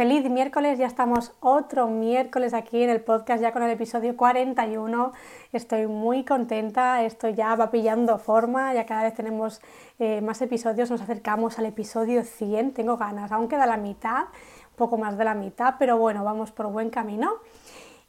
Feliz 0.00 0.30
miércoles, 0.30 0.78
ya 0.78 0.86
estamos 0.86 1.34
otro 1.40 1.86
miércoles 1.86 2.54
aquí 2.54 2.82
en 2.82 2.88
el 2.88 3.02
podcast, 3.02 3.42
ya 3.42 3.52
con 3.52 3.62
el 3.62 3.70
episodio 3.70 4.16
41. 4.16 5.12
Estoy 5.52 5.88
muy 5.88 6.24
contenta, 6.24 7.02
esto 7.02 7.28
ya 7.28 7.54
va 7.54 7.70
pillando 7.70 8.16
forma, 8.16 8.72
ya 8.72 8.86
cada 8.86 9.02
vez 9.02 9.12
tenemos 9.12 9.60
eh, 9.98 10.22
más 10.22 10.40
episodios, 10.40 10.90
nos 10.90 11.02
acercamos 11.02 11.58
al 11.58 11.66
episodio 11.66 12.24
100, 12.24 12.72
tengo 12.72 12.96
ganas, 12.96 13.30
aún 13.30 13.46
queda 13.46 13.66
la 13.66 13.76
mitad, 13.76 14.22
un 14.70 14.76
poco 14.76 14.96
más 14.96 15.18
de 15.18 15.24
la 15.24 15.34
mitad, 15.34 15.74
pero 15.78 15.98
bueno, 15.98 16.24
vamos 16.24 16.50
por 16.50 16.68
buen 16.68 16.88
camino. 16.88 17.34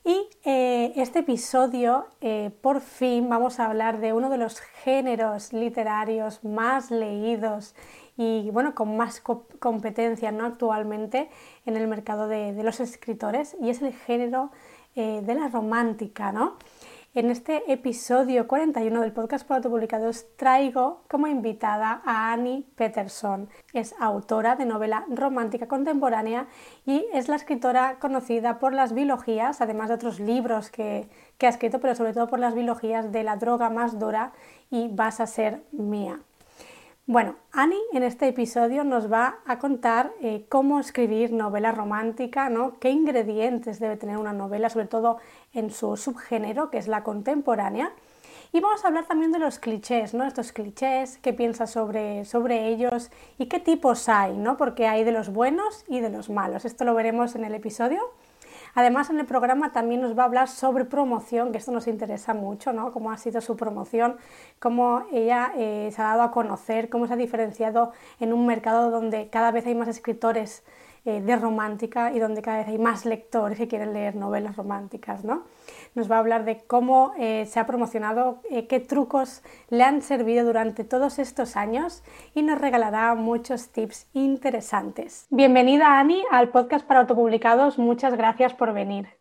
Y 0.06 0.30
eh, 0.46 0.94
este 0.96 1.20
episodio, 1.20 2.08
eh, 2.22 2.52
por 2.62 2.80
fin, 2.80 3.28
vamos 3.28 3.60
a 3.60 3.66
hablar 3.66 4.00
de 4.00 4.14
uno 4.14 4.30
de 4.30 4.38
los 4.38 4.62
géneros 4.62 5.52
literarios 5.52 6.42
más 6.46 6.90
leídos 6.90 7.76
y 8.18 8.50
bueno, 8.52 8.76
con 8.76 8.98
más 8.98 9.22
competencia 9.22 10.32
¿no? 10.32 10.46
actualmente 10.46 11.30
en 11.66 11.78
el 11.78 11.88
mercado 11.88 12.28
de, 12.28 12.54
los 12.64 12.80
escritores 12.80 13.56
y 13.62 13.70
es 13.70 13.82
el 13.82 13.94
género 13.94 14.52
eh, 14.96 15.22
de 15.24 15.36
la 15.36 15.48
romántica. 15.48 16.32
¿no? 16.32 16.58
En 17.14 17.30
este 17.30 17.70
episodio 17.70 18.48
41 18.48 19.02
del 19.02 19.12
podcast 19.12 19.46
para 19.46 19.58
autopublicados 19.58 20.28
traigo 20.38 21.04
como 21.10 21.28
invitada 21.28 22.02
a 22.06 22.32
Annie 22.32 22.66
Peterson. 22.76 23.50
Es 23.74 23.94
autora 24.00 24.56
de 24.56 24.66
novela 24.66 25.06
romántica 25.10 25.68
contemporánea 25.68 26.48
y 26.86 27.06
es 27.12 27.28
la 27.28 27.36
escritora 27.36 28.00
conocida 28.00 28.60
por 28.60 28.74
las 28.74 28.94
biologías, 28.94 29.60
además 29.60 29.90
de 29.90 29.96
otros 29.96 30.22
libros 30.22 30.70
que, 30.70 31.10
que 31.38 31.48
ha 31.48 31.50
escrito, 31.50 31.82
pero 31.82 31.96
sobre 31.96 32.14
todo 32.14 32.28
por 32.28 32.40
las 32.40 32.56
biologías 32.56 33.12
de 33.12 33.24
La 33.24 33.36
droga 33.36 33.70
más 33.70 34.00
dura 34.00 34.32
y 34.70 34.88
Vas 34.88 35.20
a 35.20 35.28
ser 35.28 35.66
mía. 35.74 36.22
Bueno, 37.08 37.36
Annie 37.52 37.82
en 37.94 38.04
este 38.04 38.28
episodio 38.28 38.84
nos 38.84 39.12
va 39.12 39.40
a 39.48 39.58
contar 39.58 40.14
eh, 40.22 40.46
cómo 40.50 40.80
escribir 40.80 41.34
novela 41.34 41.72
romántica, 41.72 42.50
¿no? 42.50 42.78
qué 42.80 42.92
ingredientes 42.92 43.80
debe 43.80 43.98
tener 43.98 44.18
una 44.18 44.34
novela, 44.34 44.70
sobre 44.70 44.86
todo 44.86 45.18
en 45.52 45.72
su 45.72 45.98
subgénero, 45.98 46.70
que 46.70 46.78
es 46.78 46.88
la 46.88 47.04
contemporánea. 47.04 47.92
Y 48.54 48.60
vamos 48.60 48.86
a 48.86 48.90
hablar 48.90 49.08
también 49.08 49.32
de 49.32 49.40
los 49.40 49.58
clichés, 49.58 50.14
¿no? 50.14 50.26
Estos 50.26 50.52
clichés, 50.52 51.18
qué 51.20 51.32
piensas 51.34 51.72
sobre, 51.72 52.26
sobre 52.26 52.68
ellos 52.68 53.10
y 53.38 53.46
qué 53.48 53.60
tipos 53.60 54.08
hay, 54.10 54.38
¿no? 54.38 54.58
Porque 54.58 54.88
hay 54.88 55.04
de 55.04 55.14
los 55.14 55.30
buenos 55.30 55.86
y 55.88 56.02
de 56.02 56.10
los 56.10 56.30
malos. 56.30 56.66
Esto 56.66 56.84
lo 56.84 56.94
veremos 56.94 57.36
en 57.36 57.46
el 57.46 57.56
episodio. 57.56 58.00
Además, 58.74 59.10
en 59.10 59.20
el 59.20 59.26
programa 59.26 59.72
también 59.72 60.02
nos 60.02 60.18
va 60.18 60.24
a 60.24 60.26
hablar 60.26 60.48
sobre 60.48 60.86
promoción, 60.86 61.52
que 61.52 61.58
esto 61.58 61.72
nos 61.72 61.88
interesa 61.88 62.34
mucho, 62.34 62.74
¿no? 62.74 62.92
Cómo 62.92 63.12
ha 63.12 63.18
sido 63.18 63.42
su 63.42 63.58
promoción, 63.58 64.18
cómo 64.60 65.04
ella 65.12 65.52
eh, 65.56 65.90
se 65.94 66.02
ha 66.02 66.06
dado 66.06 66.24
a 66.24 66.32
conocer, 66.32 66.90
cómo 66.90 67.08
se 67.08 67.14
ha 67.14 67.18
diferenciado 67.18 67.92
en 68.20 68.34
un 68.34 68.46
mercado 68.46 68.90
donde 68.92 69.30
cada 69.30 69.52
vez 69.52 69.66
hay 69.66 69.76
más 69.76 69.88
escritores 69.88 70.64
eh, 71.04 71.20
de 71.22 71.36
romántica 71.36 72.14
y 72.14 72.20
donde 72.20 72.42
cada 72.42 72.60
vez 72.60 72.68
hay 72.68 72.78
más 72.78 73.06
lectores 73.06 73.58
que 73.58 73.68
quieren 73.68 73.94
leer 73.94 74.16
novelas 74.16 74.56
románticas, 74.56 75.24
¿no? 75.24 75.46
Nos 75.96 76.12
va 76.12 76.18
a 76.18 76.20
hablar 76.20 76.46
de 76.46 76.64
cómo 76.66 77.14
eh, 77.18 77.46
se 77.48 77.60
ha 77.60 77.66
promocionado, 77.66 78.42
eh, 78.50 78.68
qué 78.68 78.80
trucos 78.80 79.42
le 79.70 79.84
han 79.84 80.02
servido 80.02 80.46
durante 80.46 80.84
todos 80.84 81.20
estos 81.20 81.56
años 81.56 82.04
y 82.36 82.44
nos 82.44 82.62
regalará 82.62 83.16
muchos 83.16 83.70
tips 83.70 84.08
interesantes. 84.14 85.26
Bienvenida, 85.30 86.00
Ani, 86.00 86.24
al 86.30 86.50
podcast 86.50 86.86
para 86.86 87.00
autopublicados. 87.00 87.80
Muchas 87.80 88.16
gracias 88.16 88.54
por 88.54 88.74
venir. 88.74 89.21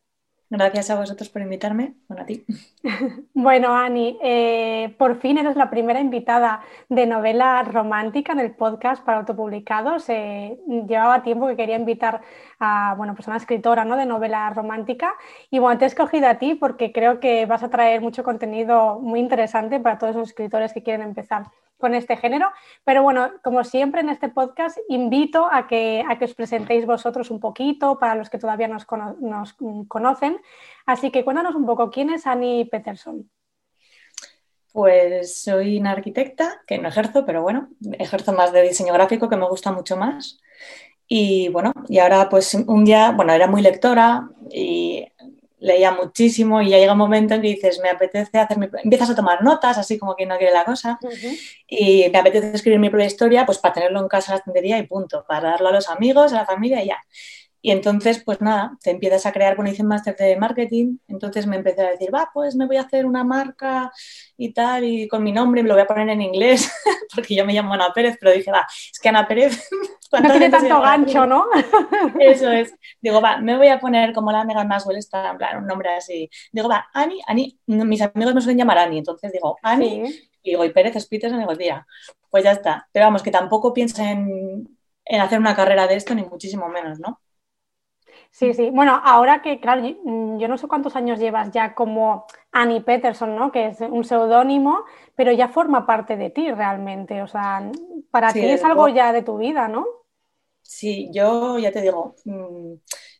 Gracias 0.52 0.90
a 0.90 0.96
vosotros 0.96 1.28
por 1.28 1.42
invitarme. 1.42 1.94
Bueno, 2.08 2.24
a 2.24 2.26
ti. 2.26 2.44
bueno, 3.34 3.72
Ani, 3.72 4.18
eh, 4.20 4.92
por 4.98 5.20
fin 5.20 5.38
eres 5.38 5.54
la 5.54 5.70
primera 5.70 6.00
invitada 6.00 6.62
de 6.88 7.06
novela 7.06 7.62
romántica 7.62 8.32
en 8.32 8.40
el 8.40 8.50
podcast 8.56 9.04
para 9.04 9.18
autopublicados. 9.18 10.08
Eh, 10.08 10.58
llevaba 10.88 11.22
tiempo 11.22 11.46
que 11.46 11.54
quería 11.54 11.76
invitar 11.76 12.22
a 12.58 12.94
bueno, 12.96 13.14
pues 13.14 13.28
una 13.28 13.36
escritora 13.36 13.84
¿no? 13.84 13.96
de 13.96 14.06
novela 14.06 14.50
romántica 14.50 15.14
y 15.50 15.60
bueno, 15.60 15.78
te 15.78 15.84
he 15.84 15.88
escogido 15.88 16.26
a 16.26 16.34
ti 16.34 16.56
porque 16.56 16.90
creo 16.90 17.20
que 17.20 17.46
vas 17.46 17.62
a 17.62 17.70
traer 17.70 18.00
mucho 18.00 18.24
contenido 18.24 18.98
muy 18.98 19.20
interesante 19.20 19.78
para 19.78 19.98
todos 19.98 20.16
los 20.16 20.30
escritores 20.30 20.72
que 20.72 20.82
quieren 20.82 21.02
empezar 21.02 21.44
con 21.80 21.94
este 21.94 22.16
género. 22.16 22.52
Pero 22.84 23.02
bueno, 23.02 23.32
como 23.42 23.64
siempre 23.64 24.02
en 24.02 24.10
este 24.10 24.28
podcast, 24.28 24.78
invito 24.88 25.48
a 25.50 25.66
que, 25.66 26.04
a 26.08 26.18
que 26.18 26.26
os 26.26 26.34
presentéis 26.34 26.86
vosotros 26.86 27.30
un 27.30 27.40
poquito 27.40 27.98
para 27.98 28.14
los 28.14 28.30
que 28.30 28.38
todavía 28.38 28.68
nos, 28.68 28.86
nos 29.20 29.56
conocen. 29.88 30.40
Así 30.86 31.10
que 31.10 31.24
cuéntanos 31.24 31.56
un 31.56 31.66
poco, 31.66 31.90
¿quién 31.90 32.10
es 32.10 32.26
Annie 32.26 32.66
Peterson? 32.66 33.28
Pues 34.72 35.42
soy 35.42 35.78
una 35.78 35.90
arquitecta, 35.90 36.62
que 36.66 36.78
no 36.78 36.88
ejerzo, 36.88 37.26
pero 37.26 37.42
bueno, 37.42 37.70
ejerzo 37.98 38.32
más 38.32 38.52
de 38.52 38.62
diseño 38.62 38.92
gráfico, 38.92 39.28
que 39.28 39.36
me 39.36 39.48
gusta 39.48 39.72
mucho 39.72 39.96
más. 39.96 40.38
Y 41.08 41.48
bueno, 41.48 41.72
y 41.88 41.98
ahora 41.98 42.28
pues 42.28 42.54
un 42.54 42.84
día, 42.84 43.10
bueno, 43.10 43.32
era 43.32 43.48
muy 43.48 43.62
lectora 43.62 44.28
y 44.48 45.04
leía 45.60 45.92
muchísimo 45.92 46.60
y 46.60 46.70
ya 46.70 46.78
llega 46.78 46.92
un 46.92 46.98
momento 46.98 47.34
en 47.34 47.42
que 47.42 47.48
dices, 47.48 47.80
me 47.82 47.90
apetece 47.90 48.38
hacer 48.38 48.58
mi... 48.58 48.68
Empiezas 48.82 49.10
a 49.10 49.14
tomar 49.14 49.42
notas, 49.42 49.78
así 49.78 49.98
como 49.98 50.16
que 50.16 50.26
no 50.26 50.36
quiere 50.38 50.52
la 50.52 50.64
cosa, 50.64 50.98
y 51.68 52.08
me 52.10 52.18
apetece 52.18 52.52
escribir 52.54 52.80
mi 52.80 52.90
propia 52.90 53.06
historia, 53.06 53.46
pues 53.46 53.58
para 53.58 53.74
tenerlo 53.74 54.00
en 54.00 54.08
casa 54.08 54.32
en 54.32 54.34
la 54.34 54.38
estantería 54.38 54.78
y 54.78 54.86
punto, 54.86 55.24
para 55.28 55.50
darlo 55.50 55.68
a 55.68 55.72
los 55.72 55.88
amigos, 55.88 56.32
a 56.32 56.36
la 56.36 56.46
familia 56.46 56.82
y 56.82 56.88
ya. 56.88 56.98
Y 57.62 57.70
entonces, 57.72 58.22
pues 58.24 58.40
nada, 58.40 58.78
te 58.82 58.90
empiezas 58.90 59.26
a 59.26 59.32
crear, 59.32 59.54
bueno, 59.54 59.70
hice 59.70 59.82
un 59.82 59.88
máster 59.88 60.16
de 60.16 60.36
marketing, 60.36 60.96
entonces 61.08 61.46
me 61.46 61.56
empecé 61.56 61.82
a 61.82 61.90
decir, 61.90 62.14
va, 62.14 62.30
pues 62.32 62.56
me 62.56 62.66
voy 62.66 62.76
a 62.78 62.82
hacer 62.82 63.04
una 63.04 63.22
marca 63.22 63.92
y 64.36 64.52
tal, 64.54 64.84
y 64.84 65.06
con 65.08 65.22
mi 65.22 65.30
nombre 65.30 65.62
me 65.62 65.68
lo 65.68 65.74
voy 65.74 65.82
a 65.82 65.86
poner 65.86 66.08
en 66.08 66.22
inglés, 66.22 66.72
porque 67.14 67.34
yo 67.34 67.44
me 67.44 67.52
llamo 67.52 67.74
Ana 67.74 67.92
Pérez, 67.94 68.16
pero 68.18 68.32
dije, 68.32 68.50
va, 68.50 68.66
es 68.90 68.98
que 68.98 69.08
Ana 69.08 69.26
Pérez... 69.26 69.68
No 70.12 70.28
tiene 70.28 70.50
tanto 70.50 70.80
gancho, 70.80 71.24
¿no? 71.24 71.46
Eso 72.18 72.50
es. 72.50 72.74
Digo, 73.00 73.20
va, 73.20 73.36
me 73.36 73.56
voy 73.56 73.68
a 73.68 73.78
poner 73.78 74.12
como 74.12 74.32
la 74.32 74.42
Megan 74.42 74.66
Maswell, 74.66 74.98
está 74.98 75.30
en 75.30 75.38
plan, 75.38 75.58
un 75.58 75.68
nombre 75.68 75.88
así. 75.94 76.28
Digo, 76.50 76.68
va, 76.68 76.88
Ani, 76.92 77.20
Ani, 77.28 77.56
mis 77.66 78.02
amigos 78.02 78.34
me 78.34 78.40
suelen 78.40 78.58
llamar 78.58 78.78
Ani, 78.78 78.98
entonces 78.98 79.30
digo, 79.30 79.56
Ani, 79.62 80.02
y 80.42 80.50
digo, 80.50 80.64
y 80.64 80.70
Pérez 80.70 80.96
es 80.96 81.06
Peters, 81.06 81.32
y 81.32 81.38
digo, 81.38 81.54
tía, 81.56 81.86
pues 82.28 82.42
ya 82.42 82.50
está. 82.50 82.88
Pero 82.90 83.06
vamos, 83.06 83.22
que 83.22 83.30
tampoco 83.30 83.72
piensa 83.72 84.10
en, 84.10 84.76
en 85.04 85.20
hacer 85.20 85.38
una 85.38 85.54
carrera 85.54 85.86
de 85.86 85.94
esto, 85.94 86.12
ni 86.16 86.24
muchísimo 86.24 86.68
menos, 86.68 86.98
¿no? 86.98 87.20
Sí, 88.32 88.54
sí. 88.54 88.70
Bueno, 88.70 89.00
ahora 89.04 89.42
que, 89.42 89.60
claro, 89.60 89.82
mm, 89.82 90.38
yo 90.38 90.48
no 90.48 90.56
sé 90.56 90.68
cuántos 90.68 90.96
años 90.96 91.18
llevas 91.18 91.50
ya 91.50 91.74
como 91.74 92.26
Annie 92.52 92.80
Peterson, 92.80 93.34
¿no? 93.36 93.50
Que 93.52 93.68
es 93.68 93.80
un 93.80 94.04
seudónimo, 94.04 94.84
pero 95.16 95.32
ya 95.32 95.48
forma 95.48 95.84
parte 95.86 96.16
de 96.16 96.30
ti 96.30 96.50
realmente. 96.52 97.22
O 97.22 97.26
sea, 97.26 97.70
para 98.10 98.38
ti 98.38 98.48
es 98.50 98.64
algo 98.64 98.88
ya 98.88 99.12
de 99.12 99.22
tu 99.22 99.38
vida, 99.38 99.68
¿no? 99.68 99.84
Sí, 100.62 101.10
yo 101.12 101.58
ya 101.58 101.72
te 101.72 101.80
digo, 101.82 102.14
mm, 102.24 102.74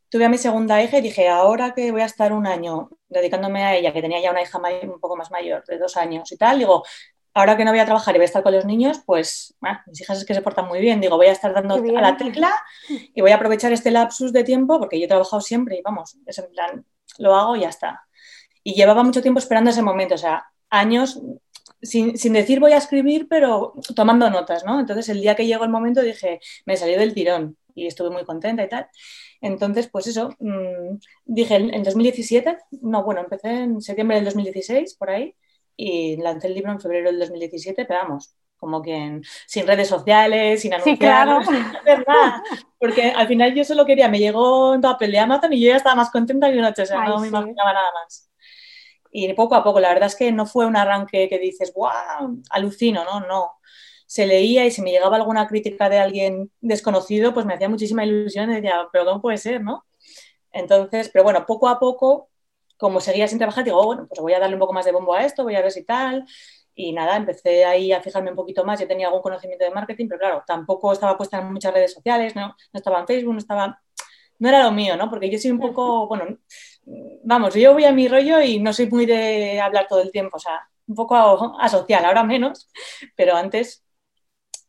tuve 0.09 0.25
a 0.25 0.29
mi 0.29 0.39
segunda 0.39 0.83
hija 0.83 0.99
y 0.99 1.01
dije, 1.03 1.29
ahora 1.29 1.75
que 1.75 1.91
voy 1.91 2.03
a 2.03 2.05
estar 2.07 2.33
un 2.33 2.47
año 2.47 2.91
dedicándome 3.09 3.65
a 3.65 3.75
ella, 3.77 3.93
que 3.93 4.03
tenía 4.03 4.21
ya 4.21 4.31
una 4.31 4.43
hija 4.43 4.59
un 4.85 5.01
poco 5.01 5.17
más 5.17 5.31
mayor, 5.31 5.65
de 5.67 5.79
dos 5.79 5.97
años 5.97 6.31
y 6.33 6.37
tal, 6.37 6.59
digo, 6.61 6.85
ahora 7.35 7.57
que 7.57 7.65
no 7.65 7.71
voy 7.71 7.81
a 7.81 7.85
trabajar 7.85 8.15
y 8.15 8.19
voy 8.19 8.25
a 8.25 8.27
estar 8.27 8.43
con 8.43 8.55
los 8.55 8.65
niños, 8.65 9.01
pues 9.05 9.55
mis 9.87 10.01
hijas 10.01 10.19
es 10.19 10.25
que 10.25 10.35
se 10.35 10.43
portan 10.43 10.67
muy 10.67 10.81
bien. 10.81 11.01
Digo, 11.01 11.17
voy 11.17 11.27
a 11.27 11.33
estar 11.33 11.53
dando 11.53 11.75
a 11.75 12.01
la 12.01 12.17
tecla 12.17 12.53
y 12.89 13.21
voy 13.21 13.31
a 13.31 13.37
aprovechar 13.37 13.73
este 13.73 13.91
lapsus 13.91 14.33
de 14.33 14.45
tiempo 14.45 14.79
porque 14.79 14.99
yo 14.99 15.05
he 15.05 15.09
trabajado 15.09 15.41
siempre 15.41 15.77
y 15.77 15.83
vamos, 15.83 16.17
es 16.27 16.39
en 16.39 16.51
plan, 16.51 16.85
lo 17.19 17.35
hago 17.35 17.57
y 17.57 17.61
ya 17.61 17.69
está. 17.69 18.05
Y 18.63 18.75
llevaba 18.75 19.03
mucho 19.03 19.23
tiempo 19.23 19.39
esperando 19.39 19.71
ese 19.71 19.83
momento, 19.83 20.17
o 20.17 20.19
sea, 20.19 20.45
años 20.69 21.21
sin, 21.83 22.33
decir 22.33 22.61
voy 22.61 22.73
a 22.73 22.79
escribir, 22.79 23.27
pero 23.29 23.75
tomando 23.95 24.29
notas, 24.31 24.65
¿no? 24.65 24.81
Entonces 24.81 25.09
el 25.09 25.21
día 25.21 25.35
que 25.35 25.47
llegó 25.47 25.65
el 25.65 25.71
momento 25.71 26.03
dije, 26.03 26.41
me 26.67 26.77
salió 26.77 26.99
del 26.99 27.15
tirón 27.15 27.57
y 27.75 27.87
estuve 27.87 28.11
muy 28.11 28.25
contenta 28.25 28.65
y 28.65 28.69
tal. 28.69 28.89
Entonces, 29.41 29.89
pues 29.89 30.07
eso, 30.07 30.31
mm, 30.39 30.99
dije 31.25 31.57
en 31.57 31.83
2017, 31.83 32.59
no, 32.83 33.03
bueno, 33.05 33.23
empecé 33.23 33.49
en 33.63 33.81
septiembre 33.81 34.17
del 34.17 34.27
2016, 34.27 34.95
por 34.97 35.11
ahí, 35.11 35.35
y 35.77 36.17
lancé 36.17 36.49
el 36.49 36.55
libro 36.55 36.73
en 36.73 36.81
febrero 36.81 37.11
del 37.11 37.19
2017, 37.19 37.85
pero 37.87 38.01
vamos, 38.01 38.35
como 38.57 38.83
que 38.83 39.21
sin 39.47 39.67
redes 39.67 39.89
sociales, 39.89 40.61
sin 40.63 40.75
anunciar, 40.75 40.97
sí, 40.97 40.99
claro. 40.99 42.43
Porque 42.79 43.11
al 43.11 43.27
final 43.29 43.55
yo 43.55 43.65
solo 43.65 43.87
quería, 43.87 44.09
me 44.09 44.19
llegó 44.19 44.73
un 44.73 44.81
papel 44.81 45.13
de 45.13 45.19
Amazon 45.19 45.53
y 45.53 45.61
yo 45.61 45.69
ya 45.69 45.77
estaba 45.77 45.97
más 45.97 46.11
contenta 46.11 46.51
que 46.51 46.59
una 46.59 46.69
noche, 46.71 46.83
o 46.83 46.87
sea, 46.87 47.01
no 47.01 47.19
me 47.21 47.29
imaginaba 47.29 47.73
nada 47.73 47.91
más. 48.03 48.31
Y 49.13 49.33
poco 49.35 49.55
a 49.57 49.65
poco, 49.65 49.81
la 49.81 49.89
verdad 49.89 50.07
es 50.07 50.17
que 50.17 50.33
no 50.33 50.47
fue 50.47 50.67
un 50.67 50.77
arranque 50.77 51.29
que 51.29 51.39
dices, 51.39 51.73
wow, 51.75 52.43
alucino, 52.51 53.05
no, 53.05 53.21
no. 53.21 53.53
se 54.07 54.27
leía 54.27 54.67
y 54.67 54.73
si 54.73 54.83
me 54.83 54.91
llegaba 54.91 55.17
alguna 55.17 55.47
crítica 55.47 55.89
de 55.89 55.99
alguien 56.01 56.51
desconocido, 56.61 57.33
pues 57.35 57.47
me 57.47 57.55
hacía 57.55 57.69
muchísima 57.69 58.05
ilusión 58.05 58.51
y 58.51 58.57
decía, 58.57 58.89
pero 58.93 59.05
¿cómo 59.05 59.23
puede 59.23 59.39
ser, 59.39 59.63
no? 59.63 59.87
Entonces, 60.53 61.11
pero 61.13 61.25
bueno, 61.25 61.47
poco 61.47 61.69
a 61.69 61.79
poco, 61.79 62.30
como 62.81 63.01
seguía 63.01 63.29
sin 63.29 63.39
trabajar, 63.39 63.63
digo, 63.65 63.79
oh, 63.79 63.85
bueno, 63.87 64.07
pues 64.09 64.21
voy 64.21 64.33
a 64.33 64.41
darle 64.41 64.57
un 64.57 64.61
poco 64.61 64.73
más 64.73 64.87
de 64.87 64.93
bombo 64.93 65.15
a 65.15 65.25
esto, 65.25 65.45
voy 65.45 65.55
a 65.55 65.61
ver 65.63 65.71
si 65.71 65.85
tal. 65.85 66.25
Y 66.75 66.93
nada, 66.93 67.17
empecé 67.17 67.65
ahí 67.65 67.93
a 67.93 68.01
fijarme 68.03 68.31
un 68.31 68.37
poquito 68.37 68.65
más. 68.65 68.81
Yo 68.81 68.89
tenía 68.89 69.07
algún 69.09 69.23
conocimiento 69.23 69.65
de 69.65 69.71
marketing, 69.71 70.09
pero 70.09 70.19
claro, 70.19 70.43
tampoco 70.47 70.93
estaba 70.93 71.17
puesta 71.19 71.39
en 71.39 71.53
muchas 71.53 71.75
redes 71.75 71.93
sociales, 71.93 72.35
no, 72.35 72.49
no 72.49 72.57
estaba 72.73 73.01
en 73.01 73.07
Facebook, 73.07 73.35
no 73.35 73.39
estaba. 73.39 73.81
No 74.39 74.49
era 74.49 74.63
lo 74.65 74.73
mío, 74.73 74.97
¿no? 74.97 75.11
Porque 75.11 75.31
yo 75.31 75.39
soy 75.39 75.51
un 75.51 75.61
poco, 75.61 76.07
bueno, 76.09 76.39
vamos, 77.25 77.55
yo 77.55 77.75
voy 77.75 77.85
a 77.85 77.93
mi 77.93 78.09
rollo 78.09 78.41
y 78.41 78.59
no 78.59 78.73
soy 78.73 78.89
muy 78.89 79.05
de 79.07 79.61
hablar 79.61 79.87
todo 79.89 80.01
el 80.03 80.11
tiempo, 80.13 80.37
o 80.39 80.41
sea, 80.41 80.61
un 80.87 80.95
poco 80.95 81.15
asocial, 81.61 82.05
ahora 82.07 82.25
menos, 82.25 82.69
pero 83.17 83.37
antes. 83.37 83.85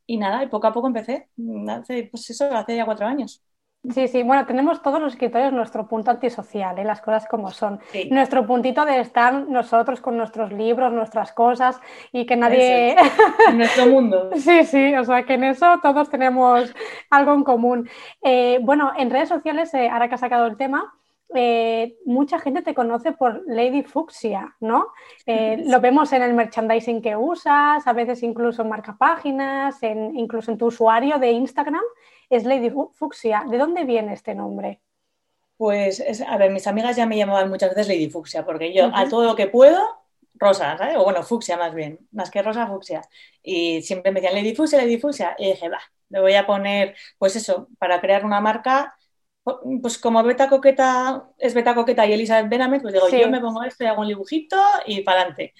Y 0.05 0.17
nada, 0.17 0.43
y 0.43 0.47
poco 0.47 0.67
a 0.67 0.73
poco 0.73 0.87
empecé, 0.87 1.29
hace, 1.69 2.09
pues 2.11 2.29
eso, 2.29 2.45
hace 2.53 2.75
ya 2.75 2.85
cuatro 2.85 3.07
años. 3.07 3.41
Sí, 3.89 4.07
sí, 4.07 4.22
bueno, 4.22 4.45
tenemos 4.45 4.83
todos 4.83 5.01
los 5.01 5.13
escritores 5.13 5.51
nuestro 5.51 5.88
punto 5.88 6.12
antisocial, 6.12 6.78
¿eh? 6.78 6.83
las 6.83 7.01
cosas 7.01 7.28
como 7.28 7.50
son. 7.50 7.80
Nuestro 8.12 8.45
puntito 8.45 8.86
de 8.86 9.00
estar 9.00 9.33
nosotros 9.48 10.01
con 10.01 10.18
nuestros 10.18 10.51
libros, 10.51 10.94
nuestras 10.94 11.31
cosas 11.33 11.80
y 12.12 12.28
que 12.28 12.36
nadie... 12.36 12.95
En 13.50 13.57
nuestro 13.57 13.88
mundo. 13.88 14.30
sí, 14.36 14.63
sí, 14.66 14.94
o 14.94 15.04
sea 15.04 15.24
que 15.24 15.33
en 15.33 15.45
eso 15.45 15.80
todos 15.81 16.12
tenemos 16.12 16.72
algo 17.10 17.33
en 17.33 17.44
común. 17.44 17.89
Eh, 18.22 18.60
bueno, 18.62 18.92
en 18.95 19.10
redes 19.10 19.30
sociales, 19.30 19.74
eh, 19.74 19.89
ahora 19.89 20.07
que 20.07 20.13
has 20.13 20.22
sacado 20.22 20.45
el 20.45 20.57
tema, 20.57 20.94
eh, 21.33 21.98
mucha 22.06 22.39
gente 22.39 22.62
te 22.62 22.74
conoce 22.74 23.13
por 23.13 23.44
Lady 23.48 23.83
Fuxia, 23.83 24.56
¿no? 24.60 24.88
Eh, 25.25 25.63
lo 25.66 25.80
vemos 25.80 26.12
en 26.13 26.22
el 26.22 26.33
merchandising 26.33 27.01
que 27.01 27.16
usas, 27.16 27.86
a 27.86 27.94
veces 27.94 28.24
incluso 28.24 28.62
en 28.62 28.69
marcapáginas, 28.69 29.81
en, 29.83 30.18
incluso 30.18 30.51
en 30.51 30.57
tu 30.57 30.68
usuario 30.68 31.18
de 31.19 31.31
Instagram, 31.31 31.83
es 32.30 32.44
Lady 32.44 32.69
Fuxia. 32.69 33.45
¿De 33.50 33.57
dónde 33.57 33.83
viene 33.83 34.13
este 34.13 34.36
nombre? 34.36 34.81
Pues, 35.57 36.04
a 36.28 36.38
ver, 36.38 36.51
mis 36.51 36.66
amigas 36.68 36.95
ya 36.95 37.06
me 37.06 37.18
llamaban 37.18 37.50
muchas 37.50 37.69
veces 37.69 37.88
Lady 37.88 38.10
Fuxia, 38.10 38.45
porque 38.45 38.74
yo 38.74 38.89
a 38.94 39.07
todo 39.07 39.25
lo 39.25 39.36
que 39.36 39.48
puedo, 39.48 39.80
rosa, 40.33 40.78
¿sabes? 40.78 40.98
O 40.98 41.04
bueno, 41.04 41.24
fucsia 41.24 41.56
más 41.56 41.74
bien, 41.74 42.00
más 42.12 42.31
que 42.31 42.42
rosa, 42.42 42.68
fucsia. 42.68 43.01
Y 43.44 43.81
siempre 43.83 44.12
me 44.12 44.19
decían 44.19 44.36
Lady 44.36 44.56
Fuxia, 44.56 44.80
Lady 44.80 44.98
Fuxia. 44.98 45.36
Y 45.38 45.51
dije, 45.51 45.69
va, 45.69 45.80
me 46.10 46.19
voy 46.19 46.33
a 46.33 46.45
poner, 46.45 46.95
pues 47.18 47.36
eso, 47.36 47.69
para 47.78 48.01
crear 48.01 48.25
una 48.25 48.42
marca 48.42 48.95
pues 49.81 49.97
como 49.97 50.21
Beta 50.23 50.47
Coqueta 50.49 51.29
es 51.38 51.53
Beta 51.53 51.73
Coqueta 51.73 52.05
y 52.05 52.13
Elizabeth 52.13 52.49
Benamé, 52.49 52.79
pues 52.79 52.93
digo, 52.93 53.09
yo 53.09 53.29
me 53.29 53.39
pongo 53.39 53.63
esto 53.63 53.83
y 53.83 53.88
hago 53.88 54.01
un 54.01 54.07
dibujito 54.07 54.57
y 54.85 55.01
para 55.01 55.21
adelante. 55.21 55.53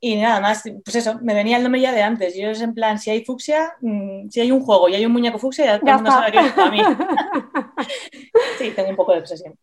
Y 0.00 0.16
nada 0.16 0.40
más, 0.40 0.62
pues 0.84 0.96
eso, 0.96 1.18
me 1.22 1.34
venía 1.34 1.56
el 1.56 1.62
nombre 1.62 1.80
ya 1.80 1.92
de 1.92 2.02
antes. 2.02 2.36
Yo 2.36 2.50
es 2.50 2.60
en 2.60 2.74
plan, 2.74 2.98
si 2.98 3.10
hay 3.10 3.24
fucsia, 3.24 3.74
mm, 3.80 4.28
si 4.28 4.40
hay 4.40 4.50
un 4.50 4.60
juego 4.60 4.88
y 4.88 4.94
hay 4.94 5.06
un 5.06 5.12
muñeco 5.12 5.38
fucsia, 5.38 5.64
ya 5.64 5.78
todo 5.78 5.90
el 5.90 5.96
mundo 5.96 6.10
sabe 6.10 6.32
que 6.32 6.38
es 6.38 6.52
para 6.52 6.70
mí. 6.70 6.80
sí, 8.58 8.70
tengo 8.76 8.90
un 8.90 8.96
poco 8.96 9.12
de 9.12 9.20
obsesión. 9.20 9.54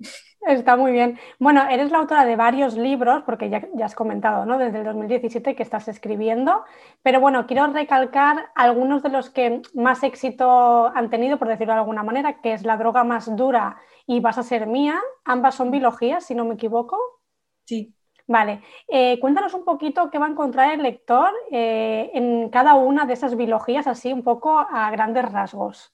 Está 0.48 0.76
muy 0.76 0.92
bien. 0.92 1.20
Bueno, 1.40 1.68
eres 1.70 1.92
la 1.92 2.00
autora 2.00 2.26
de 2.26 2.36
varios 2.36 2.76
libros, 2.76 3.24
porque 3.26 3.50
ya, 3.50 3.68
ya, 3.74 3.86
has 3.86 3.96
comentado, 3.96 4.46
¿no? 4.46 4.58
Desde 4.58 4.80
el 4.80 4.86
2017 4.86 5.56
que 5.56 5.64
estás 5.64 5.88
escribiendo. 5.88 6.64
Pero 7.02 7.20
bueno, 7.20 7.48
quiero 7.48 7.68
recalcar 7.68 8.50
algunos 8.56 9.02
de 9.04 9.10
los 9.10 9.30
que 9.30 9.62
más 9.74 10.04
éxito 10.04 10.92
han 10.96 11.10
tenido, 11.10 11.38
por 11.38 11.48
decirlo 11.48 11.74
de 11.74 11.80
alguna 11.80 12.04
manera, 12.04 12.42
que 12.42 12.54
es 12.54 12.64
La 12.64 12.78
droga 12.78 13.04
más 13.04 13.36
dura 13.36 13.78
y 14.08 14.20
Vas 14.20 14.38
a 14.38 14.44
ser 14.44 14.68
mía. 14.68 15.02
Ambas 15.24 15.56
son 15.56 15.72
biologías, 15.72 16.26
si 16.26 16.36
no 16.36 16.46
me 16.46 16.56
equivoco. 16.56 16.98
Sí. 17.66 17.95
Vale, 18.28 18.62
eh, 18.88 19.20
cuéntanos 19.20 19.54
un 19.54 19.64
poquito 19.64 20.10
qué 20.10 20.18
va 20.18 20.26
a 20.26 20.30
encontrar 20.30 20.74
el 20.74 20.82
lector 20.82 21.32
eh, 21.52 22.10
en 22.14 22.50
cada 22.50 22.74
una 22.74 23.06
de 23.06 23.14
esas 23.14 23.36
biologías, 23.36 23.86
así 23.86 24.12
un 24.12 24.24
poco 24.24 24.58
a 24.58 24.90
grandes 24.90 25.32
rasgos. 25.32 25.94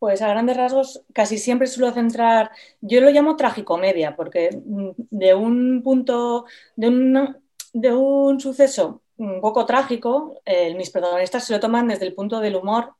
Pues 0.00 0.20
a 0.22 0.28
grandes 0.28 0.56
rasgos 0.56 1.04
casi 1.12 1.38
siempre 1.38 1.68
suelo 1.68 1.92
centrar, 1.92 2.50
yo 2.80 3.00
lo 3.00 3.10
llamo 3.10 3.36
tragicomedia, 3.36 4.16
porque 4.16 4.50
mm, 4.64 4.90
de 5.10 5.34
un 5.34 5.82
punto, 5.84 6.46
de 6.74 6.88
un, 6.88 7.36
de 7.72 7.94
un 7.94 8.40
suceso 8.40 9.02
un 9.16 9.40
poco 9.40 9.64
trágico, 9.66 10.40
eh, 10.44 10.74
mis 10.74 10.90
protagonistas 10.90 11.44
se 11.44 11.52
lo 11.52 11.60
toman 11.60 11.86
desde 11.86 12.06
el 12.06 12.14
punto 12.14 12.40
del 12.40 12.56
humor 12.56 12.94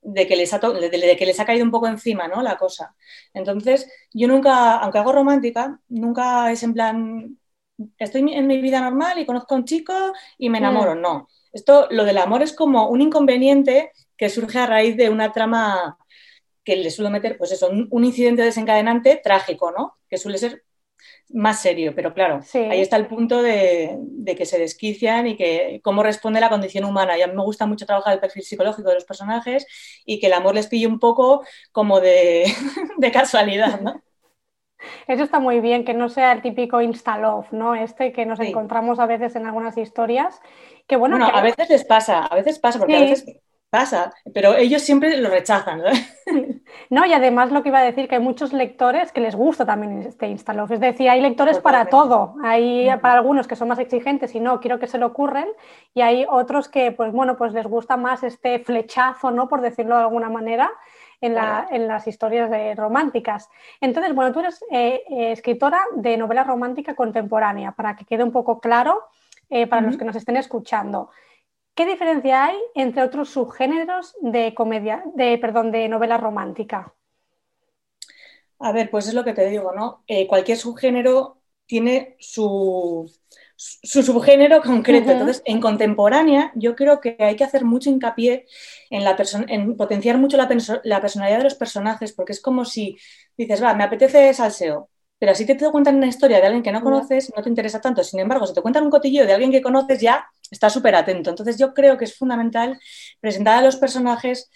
de 0.00 0.26
que, 0.26 0.36
les 0.36 0.52
ha 0.52 0.58
de 0.58 1.16
que 1.16 1.26
les 1.26 1.38
ha 1.38 1.44
caído 1.44 1.64
un 1.64 1.70
poco 1.70 1.86
encima 1.86 2.28
¿no? 2.28 2.42
la 2.42 2.56
cosa. 2.56 2.94
Entonces, 3.34 3.88
yo 4.12 4.26
nunca, 4.26 4.78
aunque 4.78 4.98
hago 4.98 5.12
romántica, 5.12 5.80
nunca 5.88 6.50
es 6.50 6.62
en 6.62 6.74
plan, 6.74 7.38
estoy 7.98 8.32
en 8.32 8.46
mi 8.46 8.60
vida 8.60 8.80
normal 8.80 9.18
y 9.18 9.26
conozco 9.26 9.54
a 9.54 9.58
un 9.58 9.64
chico 9.64 10.12
y 10.38 10.50
me 10.50 10.58
enamoro. 10.58 10.94
Mm. 10.94 11.00
No. 11.00 11.28
Esto, 11.52 11.88
lo 11.90 12.04
del 12.04 12.18
amor 12.18 12.42
es 12.42 12.54
como 12.54 12.88
un 12.88 13.00
inconveniente 13.00 13.92
que 14.16 14.30
surge 14.30 14.58
a 14.58 14.66
raíz 14.66 14.96
de 14.96 15.10
una 15.10 15.32
trama 15.32 15.98
que 16.64 16.76
le 16.76 16.90
suelo 16.90 17.10
meter, 17.10 17.36
pues 17.36 17.52
eso, 17.52 17.68
un, 17.68 18.04
incidente 18.04 18.42
desencadenante 18.42 19.20
trágico, 19.22 19.72
¿no? 19.72 19.98
Que 20.08 20.16
suele 20.16 20.38
ser 20.38 20.64
más 21.30 21.60
serio, 21.60 21.92
pero 21.96 22.14
claro, 22.14 22.40
ahí 22.54 22.80
está 22.80 22.96
el 22.96 23.08
punto 23.08 23.42
de, 23.42 23.98
que 24.36 24.46
se 24.46 24.58
desquician 24.58 25.26
y 25.26 25.36
que 25.36 25.80
cómo 25.82 26.04
responde 26.04 26.40
la 26.40 26.48
condición 26.48 26.84
humana. 26.84 27.18
Y 27.18 27.22
a 27.22 27.26
mí 27.26 27.34
me 27.34 27.42
gusta 27.42 27.66
mucho 27.66 27.86
trabajar 27.86 28.14
el 28.14 28.20
perfil 28.20 28.44
psicológico 28.44 28.88
de 28.88 28.94
los 28.94 29.04
personajes 29.04 29.66
y 30.06 30.20
que 30.20 30.28
el 30.28 30.34
amor 30.34 30.54
les 30.54 30.68
pille 30.68 30.86
un 30.86 31.00
poco 31.00 31.44
como 31.72 32.00
de, 32.00 32.44
de 32.98 33.10
casualidad, 33.10 33.80
¿no? 33.80 34.02
Eso 35.06 35.22
está 35.22 35.38
muy 35.38 35.60
bien, 35.60 35.84
que 35.84 35.94
no 35.94 36.08
sea 36.08 36.32
el 36.32 36.42
típico 36.42 36.80
insta-love, 36.80 37.52
¿no? 37.52 37.74
Este 37.74 38.12
que 38.12 38.26
nos 38.26 38.40
encontramos 38.40 38.98
a 38.98 39.06
veces 39.06 39.36
en 39.36 39.46
algunas 39.46 39.76
historias. 39.78 40.40
Que 40.86 40.96
bueno, 40.96 41.24
a 41.24 41.42
veces 41.42 41.68
les 41.68 41.84
pasa, 41.84 42.26
a 42.26 42.34
veces 42.34 42.58
pasa, 42.58 42.78
porque 42.78 42.96
a 42.96 43.00
veces 43.00 43.24
pasa, 43.72 44.12
pero 44.34 44.54
ellos 44.54 44.82
siempre 44.82 45.16
lo 45.16 45.30
rechazan. 45.30 45.78
¿no? 45.78 45.84
no, 46.90 47.06
y 47.06 47.12
además 47.14 47.50
lo 47.50 47.62
que 47.62 47.70
iba 47.70 47.78
a 47.78 47.84
decir, 47.84 48.06
que 48.06 48.16
hay 48.16 48.20
muchos 48.20 48.52
lectores 48.52 49.12
que 49.12 49.22
les 49.22 49.34
gusta 49.34 49.64
también 49.64 50.02
este 50.02 50.26
Instalove. 50.26 50.74
Es 50.74 50.80
decir, 50.80 51.08
hay 51.08 51.22
lectores 51.22 51.58
para 51.58 51.86
todo. 51.86 52.34
Hay 52.44 52.90
para 53.00 53.14
algunos 53.14 53.48
que 53.48 53.56
son 53.56 53.68
más 53.68 53.78
exigentes 53.78 54.34
y 54.34 54.40
no, 54.40 54.60
quiero 54.60 54.78
que 54.78 54.86
se 54.86 54.98
lo 54.98 55.06
ocurren, 55.06 55.48
y 55.94 56.02
hay 56.02 56.26
otros 56.28 56.68
que, 56.68 56.92
pues 56.92 57.12
bueno, 57.12 57.38
pues 57.38 57.54
les 57.54 57.66
gusta 57.66 57.96
más 57.96 58.22
este 58.22 58.58
flechazo, 58.58 59.30
¿no? 59.30 59.48
Por 59.48 59.62
decirlo 59.62 59.96
de 59.96 60.02
alguna 60.02 60.28
manera. 60.28 60.70
En, 61.22 61.34
las 61.34 62.06
historias 62.08 62.50
románticas. 62.76 63.48
Entonces, 63.80 64.14
bueno, 64.14 64.32
tú 64.32 64.40
eres 64.40 64.62
eh, 64.70 65.02
eh, 65.08 65.32
escritora 65.32 65.80
de 65.94 66.16
novela 66.16 66.42
romántica 66.44 66.94
contemporánea, 66.94 67.72
para 67.72 67.96
que 67.96 68.04
quede 68.04 68.24
un 68.24 68.32
poco 68.32 68.60
claro 68.60 69.04
eh, 69.48 69.66
para 69.66 69.82
los 69.82 69.96
que 69.96 70.04
nos 70.04 70.16
estén 70.16 70.36
escuchando. 70.36 71.10
¿Qué 71.74 71.86
diferencia 71.86 72.46
hay 72.46 72.58
entre 72.74 73.02
otros 73.02 73.30
subgéneros 73.30 74.14
de 74.20 74.54
comedia, 74.54 75.04
de, 75.14 75.38
perdón, 75.38 75.70
de 75.70 75.88
novela 75.88 76.18
romántica? 76.18 76.92
A 78.58 78.72
ver, 78.72 78.90
pues 78.90 79.08
es 79.08 79.14
lo 79.14 79.24
que 79.24 79.32
te 79.32 79.48
digo, 79.48 79.72
¿no? 79.72 80.04
Eh, 80.06 80.26
cualquier 80.26 80.56
subgénero 80.56 81.38
tiene 81.66 82.16
su, 82.18 83.10
su 83.82 84.02
subgénero 84.02 84.60
concreto. 84.60 85.10
Entonces, 85.12 85.42
en 85.44 85.60
contemporánea, 85.60 86.52
yo 86.54 86.74
creo 86.74 87.00
que 87.00 87.16
hay 87.18 87.36
que 87.36 87.44
hacer 87.44 87.64
mucho 87.64 87.90
hincapié 87.90 88.46
en, 88.90 89.04
la 89.04 89.16
en 89.48 89.76
potenciar 89.76 90.18
mucho 90.18 90.36
la, 90.36 90.48
la, 90.84 91.00
personalidad 91.00 91.38
de 91.38 91.44
los 91.44 91.54
personajes, 91.54 92.12
porque 92.12 92.32
es 92.32 92.40
como 92.40 92.64
si 92.64 92.96
dices, 93.36 93.62
va, 93.62 93.74
me 93.74 93.84
apetece 93.84 94.32
salseo, 94.34 94.90
pero 95.18 95.32
así 95.32 95.46
te, 95.46 95.54
te 95.54 95.70
cuentan 95.70 95.96
una 95.96 96.08
historia 96.08 96.40
de 96.40 96.46
alguien 96.46 96.64
que 96.64 96.72
no 96.72 96.82
conoces, 96.82 97.32
no 97.36 97.42
te 97.42 97.48
interesa 97.48 97.80
tanto. 97.80 98.02
Sin 98.02 98.18
embargo, 98.18 98.46
si 98.46 98.54
te 98.54 98.62
cuentan 98.62 98.84
un 98.84 98.90
cotillo 98.90 99.24
de 99.24 99.32
alguien 99.32 99.52
que 99.52 99.62
conoces, 99.62 100.00
ya 100.00 100.26
estás 100.50 100.72
súper 100.72 100.96
atento. 100.96 101.30
Entonces, 101.30 101.56
yo 101.56 101.72
creo 101.74 101.96
que 101.96 102.06
es 102.06 102.16
fundamental 102.16 102.80
presentar 103.20 103.58
a 103.58 103.62
los 103.62 103.76
personajes, 103.76 104.50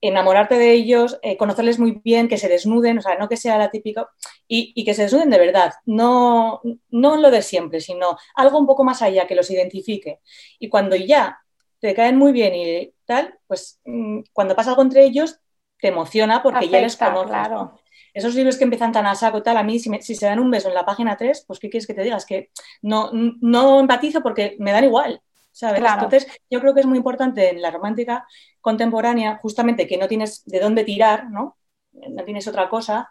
enamorarte 0.00 0.56
de 0.56 0.72
ellos, 0.72 1.18
eh, 1.22 1.36
conocerles 1.36 1.78
muy 1.78 2.00
bien, 2.04 2.28
que 2.28 2.38
se 2.38 2.48
desnuden, 2.48 2.98
o 2.98 3.02
sea, 3.02 3.16
no 3.16 3.28
que 3.28 3.36
sea 3.36 3.58
la 3.58 3.70
típica, 3.70 4.08
y, 4.46 4.84
que 4.84 4.94
se 4.94 5.02
desnuden 5.02 5.30
de 5.30 5.38
verdad, 5.38 5.74
no, 5.86 6.60
no 6.90 7.16
lo 7.16 7.30
de 7.30 7.42
siempre, 7.42 7.80
sino 7.80 8.16
algo 8.34 8.58
un 8.58 8.66
poco 8.66 8.84
más 8.84 9.02
allá 9.02 9.26
que 9.26 9.34
los 9.34 9.50
identifique. 9.50 10.20
Y 10.58 10.68
cuando 10.68 10.96
ya 10.96 11.40
te 11.80 11.94
caen 11.94 12.16
muy 12.16 12.32
bien 12.32 12.54
y 12.54 12.92
tal, 13.04 13.38
pues 13.46 13.80
mm, 13.84 14.20
cuando 14.32 14.54
pasa 14.54 14.70
algo 14.70 14.82
entre 14.82 15.04
ellos, 15.04 15.40
te 15.80 15.88
emociona 15.88 16.42
porque 16.42 16.68
ya 16.68 16.80
les 16.80 16.96
conoces. 16.96 17.28
Claro 17.28 17.78
esos 18.18 18.34
libros 18.34 18.56
que 18.56 18.64
empiezan 18.64 18.92
tan 18.92 19.06
a 19.06 19.14
saco 19.14 19.42
tal, 19.42 19.56
a 19.56 19.62
mí 19.62 19.78
si, 19.78 19.90
se 20.00 20.26
dan 20.26 20.40
un 20.40 20.50
beso 20.50 20.68
en 20.68 20.74
la 20.74 20.84
página 20.84 21.16
3, 21.16 21.44
pues 21.46 21.58
¿qué 21.58 21.70
quieres 21.70 21.86
que 21.86 21.94
te 21.94 22.02
digas? 22.02 22.26
Que 22.26 22.50
no, 22.82 23.10
no 23.12 23.80
empatizo 23.80 24.22
porque 24.22 24.56
me 24.58 24.72
dan 24.72 24.84
igual. 24.84 25.22
¿Sabes? 25.58 25.82
Entonces, 25.82 26.28
yo 26.48 26.60
creo 26.60 26.72
que 26.72 26.80
es 26.80 26.86
muy 26.86 26.98
importante 26.98 27.50
en 27.50 27.60
la 27.60 27.72
romántica 27.72 28.26
contemporánea, 28.60 29.38
justamente 29.42 29.88
que 29.88 29.96
no 29.96 30.06
tienes 30.06 30.44
de 30.44 30.60
dónde 30.60 30.84
tirar, 30.84 31.30
¿no? 31.30 31.56
No 31.92 32.24
tienes 32.24 32.46
otra 32.46 32.68
cosa. 32.68 33.10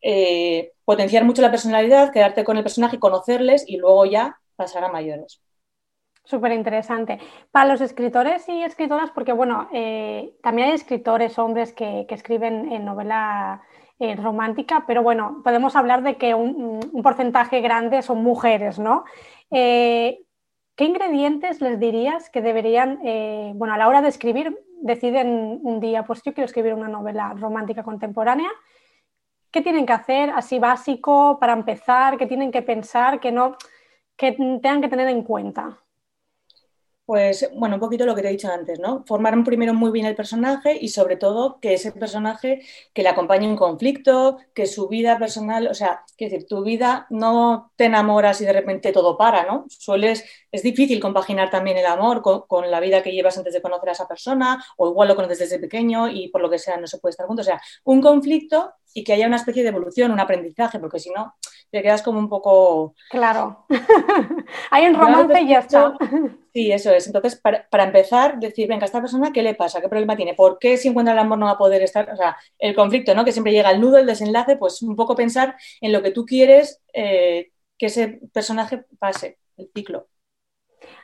Eh, 0.00 0.72
potenciar 0.86 1.24
mucho 1.24 1.42
la 1.42 1.50
personalidad, 1.50 2.12
quedarte 2.12 2.44
con 2.44 2.56
el 2.56 2.62
personaje, 2.62 2.98
conocerles 2.98 3.64
y 3.68 3.76
luego 3.76 4.06
ya 4.06 4.40
pasar 4.56 4.84
a 4.84 4.88
mayores. 4.90 5.42
Súper 6.24 6.52
interesante. 6.52 7.18
Para 7.50 7.68
los 7.68 7.82
escritores 7.82 8.48
y 8.48 8.62
escritoras, 8.62 9.10
porque 9.10 9.32
bueno, 9.32 9.68
eh, 9.74 10.32
también 10.42 10.68
hay 10.68 10.74
escritores, 10.74 11.38
hombres 11.38 11.74
que, 11.74 12.06
que 12.08 12.14
escriben 12.14 12.72
en 12.72 12.86
novela 12.86 13.60
eh, 14.02 14.16
romántica, 14.16 14.84
pero 14.86 15.02
bueno, 15.02 15.42
podemos 15.44 15.76
hablar 15.76 16.02
de 16.02 16.16
que 16.16 16.34
un, 16.34 16.80
porcentaje 17.02 17.60
grande 17.60 18.00
son 18.00 18.22
mujeres, 18.22 18.78
¿no? 18.78 19.04
Eh, 19.50 20.20
¿qué 20.80 20.86
ingredientes 20.86 21.60
les 21.60 21.78
dirías 21.78 22.30
que 22.30 22.40
deberían, 22.40 23.00
eh, 23.04 23.52
bueno, 23.54 23.74
a 23.74 23.76
la 23.76 23.86
hora 23.86 24.00
de 24.00 24.08
escribir, 24.08 24.58
deciden 24.80 25.60
un 25.62 25.78
día, 25.78 26.04
pues 26.04 26.22
yo 26.22 26.32
quiero 26.32 26.46
escribir 26.46 26.72
una 26.72 26.88
novela 26.88 27.34
romántica 27.34 27.82
contemporánea? 27.82 28.48
¿Qué 29.50 29.60
tienen 29.60 29.84
que 29.84 29.92
hacer 29.92 30.30
así 30.30 30.58
básico 30.58 31.36
para 31.38 31.52
empezar? 31.52 32.16
¿Qué 32.16 32.24
tienen 32.24 32.50
que 32.50 32.62
pensar? 32.62 33.20
Que 33.20 33.30
no, 33.30 33.56
que 34.16 34.32
tengan 34.32 34.80
que 34.80 34.88
tener 34.88 35.08
en 35.08 35.22
cuenta. 35.22 35.78
Pues 37.10 37.50
bueno, 37.56 37.74
un 37.74 37.80
poquito 37.80 38.06
lo 38.06 38.14
que 38.14 38.22
te 38.22 38.28
he 38.28 38.30
dicho 38.30 38.48
antes, 38.52 38.78
¿no? 38.78 39.02
Formar 39.04 39.34
primero 39.42 39.74
muy 39.74 39.90
bien 39.90 40.06
el 40.06 40.14
personaje 40.14 40.78
y 40.80 40.90
sobre 40.90 41.16
todo 41.16 41.58
que 41.58 41.74
ese 41.74 41.90
personaje 41.90 42.62
que 42.94 43.02
le 43.02 43.08
acompañe 43.08 43.48
un 43.48 43.56
conflicto, 43.56 44.38
que 44.54 44.66
su 44.66 44.86
vida 44.86 45.18
personal, 45.18 45.66
o 45.66 45.74
sea, 45.74 46.04
que 46.16 46.26
decir, 46.26 46.46
tu 46.46 46.62
vida 46.62 47.08
no 47.10 47.72
te 47.74 47.86
enamoras 47.86 48.40
y 48.40 48.44
de 48.44 48.52
repente 48.52 48.92
todo 48.92 49.18
para, 49.18 49.44
¿no? 49.44 49.66
Sueles, 49.68 50.24
es 50.52 50.62
difícil 50.62 51.00
compaginar 51.00 51.50
también 51.50 51.78
el 51.78 51.86
amor 51.86 52.22
con, 52.22 52.70
la 52.70 52.78
vida 52.78 53.02
que 53.02 53.10
llevas 53.10 53.36
antes 53.36 53.54
de 53.54 53.60
conocer 53.60 53.88
a 53.88 53.92
esa 53.92 54.06
persona, 54.06 54.64
o 54.76 54.88
igual 54.88 55.08
lo 55.08 55.16
conoces 55.16 55.40
desde 55.40 55.58
pequeño 55.58 56.08
y 56.08 56.28
por 56.28 56.40
lo 56.40 56.48
que 56.48 56.60
sea 56.60 56.76
no 56.76 56.86
se 56.86 56.98
puede 56.98 57.10
estar 57.10 57.26
juntos. 57.26 57.44
O 57.44 57.50
sea, 57.50 57.60
un 57.82 58.00
conflicto 58.00 58.72
y 58.94 59.02
que 59.02 59.14
haya 59.14 59.26
una 59.26 59.36
especie 59.38 59.64
de 59.64 59.70
evolución, 59.70 60.12
un 60.12 60.20
aprendizaje, 60.20 60.78
porque 60.78 61.00
si 61.00 61.10
no, 61.10 61.34
te 61.70 61.82
quedas 61.82 62.02
como 62.02 62.18
un 62.18 62.28
poco... 62.28 62.94
Claro. 63.10 63.66
Hay 64.70 64.86
un 64.86 64.94
romance 64.94 65.40
y 65.40 65.48
ya 65.48 65.60
está. 65.60 65.94
Sí, 66.52 66.72
eso 66.72 66.90
es. 66.90 67.06
Entonces, 67.06 67.40
para, 67.40 67.84
empezar, 67.84 68.40
decir, 68.40 68.66
venga, 68.68 68.84
esta 68.84 69.00
persona, 69.00 69.32
¿qué 69.32 69.40
le 69.40 69.54
pasa? 69.54 69.80
¿Qué 69.80 69.88
problema 69.88 70.16
tiene? 70.16 70.34
¿Por 70.34 70.58
qué 70.58 70.76
si 70.76 70.88
encuentra 70.88 71.12
el 71.12 71.20
amor 71.20 71.38
no 71.38 71.46
va 71.46 71.52
a 71.52 71.58
poder 71.58 71.80
estar? 71.80 72.10
O 72.10 72.16
sea, 72.16 72.36
el 72.58 72.74
conflicto, 72.74 73.14
¿no? 73.14 73.24
Que 73.24 73.30
siempre 73.30 73.52
llega 73.52 73.70
el 73.70 73.80
nudo, 73.80 73.98
el 73.98 74.06
desenlace, 74.06 74.56
pues 74.56 74.82
un 74.82 74.96
poco 74.96 75.14
pensar 75.14 75.54
en 75.80 75.92
lo 75.92 76.02
que 76.02 76.10
tú 76.10 76.24
quieres 76.24 76.82
eh, 76.92 77.52
que 77.78 77.86
ese 77.86 78.20
personaje 78.32 78.84
pase, 78.98 79.38
el 79.56 79.70
ciclo. 79.72 80.08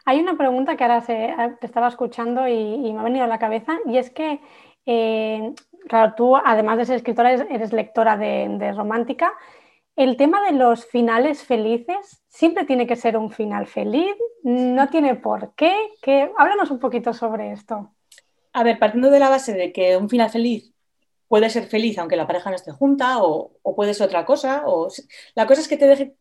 Hay 0.04 0.18
una 0.18 0.37
pregunta 0.37 0.76
que 0.76 0.82
ahora 0.82 1.00
se, 1.00 1.32
te 1.61 1.66
estaba 1.66 1.87
escuchando 1.87 2.49
y, 2.49 2.92
me 2.92 2.99
ha 2.99 3.04
venido 3.04 3.25
a 3.25 3.28
la 3.28 3.38
cabeza, 3.38 3.78
y 3.87 3.99
es 3.99 4.11
que, 4.11 4.40
eh, 4.85 5.54
claro, 5.88 6.14
tú, 6.16 6.37
además 6.37 6.78
de 6.78 6.87
ser 6.87 6.96
escritora, 6.96 7.30
eres, 7.30 7.73
lectora 7.73 8.16
de 8.16 8.73
romántica. 8.73 9.32
El 9.96 10.18
tema 10.18 10.44
de 10.44 10.52
los 10.52 10.84
finales 10.84 11.42
felices 11.42 12.22
siempre 12.28 12.64
tiene 12.64 12.86
que 12.86 12.96
ser 12.96 13.16
un 13.16 13.30
final 13.30 13.66
feliz, 13.66 14.14
no 14.42 14.88
tiene 14.90 15.14
por 15.14 15.54
qué. 15.54 15.74
Que... 16.02 16.30
Háblanos 16.36 16.70
un 16.70 16.78
poquito 16.78 17.14
sobre 17.14 17.52
esto. 17.52 17.94
A 18.52 18.62
ver, 18.62 18.78
partiendo 18.78 19.10
de 19.10 19.18
la 19.18 19.30
base 19.30 19.54
de 19.54 19.72
que 19.72 19.96
un 19.96 20.10
final 20.10 20.28
feliz 20.28 20.72
puede 21.28 21.50
ser 21.50 21.66
feliz 21.66 21.98
aunque 21.98 22.16
la 22.16 22.26
pareja 22.26 22.50
no 22.50 22.56
esté 22.56 22.72
junta 22.72 23.22
o, 23.22 23.52
puede 23.74 23.94
ser 23.94 24.06
otra 24.06 24.24
cosa, 24.24 24.62
o... 24.66 24.88
la 25.34 25.46
cosa 25.46 25.60
es 25.60 25.68
que 25.68 25.76
te 25.76 25.88
deje 25.88 26.14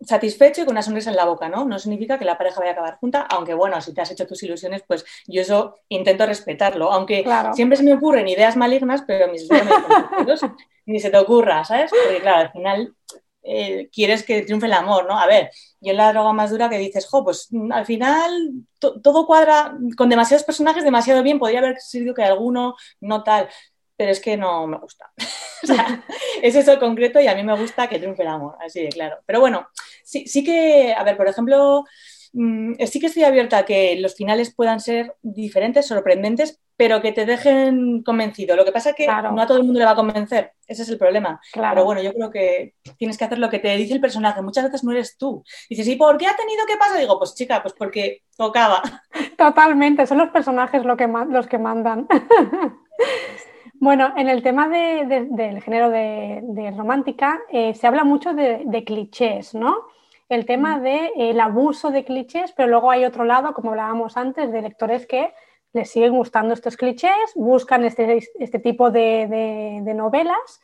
satisfecho 0.00 0.62
y 0.62 0.64
con 0.64 0.74
una 0.74 0.82
sonrisa 0.82 1.10
en 1.10 1.16
la 1.16 1.24
boca, 1.24 1.48
¿no? 1.48 1.64
No 1.64 1.78
significa 1.78 2.18
que 2.18 2.24
la 2.24 2.38
pareja 2.38 2.60
vaya 2.60 2.70
a 2.70 2.72
acabar 2.72 2.98
junta, 2.98 3.22
aunque 3.22 3.54
bueno, 3.54 3.80
si 3.80 3.92
te 3.92 4.00
has 4.00 4.10
hecho 4.10 4.26
tus 4.26 4.42
ilusiones, 4.42 4.82
pues 4.86 5.04
yo 5.26 5.42
eso 5.42 5.76
intento 5.88 6.26
respetarlo, 6.26 6.92
aunque 6.92 7.24
siempre 7.54 7.76
se 7.76 7.84
me 7.84 7.94
ocurren 7.94 8.28
ideas 8.28 8.56
malignas, 8.56 9.02
pero 9.06 9.30
mis 9.30 9.48
ni 10.86 11.00
se 11.00 11.10
te 11.10 11.18
ocurra, 11.18 11.64
¿sabes? 11.64 11.90
Porque 11.90 12.20
claro, 12.20 12.40
al 12.40 12.52
final 12.52 12.94
eh, 13.42 13.88
quieres 13.92 14.24
que 14.24 14.42
triunfe 14.42 14.66
el 14.66 14.72
amor, 14.72 15.06
¿no? 15.06 15.18
A 15.18 15.26
ver, 15.26 15.50
yo 15.80 15.92
en 15.92 15.96
la 15.96 16.12
droga 16.12 16.32
más 16.32 16.50
dura 16.50 16.68
que 16.68 16.78
dices, 16.78 17.06
jo, 17.06 17.24
pues 17.24 17.48
mm, 17.50 17.72
al 17.72 17.86
final 17.86 18.52
todo 18.78 19.26
cuadra 19.26 19.76
con 19.96 20.08
demasiados 20.08 20.44
personajes 20.44 20.84
demasiado 20.84 21.22
bien, 21.22 21.38
podría 21.38 21.60
haber 21.60 21.78
sido 21.80 22.14
que 22.14 22.22
alguno 22.22 22.74
no 23.00 23.22
tal, 23.22 23.48
pero 23.98 24.12
es 24.12 24.20
que 24.20 24.36
no 24.36 24.66
me 24.68 24.78
gusta. 24.78 25.10
o 25.64 25.66
sea, 25.66 26.04
es 26.40 26.54
eso 26.54 26.78
concreto 26.78 27.20
y 27.20 27.26
a 27.26 27.34
mí 27.34 27.42
me 27.42 27.58
gusta 27.58 27.88
que 27.88 27.98
triunfe 27.98 28.22
el 28.22 28.28
amor, 28.28 28.56
así 28.64 28.80
de 28.80 28.88
claro. 28.90 29.16
Pero 29.26 29.40
bueno, 29.40 29.68
sí, 30.04 30.26
sí 30.26 30.44
que, 30.44 30.94
a 30.96 31.02
ver, 31.02 31.16
por 31.16 31.26
ejemplo, 31.26 31.84
mm, 32.32 32.74
sí 32.86 33.00
que 33.00 33.06
estoy 33.06 33.24
abierta 33.24 33.58
a 33.58 33.64
que 33.64 33.96
los 33.98 34.14
finales 34.14 34.54
puedan 34.54 34.78
ser 34.78 35.16
diferentes, 35.20 35.86
sorprendentes, 35.86 36.60
pero 36.76 37.02
que 37.02 37.10
te 37.10 37.26
dejen 37.26 38.04
convencido. 38.04 38.54
Lo 38.54 38.64
que 38.64 38.70
pasa 38.70 38.90
es 38.90 38.94
que 38.94 39.08
no 39.08 39.42
a 39.42 39.46
todo 39.48 39.58
el 39.58 39.64
mundo 39.64 39.80
le 39.80 39.84
va 39.84 39.90
a 39.90 39.96
convencer, 39.96 40.52
ese 40.64 40.82
es 40.82 40.88
el 40.88 40.96
problema. 40.96 41.40
Pero 41.52 41.84
bueno, 41.84 42.00
yo 42.00 42.14
creo 42.14 42.30
que 42.30 42.76
tienes 42.96 43.18
que 43.18 43.24
hacer 43.24 43.40
lo 43.40 43.50
que 43.50 43.58
te 43.58 43.76
dice 43.76 43.94
el 43.94 44.00
personaje. 44.00 44.42
Muchas 44.42 44.62
veces 44.62 44.84
no 44.84 44.92
eres 44.92 45.18
tú. 45.18 45.42
Dices, 45.68 45.88
¿y 45.88 45.96
por 45.96 46.16
qué 46.16 46.28
ha 46.28 46.36
tenido 46.36 46.64
que 46.66 46.76
pasar? 46.76 47.00
Digo, 47.00 47.18
pues 47.18 47.34
chica, 47.34 47.60
pues 47.62 47.74
porque 47.76 48.22
tocaba. 48.36 48.80
Totalmente, 49.36 50.06
son 50.06 50.18
los 50.18 50.28
personajes 50.28 50.84
lo 50.84 50.96
que, 50.96 51.08
los 51.08 51.48
que 51.48 51.58
mandan. 51.58 52.06
Bueno, 53.80 54.12
en 54.16 54.28
el 54.28 54.42
tema 54.42 54.68
del 54.68 55.62
género 55.62 55.90
de, 55.90 56.74
romántica 56.76 57.40
eh, 57.50 57.74
se 57.74 57.86
habla 57.86 58.02
mucho 58.02 58.34
de, 58.34 58.84
clichés, 58.84 59.54
¿no? 59.54 59.86
El 60.28 60.46
tema 60.46 60.80
del 60.80 61.38
abuso 61.40 61.90
de 61.90 62.04
clichés, 62.04 62.52
pero 62.56 62.68
luego 62.68 62.90
hay 62.90 63.04
otro 63.04 63.24
lado, 63.24 63.54
como 63.54 63.70
hablábamos 63.70 64.16
antes, 64.16 64.50
de 64.50 64.62
lectores 64.62 65.06
que 65.06 65.32
les 65.72 65.90
siguen 65.90 66.12
gustando 66.12 66.54
estos 66.54 66.76
clichés, 66.76 67.12
buscan 67.36 67.84
este, 67.84 68.18
este 68.38 68.58
tipo 68.58 68.90
de, 68.90 69.80
novelas. 69.94 70.60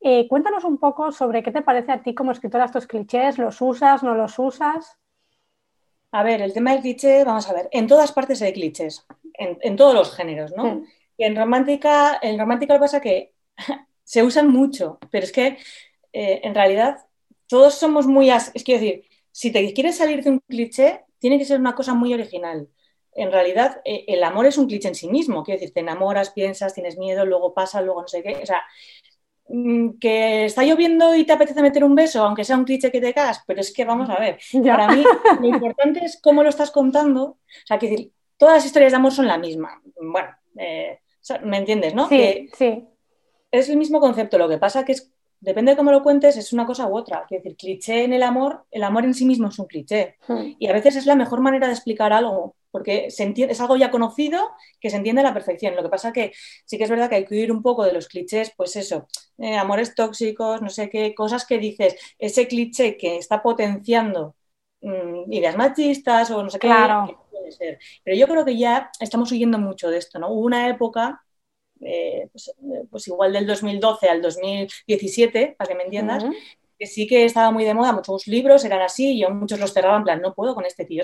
Eh, 0.00 0.26
cuéntanos 0.28 0.64
un 0.64 0.78
poco 0.78 1.12
sobre 1.12 1.42
qué 1.42 1.52
te 1.52 1.62
parece 1.62 1.92
a 1.92 2.02
ti 2.02 2.14
como 2.14 2.32
escritora 2.32 2.64
estos 2.64 2.86
clichés, 2.86 3.38
¿los 3.38 3.60
usas, 3.60 4.02
no 4.02 4.14
los 4.14 4.38
usas? 4.38 4.98
A 6.10 6.22
ver, 6.22 6.42
el 6.42 6.52
tema 6.52 6.72
del 6.72 6.80
cliché, 6.80 7.24
vamos 7.24 7.48
a 7.48 7.52
ver, 7.52 7.68
en 7.70 7.86
todas 7.86 8.12
partes 8.12 8.42
hay 8.42 8.52
clichés, 8.52 9.06
en, 9.34 9.76
todos 9.76 9.94
los 9.94 10.14
géneros, 10.14 10.52
¿no? 10.56 10.64
Mm. 10.64 10.86
Y 11.18 11.24
en 11.24 11.36
romántica, 11.36 12.18
en 12.22 12.38
romántica 12.38 12.74
lo 12.74 12.80
que 12.80 12.84
pasa 12.84 13.00
que 13.00 13.34
se 14.04 14.22
usan 14.22 14.48
mucho, 14.50 14.98
pero 15.10 15.24
es 15.24 15.32
que 15.32 15.58
eh, 16.12 16.40
en 16.42 16.54
realidad 16.54 17.06
todos 17.46 17.74
somos 17.74 18.06
muy... 18.06 18.30
es 18.30 18.64
que 18.64 18.74
decir, 18.74 19.04
si 19.30 19.50
te 19.52 19.72
quieres 19.74 19.98
salir 19.98 20.24
de 20.24 20.30
un 20.30 20.40
cliché, 20.40 21.04
tiene 21.18 21.38
que 21.38 21.44
ser 21.44 21.60
una 21.60 21.74
cosa 21.74 21.92
muy 21.94 22.14
original 22.14 22.68
en 23.18 23.32
realidad 23.32 23.80
eh, 23.84 24.04
el 24.06 24.22
amor 24.22 24.46
es 24.46 24.58
un 24.58 24.66
cliché 24.68 24.88
en 24.88 24.94
sí 24.94 25.08
mismo. 25.08 25.42
Quiero 25.42 25.60
decir, 25.60 25.74
te 25.74 25.80
enamoras, 25.80 26.30
piensas, 26.30 26.72
tienes 26.72 26.96
miedo, 26.96 27.26
luego 27.26 27.52
pasa, 27.52 27.82
luego 27.82 28.02
no 28.02 28.08
sé 28.08 28.22
qué. 28.22 28.36
O 28.42 28.46
sea, 28.46 28.62
mm, 29.48 29.98
que 29.98 30.44
está 30.44 30.62
lloviendo 30.62 31.14
y 31.16 31.24
te 31.24 31.32
apetece 31.32 31.60
meter 31.62 31.84
un 31.84 31.94
beso, 31.96 32.24
aunque 32.24 32.44
sea 32.44 32.56
un 32.56 32.64
cliché 32.64 32.92
que 32.92 33.00
te 33.00 33.12
cagas, 33.12 33.42
pero 33.46 33.60
es 33.60 33.72
que 33.72 33.84
vamos 33.84 34.08
a 34.08 34.18
ver, 34.20 34.38
para 34.64 34.88
mí 34.94 35.04
lo 35.40 35.46
importante 35.46 36.04
es 36.04 36.20
cómo 36.22 36.42
lo 36.42 36.48
estás 36.48 36.70
contando. 36.70 37.22
O 37.24 37.38
sea, 37.66 37.78
que 37.78 37.90
decir, 37.90 38.12
todas 38.36 38.56
las 38.56 38.66
historias 38.66 38.92
de 38.92 38.96
amor 38.98 39.12
son 39.12 39.26
la 39.26 39.38
misma. 39.38 39.82
Bueno, 40.00 40.28
eh, 40.56 41.00
¿me 41.44 41.58
entiendes, 41.58 41.94
no? 41.94 42.08
Sí, 42.08 42.48
sí. 42.56 42.84
Es 43.50 43.68
el 43.68 43.76
mismo 43.76 44.00
concepto, 44.00 44.38
lo 44.38 44.48
que 44.48 44.58
pasa 44.58 44.84
que 44.84 44.92
es 44.92 45.10
depende 45.40 45.72
de 45.72 45.76
cómo 45.76 45.92
lo 45.92 46.02
cuentes, 46.02 46.36
es 46.36 46.52
una 46.52 46.66
cosa 46.66 46.86
u 46.88 46.96
otra. 46.96 47.24
Quiero 47.28 47.42
decir, 47.42 47.56
cliché 47.56 48.04
en 48.04 48.12
el 48.12 48.22
amor, 48.22 48.64
el 48.70 48.82
amor 48.82 49.04
en 49.04 49.14
sí 49.14 49.24
mismo 49.24 49.48
es 49.48 49.58
un 49.58 49.66
cliché. 49.66 50.16
Hmm. 50.26 50.54
Y 50.58 50.68
a 50.68 50.72
veces 50.72 50.96
es 50.96 51.06
la 51.06 51.14
mejor 51.14 51.40
manera 51.40 51.66
de 51.66 51.72
explicar 51.72 52.12
algo, 52.12 52.56
porque 52.70 53.10
se 53.10 53.22
entiende, 53.22 53.52
es 53.52 53.60
algo 53.60 53.76
ya 53.76 53.90
conocido 53.90 54.50
que 54.80 54.90
se 54.90 54.96
entiende 54.96 55.20
a 55.20 55.24
la 55.24 55.34
perfección. 55.34 55.76
Lo 55.76 55.82
que 55.82 55.88
pasa 55.88 56.12
que 56.12 56.32
sí 56.64 56.76
que 56.76 56.84
es 56.84 56.90
verdad 56.90 57.08
que 57.08 57.16
hay 57.16 57.24
que 57.24 57.34
huir 57.34 57.52
un 57.52 57.62
poco 57.62 57.84
de 57.84 57.92
los 57.92 58.08
clichés, 58.08 58.52
pues 58.56 58.76
eso, 58.76 59.06
eh, 59.38 59.56
amores 59.56 59.94
tóxicos, 59.94 60.60
no 60.62 60.70
sé 60.70 60.90
qué, 60.90 61.14
cosas 61.14 61.46
que 61.46 61.58
dices, 61.58 61.96
ese 62.18 62.48
cliché 62.48 62.96
que 62.96 63.16
está 63.16 63.42
potenciando 63.42 64.34
mm, 64.80 65.32
ideas 65.32 65.56
machistas 65.56 66.30
o 66.30 66.42
no 66.42 66.50
sé 66.50 66.58
claro. 66.58 67.06
qué. 67.06 67.27
Puede 67.38 67.52
ser. 67.52 67.78
Pero 68.04 68.16
yo 68.16 68.26
creo 68.26 68.44
que 68.44 68.56
ya 68.56 68.90
estamos 69.00 69.30
huyendo 69.32 69.58
mucho 69.58 69.90
de 69.90 69.98
esto, 69.98 70.18
¿no? 70.18 70.30
Hubo 70.30 70.46
una 70.46 70.68
época 70.68 71.22
eh, 71.80 72.28
pues, 72.32 72.48
eh, 72.48 72.84
pues, 72.90 73.08
igual 73.08 73.32
del 73.32 73.46
2012 73.46 74.08
al 74.08 74.22
2017, 74.22 75.54
para 75.56 75.68
que 75.68 75.74
me 75.74 75.84
entiendas, 75.84 76.24
que 76.78 76.86
sí 76.86 77.06
que 77.06 77.24
estaba 77.24 77.50
muy 77.50 77.64
de 77.64 77.74
moda, 77.74 77.92
muchos 77.92 78.26
libros 78.26 78.64
eran 78.64 78.80
así, 78.80 79.12
y 79.12 79.20
yo 79.22 79.30
muchos 79.30 79.58
los 79.58 79.72
cerraba 79.72 79.96
en 79.96 80.04
plan, 80.04 80.20
no 80.22 80.34
puedo 80.34 80.54
con 80.54 80.64
este 80.64 80.84
tío. 80.84 81.02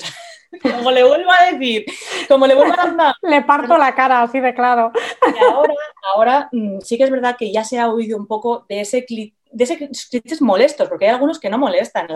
como 0.63 0.91
le 0.91 1.03
vuelvo 1.05 1.31
a 1.31 1.51
decir, 1.51 1.85
como 2.29 2.47
le 2.47 2.55
vuelvo 2.55 2.73
a 2.73 2.77
dar 2.77 3.15
Le 3.23 3.43
parto 3.43 3.77
la 3.77 3.95
cara, 3.95 4.23
así 4.23 4.41
de 4.41 4.55
claro. 4.55 4.93
Y 5.27 5.45
ahora, 5.45 5.75
ahora 6.15 6.49
mm, 6.53 6.81
sí 6.81 6.97
que 6.97 7.05
es 7.05 7.11
verdad 7.11 7.37
que 7.37 7.53
ya 7.53 7.65
se 7.65 7.79
ha 7.79 7.91
oído 7.91 8.17
un 8.17 8.27
poco 8.27 8.65
de 8.69 8.81
ese 8.81 9.05
de 9.09 9.65
ese 9.65 9.77
clichés 9.79 10.43
molestos, 10.43 10.89
porque 10.89 11.07
hay 11.07 11.13
algunos 11.13 11.39
que 11.39 11.49
no 11.49 11.59
molestan, 11.59 12.09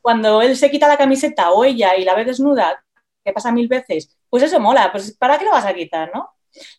Cuando 0.00 0.42
él 0.42 0.56
se 0.56 0.70
quita 0.70 0.88
la 0.88 0.96
camiseta 0.96 1.50
o 1.50 1.64
ella 1.64 1.96
y 1.96 2.04
la 2.04 2.14
ve 2.14 2.24
desnuda, 2.24 2.82
que 3.28 3.34
pasa 3.34 3.52
mil 3.52 3.68
veces, 3.68 4.16
pues 4.28 4.42
eso 4.42 4.58
mola, 4.60 4.90
pues 4.90 5.16
¿para 5.16 5.38
qué 5.38 5.44
lo 5.44 5.52
vas 5.52 5.66
a 5.66 5.74
quitar, 5.74 6.10
no? 6.14 6.30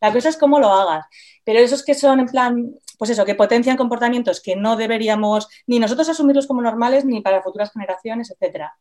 La 0.01 0.11
cosa 0.11 0.29
es 0.29 0.37
cómo 0.37 0.59
lo 0.59 0.69
hagas. 0.69 1.05
Pero 1.43 1.59
esos 1.59 1.83
que 1.83 1.93
son 1.93 2.19
en 2.19 2.25
plan, 2.27 2.73
pues 2.97 3.11
eso, 3.11 3.25
que 3.25 3.35
potencian 3.35 3.77
comportamientos 3.77 4.41
que 4.41 4.55
no 4.55 4.75
deberíamos 4.75 5.47
ni 5.67 5.79
nosotros 5.79 6.09
asumirlos 6.09 6.47
como 6.47 6.61
normales 6.61 7.05
ni 7.05 7.21
para 7.21 7.41
futuras 7.41 7.71
generaciones, 7.71 8.31
etcétera. 8.31 8.75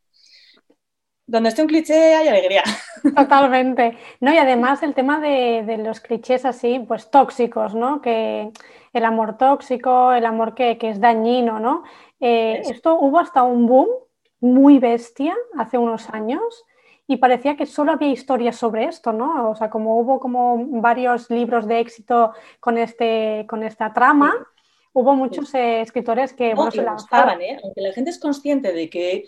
Donde 1.26 1.50
esté 1.50 1.60
un 1.60 1.68
cliché 1.68 2.14
hay 2.14 2.28
alegría. 2.28 2.62
Totalmente. 3.16 3.98
No, 4.20 4.32
y 4.32 4.38
además 4.38 4.82
el 4.82 4.94
tema 4.94 5.20
de, 5.20 5.78
los 5.84 6.00
clichés 6.00 6.44
así, 6.46 6.78
pues 6.88 7.10
tóxicos, 7.10 7.74
¿no? 7.74 8.00
Que 8.00 8.50
el 8.94 9.04
amor 9.04 9.36
tóxico, 9.36 10.12
el 10.12 10.24
amor 10.24 10.54
que, 10.54 10.78
es 10.80 11.00
dañino, 11.00 11.60
¿no? 11.60 11.84
Eh, 12.18 12.62
esto 12.64 12.98
hubo 12.98 13.20
hasta 13.20 13.42
un 13.42 13.66
boom 13.66 13.88
muy 14.40 14.78
bestia 14.78 15.36
hace 15.56 15.76
unos 15.76 16.08
años 16.10 16.64
y 17.10 17.16
parecía 17.16 17.56
que 17.56 17.64
solo 17.64 17.92
había 17.92 18.10
historias 18.10 18.56
sobre 18.56 18.84
esto, 18.84 19.12
¿no? 19.12 19.50
O 19.50 19.56
sea, 19.56 19.70
como 19.70 19.98
hubo 19.98 20.20
como 20.20 20.58
varios 20.80 21.30
libros 21.30 21.66
de 21.66 21.80
éxito 21.80 22.34
con, 22.60 22.76
este, 22.76 23.46
con 23.48 23.62
esta 23.62 23.94
trama, 23.94 24.34
hubo 24.92 25.14
muchos 25.14 25.54
eh, 25.54 25.80
escritores 25.80 26.34
que 26.34 26.54
se 26.70 26.82
lanzaban. 26.82 27.40
¿eh? 27.40 27.58
Aunque 27.64 27.80
la 27.80 27.94
gente 27.94 28.10
es 28.10 28.20
consciente 28.20 28.74
de 28.74 28.90
que 28.90 29.24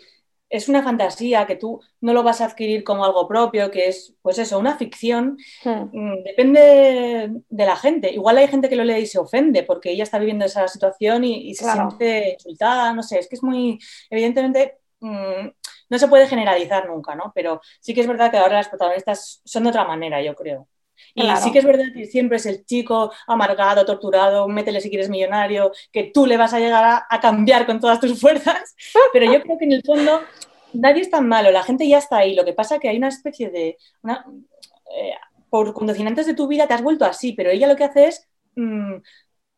es 0.51 0.69
una 0.69 0.83
fantasía, 0.83 1.47
que 1.47 1.57
tú 1.57 1.81
no 2.03 2.13
lo 2.13 2.23
vas 2.23 2.43
a 2.43 2.47
adquirir 2.47 2.85
como 2.85 3.03
algo 3.03 3.27
propio, 3.27 3.71
que 3.71 3.89
es, 3.89 4.15
pues 4.21 4.39
eso, 4.39 4.59
una 4.59 4.77
ficción, 4.77 5.39
mm, 5.65 6.23
depende 6.23 7.33
de 7.49 7.65
la 7.65 7.77
gente. 7.77 8.13
Igual 8.13 8.37
hay 8.37 8.49
gente 8.49 8.69
que 8.69 8.77
lo 8.77 8.85
lee 8.85 8.99
y 8.99 9.07
se 9.07 9.19
ofende 9.19 9.63
porque 9.63 9.93
ella 9.93 10.03
está 10.03 10.19
viviendo 10.19 10.45
esa 10.45 10.69
situación 10.69 11.25
y, 11.25 11.55
se 11.55 11.65
siente 11.65 12.35
insultada, 12.35 12.93
no 12.93 13.03
sé, 13.03 13.21
es 13.21 13.29
que 13.29 13.37
es 13.37 13.43
muy, 13.43 13.79
evidentemente, 14.11 14.81
mm, 15.01 15.49
no 15.91 15.99
se 15.99 16.09
puede 16.09 16.27
generalizar 16.27 16.89
nunca, 16.89 17.15
¿no? 17.15 17.33
Pero 17.35 17.61
sí 17.81 17.93
que 17.93 18.01
es 18.01 18.07
verdad 18.07 18.31
que 18.31 18.39
ahora 18.39 18.57
las 18.57 18.69
protagonistas 18.69 19.43
son 19.45 19.65
de 19.65 19.71
otra 19.71 19.85
manera, 19.85 20.23
yo 20.23 20.35
creo. 20.35 20.69
Y 21.15 21.29
sí 21.37 21.51
que 21.51 21.59
es 21.59 21.65
verdad 21.65 21.87
que 21.95 22.07
siempre 22.07 22.37
es 22.37 22.47
el 22.47 22.65
chico 22.65 23.13
amargado, 23.27 23.85
torturado, 23.85 24.47
métele 24.49 24.81
si 24.81 24.91
quieres 24.91 25.09
millonario, 25.09 25.73
que 25.93 26.11
tú 26.15 26.27
le 26.27 26.37
vas 26.37 26.55
a 26.55 26.61
llegar 26.61 27.05
a, 27.09 27.21
cambiar 27.21 27.67
con 27.67 27.81
todas 27.81 28.01
tus 28.01 28.21
fuerzas, 28.21 28.75
pero 29.13 29.31
yo 29.31 29.43
creo 29.43 29.59
que 29.59 29.65
en 29.65 29.73
el 29.73 29.83
fondo 29.83 30.21
nadie 30.73 31.03
es 31.03 31.11
tan 31.11 31.27
malo, 31.27 31.51
la 31.51 31.63
gente 31.63 31.89
ya 31.89 31.99
está 31.99 32.19
ahí, 32.19 32.35
lo 32.35 32.45
que 32.45 32.53
pasa 32.53 32.77
es 32.77 32.81
que 32.81 32.89
hay 32.89 32.97
una 32.97 33.09
especie 33.09 33.51
de... 33.51 33.77
Eh, 34.07 35.15
por 35.49 35.75
condicionantes 35.75 36.27
de 36.27 36.35
tu 36.35 36.47
vida 36.47 36.69
te 36.69 36.75
has 36.75 36.83
vuelto 36.83 37.05
así, 37.05 37.33
pero 37.33 37.51
ella 37.51 37.67
lo 37.67 37.75
que 37.75 37.85
hace 37.85 38.07
es 38.07 38.29
mm, 38.55 38.97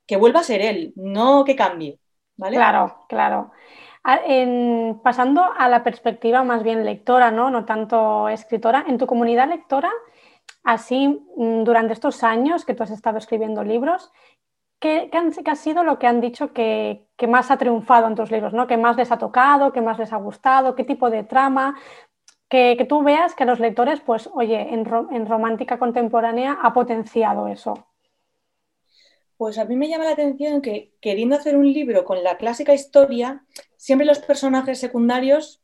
que 0.07 0.17
vuelva 0.17 0.41
a 0.41 0.45
ser 0.45 0.63
él, 0.63 0.93
no 0.97 1.45
que 1.45 1.55
cambie. 1.55 1.99
¿vale? 2.37 2.57
Claro, 2.57 3.05
claro. 3.09 3.53
Pasando 5.03 5.45
a 5.57 5.69
la 5.69 5.85
perspectiva 5.85 6.43
más 6.43 6.63
bien 6.63 6.85
lectora, 6.85 7.31
¿no? 7.31 7.51
no 7.51 7.65
tanto 7.65 8.29
escritora, 8.29 8.85
en 8.89 8.99
tu 8.99 9.07
comunidad 9.07 9.49
lectora, 9.49 9.91
Así, 10.65 11.09
mm, 11.37 11.65
durante 11.65 11.93
estos 11.93 12.23
años 12.23 12.65
que 12.65 12.75
tú 12.75 12.83
has 12.83 12.91
estado 12.91 13.19
escribiendo 13.19 13.65
libros, 13.65 14.13
¿qué, 14.81 15.11
ha 15.47 15.57
sido 15.57 15.85
lo 15.85 15.99
que 15.99 16.07
han 16.07 16.21
dicho 16.21 16.53
que, 16.53 17.09
más 17.29 17.51
ha 17.51 17.57
triunfado 17.59 18.07
en 18.07 18.15
tus 18.15 18.31
libros? 18.31 18.53
¿no? 18.53 18.67
¿Qué 18.67 18.77
más 18.77 18.97
les 18.97 19.13
ha 19.13 19.19
tocado? 19.19 19.73
¿Qué 19.73 19.81
más 19.81 19.99
les 19.99 20.13
ha 20.13 20.17
gustado? 20.17 20.75
¿Qué 20.75 20.85
tipo 20.85 21.11
de 21.11 21.25
trama? 21.25 21.77
Que, 22.49 22.87
tú 22.89 23.03
veas 23.03 23.35
que 23.35 23.45
los 23.45 23.61
lectores, 23.61 24.01
pues, 24.01 24.29
oye, 24.35 24.75
en, 24.75 24.87
en 25.11 25.27
romántica 25.27 25.79
contemporánea 25.79 26.59
ha 26.63 26.73
potenciado 26.73 27.49
eso. 27.49 27.87
Pues 29.43 29.59
a 29.59 29.65
mí 29.65 29.75
me 29.75 29.89
llama 29.89 30.05
la 30.05 30.13
atención 30.13 30.63
que 30.63 30.93
queriendo 31.01 31.35
hacer 31.35 31.57
un 31.57 31.73
libro 31.73 32.05
con 32.05 32.23
la 32.23 32.37
clásica 32.37 32.75
historia, 32.75 33.45
siempre 33.77 34.07
los 34.07 34.21
personajes 34.21 34.79
secundarios 34.79 35.61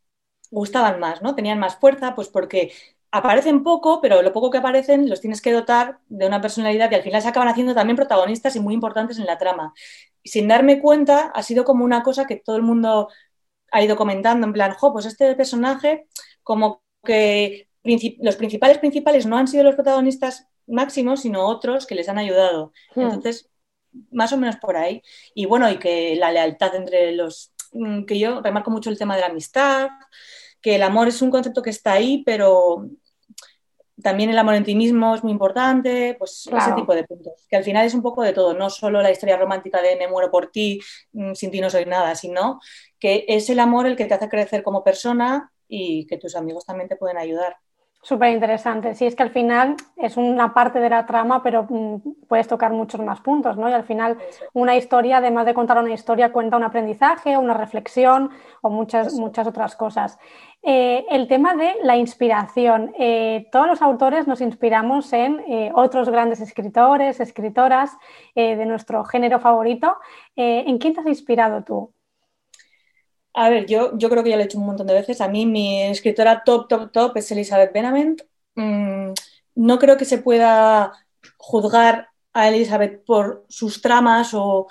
gustaban 0.51 0.99
más, 0.99 1.23
¿no? 1.23 1.37
Tenían 1.37 1.61
más 1.61 1.77
fuerza, 1.77 2.17
pues 2.17 2.29
porque 2.29 2.73
aparecen 3.13 3.63
poco, 3.63 4.01
pero 4.01 4.21
lo 4.21 4.33
poco 4.33 4.51
que 4.51 4.59
aparecen 4.59 5.09
los 5.09 5.21
tienes 5.21 5.41
que 5.41 5.53
dotar 5.53 6.01
de 6.09 6.27
una 6.27 6.41
personalidad 6.41 6.91
y 6.91 6.97
al 6.97 7.05
final 7.05 7.23
se 7.23 7.29
acaban 7.29 7.47
haciendo 7.47 7.73
también 7.73 7.95
protagonistas 7.95 8.57
y 8.57 8.61
muy 8.61 8.75
importantes 8.75 9.17
en 9.21 9.27
la 9.27 9.39
trama. 9.39 9.73
Y 10.25 10.31
sin 10.31 10.49
darme 10.49 10.81
cuenta, 10.81 11.31
ha 11.33 11.45
sido 11.45 11.63
como 11.63 11.85
una 11.85 12.03
cosa 12.03 12.27
que 12.27 12.35
todo 12.35 12.57
el 12.57 12.65
mundo 12.65 13.09
ha 13.71 13.81
ido 13.81 13.95
comentando, 13.95 14.45
en 14.45 14.55
plan, 14.55 14.73
jo, 14.73 14.93
pues 14.93 15.07
este 15.07 15.37
personaje, 15.37 16.09
como 16.43 16.83
que 17.05 17.69
los 18.19 18.35
principales 18.35 18.79
principales 18.79 19.25
no 19.25 19.39
han 19.39 19.47
sido 19.47 19.63
los 19.63 19.77
protagonistas 19.77 20.49
máximos, 20.67 21.21
sino 21.21 21.47
otros 21.47 21.87
que 21.87 21.95
les 21.95 22.09
han 22.09 22.19
ayudado. 22.19 22.73
Hmm. 22.97 23.03
Entonces, 23.03 23.49
más 24.11 24.33
o 24.33 24.37
menos 24.37 24.57
por 24.57 24.77
ahí. 24.77 25.03
Y 25.35 25.47
bueno, 25.47 25.71
y 25.71 25.79
que 25.79 26.17
la 26.17 26.33
lealtad 26.33 26.75
entre 26.75 27.13
los, 27.13 27.53
mm, 27.73 28.05
que 28.05 28.19
yo 28.19 28.41
remarco 28.41 28.71
mucho 28.71 28.91
el 28.91 28.99
tema 28.99 29.15
de 29.15 29.23
la 29.23 29.29
amistad, 29.29 29.89
que 30.61 30.77
el 30.77 30.83
amor 30.83 31.09
es 31.09 31.23
un 31.23 31.31
concepto 31.31 31.63
que 31.63 31.71
está 31.71 31.93
ahí, 31.93 32.23
pero 32.25 32.89
también 34.03 34.31
el 34.31 34.39
amor 34.39 34.55
en 34.55 34.65
ti 34.65 34.75
mismo 34.75 35.15
es 35.15 35.23
muy 35.23 35.33
importante, 35.33 36.15
pues 36.19 36.49
ese 36.53 36.73
tipo 36.73 36.95
de 36.95 37.05
puntos. 37.05 37.47
Que 37.49 37.57
al 37.57 37.65
final 37.65 37.87
es 37.87 37.95
un 37.95 38.03
poco 38.03 38.23
de 38.23 38.33
todo, 38.33 38.55
no 38.55 38.71
solo 38.71 39.03
la 39.03 39.11
historia 39.11 39.37
romántica 39.37 39.83
de 39.83 39.97
me 39.97 40.09
muero 40.09 40.31
por 40.31 40.51
ti, 40.51 40.81
mm, 41.13 41.35
sin 41.35 41.51
ti 41.51 41.61
no 41.61 41.71
soy 41.71 41.85
nada, 41.85 42.15
sino 42.15 42.61
que 42.99 43.25
es 43.29 43.51
el 43.51 43.61
amor 43.61 43.87
el 43.87 43.97
que 43.97 44.07
te 44.07 44.15
hace 44.15 44.29
crecer 44.29 44.63
como 44.63 44.85
persona 44.85 45.53
y 45.67 46.07
que 46.07 46.17
tus 46.17 46.37
amigos 46.37 46.65
también 46.65 46.89
te 46.89 46.97
pueden 46.97 47.19
ayudar. 47.19 47.57
Súper 48.01 48.31
interesante. 48.31 48.95
Sí, 48.95 49.07
es 49.07 49.17
que 49.17 49.25
al 49.25 49.31
final 49.31 49.77
es 49.97 50.17
una 50.17 50.55
parte 50.55 50.79
de 50.79 50.89
la 50.89 51.05
trama, 51.05 51.43
pero 51.43 51.67
mm, 51.69 52.27
puedes 52.29 52.47
tocar 52.47 52.73
muchos 52.73 53.01
más 53.01 53.21
puntos, 53.21 53.57
¿no? 53.57 53.69
Y 53.69 53.73
al 53.73 53.85
final 53.85 54.17
una 54.55 54.77
historia, 54.77 55.19
además 55.19 55.47
de 55.47 55.55
contar 55.55 55.79
una 55.79 55.93
historia, 55.93 56.33
cuenta 56.33 56.57
un 56.57 56.63
aprendizaje, 56.63 57.37
una 57.37 57.55
reflexión 57.55 58.31
o 58.63 58.71
muchas, 58.71 59.15
muchas 59.15 59.47
otras 59.49 59.75
cosas. 59.75 60.19
Eh, 60.63 61.07
el 61.11 61.29
tema 61.29 61.55
de 61.55 61.75
la 61.83 61.97
inspiración. 61.97 62.93
Eh, 62.99 63.49
todos 63.53 63.67
los 63.67 63.83
autores 63.83 64.27
nos 64.27 64.41
inspiramos 64.41 65.13
en 65.13 65.41
eh, 65.49 65.71
otros 65.75 66.09
grandes 66.09 66.41
escritores, 66.41 67.21
escritoras 67.21 67.97
de 68.35 68.65
nuestro 68.67 69.05
género 69.05 69.41
favorito. 69.41 69.97
¿En 70.37 70.79
quién 70.79 70.95
te 70.95 71.01
has 71.01 71.07
inspirado 71.07 71.65
tú? 71.65 71.93
A 73.39 73.51
ver, 73.51 73.67
yo, 73.67 73.97
yo 73.97 74.11
creo 74.11 74.25
que 74.25 74.31
ya 74.31 74.37
lo 74.37 74.43
he 74.43 74.47
hecho 74.47 74.59
un 74.59 74.67
montón 74.67 74.89
de 74.89 74.95
veces. 74.95 75.21
A 75.21 75.29
mí 75.29 75.47
mi 75.47 75.83
escritora 75.85 76.43
top, 76.45 76.67
top, 76.69 76.91
top 76.91 77.17
es 77.17 77.31
Elizabeth 77.31 77.73
Benavent. 77.73 78.23
Mm, 78.57 79.13
no 79.55 79.79
creo 79.79 79.97
que 79.97 80.05
se 80.05 80.19
pueda 80.19 80.93
juzgar 81.37 82.09
a 82.33 82.49
Elizabeth 82.49 83.05
por 83.05 83.45
sus 83.49 83.81
tramas 83.81 84.35
o 84.35 84.67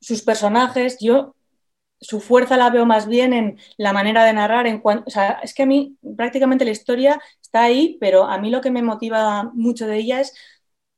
sus 0.00 0.22
personajes. 0.22 0.98
Yo 1.00 1.34
su 2.00 2.20
fuerza 2.20 2.56
la 2.56 2.70
veo 2.70 2.86
más 2.86 3.08
bien 3.08 3.32
en 3.32 3.58
la 3.76 3.92
manera 3.92 4.24
de 4.24 4.34
narrar. 4.34 4.68
En 4.68 4.80
o 4.84 5.10
sea, 5.10 5.40
es 5.42 5.52
que 5.52 5.64
a 5.64 5.66
mí 5.66 5.96
prácticamente 6.16 6.64
la 6.64 6.70
historia 6.70 7.20
está 7.40 7.64
ahí, 7.64 7.96
pero 8.00 8.24
a 8.24 8.38
mí 8.38 8.50
lo 8.50 8.60
que 8.60 8.70
me 8.70 8.82
motiva 8.82 9.50
mucho 9.54 9.88
de 9.88 9.96
ella 9.98 10.20
es 10.20 10.32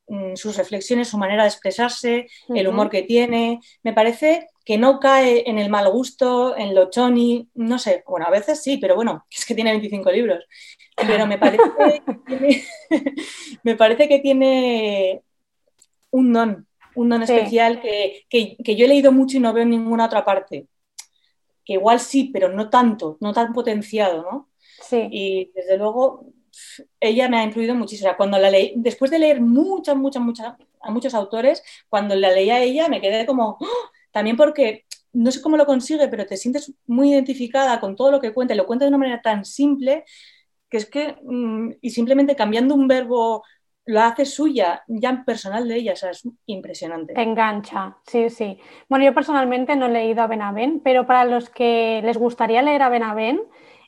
mm, 0.08 0.34
sus 0.36 0.58
reflexiones, 0.58 1.08
su 1.08 1.16
manera 1.18 1.44
de 1.44 1.48
expresarse, 1.48 2.26
el 2.48 2.68
humor 2.68 2.90
que 2.90 3.02
tiene. 3.02 3.60
Me 3.82 3.94
parece 3.94 4.48
que 4.64 4.78
no 4.78 4.98
cae 4.98 5.48
en 5.48 5.58
el 5.58 5.68
mal 5.68 5.90
gusto, 5.90 6.56
en 6.56 6.74
lo 6.74 6.90
choni, 6.90 7.48
no 7.54 7.78
sé, 7.78 8.02
bueno, 8.06 8.26
a 8.26 8.30
veces 8.30 8.62
sí, 8.62 8.78
pero 8.78 8.94
bueno, 8.94 9.26
es 9.30 9.44
que 9.44 9.54
tiene 9.54 9.70
25 9.72 10.10
libros. 10.10 10.44
Pero 10.96 11.26
me 11.26 11.38
parece 11.38 11.62
que 12.06 12.14
tiene, 12.26 12.64
me 13.62 13.76
parece 13.76 14.08
que 14.08 14.18
tiene 14.20 15.22
un 16.10 16.32
don, 16.32 16.66
un 16.94 17.08
don 17.08 17.22
especial 17.22 17.80
que, 17.80 18.56
yo 18.58 18.84
he 18.84 18.88
leído 18.88 19.10
mucho 19.10 19.36
y 19.36 19.40
no 19.40 19.52
veo 19.52 19.64
en 19.64 19.70
ninguna 19.70 20.06
otra 20.06 20.24
parte. 20.24 20.68
Que 21.64 21.74
igual 21.74 21.98
sí, 21.98 22.30
pero 22.32 22.48
no 22.48 22.70
tanto, 22.70 23.16
no 23.20 23.32
tan 23.32 23.52
potenciado, 23.52 24.22
¿no? 24.22 24.50
Sí. 24.80 25.08
Y 25.10 25.50
desde 25.54 25.78
luego 25.78 26.26
ella 27.00 27.28
me 27.28 27.38
ha 27.38 27.44
influido 27.44 27.74
muchísimo. 27.74 28.12
cuando 28.16 28.38
la 28.38 28.50
leí, 28.50 28.74
después 28.76 29.10
de 29.10 29.18
leer 29.18 29.40
muchas, 29.40 29.96
muchas, 29.96 30.22
muchas, 30.22 30.54
a 30.80 30.90
muchos 30.90 31.14
autores, 31.14 31.64
cuando 31.88 32.14
la 32.14 32.30
leía 32.30 32.56
a 32.56 32.62
ella 32.62 32.88
me 32.88 33.00
quedé 33.00 33.26
como, 33.26 33.58
¡oh! 33.60 33.90
También 34.14 34.36
porque 34.36 34.84
no 35.12 35.32
sé 35.32 35.42
cómo 35.42 35.56
lo 35.56 35.66
consigue, 35.66 36.06
pero 36.06 36.24
te 36.24 36.36
sientes 36.36 36.72
muy 36.86 37.12
identificada 37.12 37.80
con 37.80 37.96
todo 37.96 38.12
lo 38.12 38.20
que 38.20 38.32
cuenta 38.32 38.54
y 38.54 38.56
lo 38.56 38.64
cuenta 38.64 38.84
de 38.84 38.90
una 38.90 38.98
manera 38.98 39.20
tan 39.20 39.44
simple 39.44 40.04
que 40.70 40.76
es 40.76 40.86
que, 40.86 41.16
mm, 41.20 41.72
y 41.80 41.90
simplemente 41.90 42.36
cambiando 42.36 42.76
un 42.76 42.86
verbo 42.86 43.42
lo 43.86 44.00
hace 44.00 44.24
suya, 44.24 44.84
ya 44.86 45.24
personal 45.26 45.66
de 45.66 45.76
ella, 45.76 45.92
o 45.94 45.96
sea, 45.96 46.10
es 46.10 46.22
impresionante. 46.46 47.20
engancha, 47.20 47.98
sí, 48.06 48.30
sí. 48.30 48.58
Bueno, 48.88 49.04
yo 49.04 49.12
personalmente 49.12 49.74
no 49.74 49.86
he 49.86 49.90
leído 49.90 50.22
a 50.22 50.28
Benavén, 50.28 50.80
pero 50.82 51.06
para 51.06 51.24
los 51.24 51.50
que 51.50 52.00
les 52.04 52.16
gustaría 52.16 52.62
leer 52.62 52.82
a 52.82 52.88
Benavén, 52.88 53.42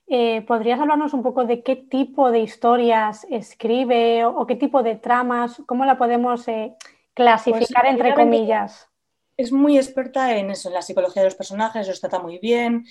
eh, 0.09 0.43
¿podrías 0.43 0.81
hablarnos 0.81 1.15
un 1.15 1.23
poco 1.23 1.45
de 1.45 1.63
qué 1.63 1.77
tipo 1.77 2.33
de 2.33 2.41
historias 2.41 3.27
escribe 3.31 4.25
o, 4.25 4.45
qué 4.47 4.57
tipo 4.57 4.83
de 4.83 4.97
tramas, 4.97 5.63
cómo 5.67 5.85
la 5.85 5.97
podemos 5.97 6.47
eh, 6.49 6.75
clasificar 7.15 7.83
pues, 7.85 7.93
entre 7.93 8.15
comillas? 8.15 8.91
Es 9.37 9.53
muy 9.53 9.77
experta 9.79 10.37
en 10.37 10.51
eso, 10.51 10.69
en 10.69 10.75
la 10.75 10.83
psicología 10.83 11.23
de 11.23 11.29
los 11.29 11.35
personajes, 11.35 11.89
los 11.89 12.01
trata 12.01 12.19
muy 12.21 12.39
bien, 12.39 12.87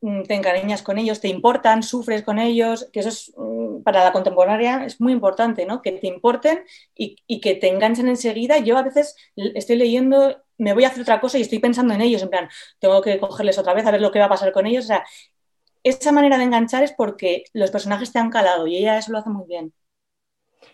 mm, 0.00 0.22
te 0.24 0.34
encariñas 0.34 0.82
con 0.82 0.98
ellos, 0.98 1.20
te 1.20 1.28
importan, 1.28 1.82
sufres 1.82 2.22
con 2.22 2.38
ellos, 2.38 2.88
que 2.92 3.00
eso 3.00 3.08
es 3.10 3.32
mm, 3.36 3.82
para 3.82 4.04
la 4.04 4.12
contemporánea 4.12 4.84
es 4.84 5.00
muy 5.00 5.12
importante, 5.12 5.66
¿no? 5.66 5.82
Que 5.82 5.92
te 5.92 6.06
importen 6.06 6.64
y, 6.94 7.16
que 7.40 7.54
te 7.54 7.68
enganchen 7.68 8.08
enseguida. 8.08 8.58
Yo 8.58 8.76
a 8.78 8.82
veces 8.82 9.16
estoy 9.36 9.76
leyendo, 9.76 10.36
me 10.58 10.74
voy 10.74 10.84
a 10.84 10.88
hacer 10.88 11.02
otra 11.02 11.20
cosa 11.20 11.38
y 11.38 11.42
estoy 11.42 11.58
pensando 11.60 11.94
en 11.94 12.00
ellos, 12.02 12.22
en 12.22 12.30
plan, 12.30 12.48
tengo 12.78 13.00
que 13.02 13.18
cogerles 13.20 13.58
otra 13.58 13.74
vez 13.74 13.86
a 13.86 13.90
ver 13.90 14.00
lo 14.02 14.10
que 14.12 14.18
va 14.18 14.26
a 14.26 14.28
pasar 14.28 14.52
con 14.52 14.66
ellos. 14.66 14.84
O 14.84 14.88
sea, 14.88 15.04
esa 15.84 16.12
manera 16.12 16.38
de 16.38 16.44
enganchar 16.44 16.82
es 16.84 16.92
porque 16.92 17.44
los 17.52 17.70
personajes 17.70 18.12
te 18.12 18.18
han 18.18 18.30
calado 18.30 18.66
y 18.66 18.76
ella 18.78 18.98
eso 18.98 19.12
lo 19.12 19.18
hace 19.18 19.30
muy 19.30 19.46
bien. 19.46 19.72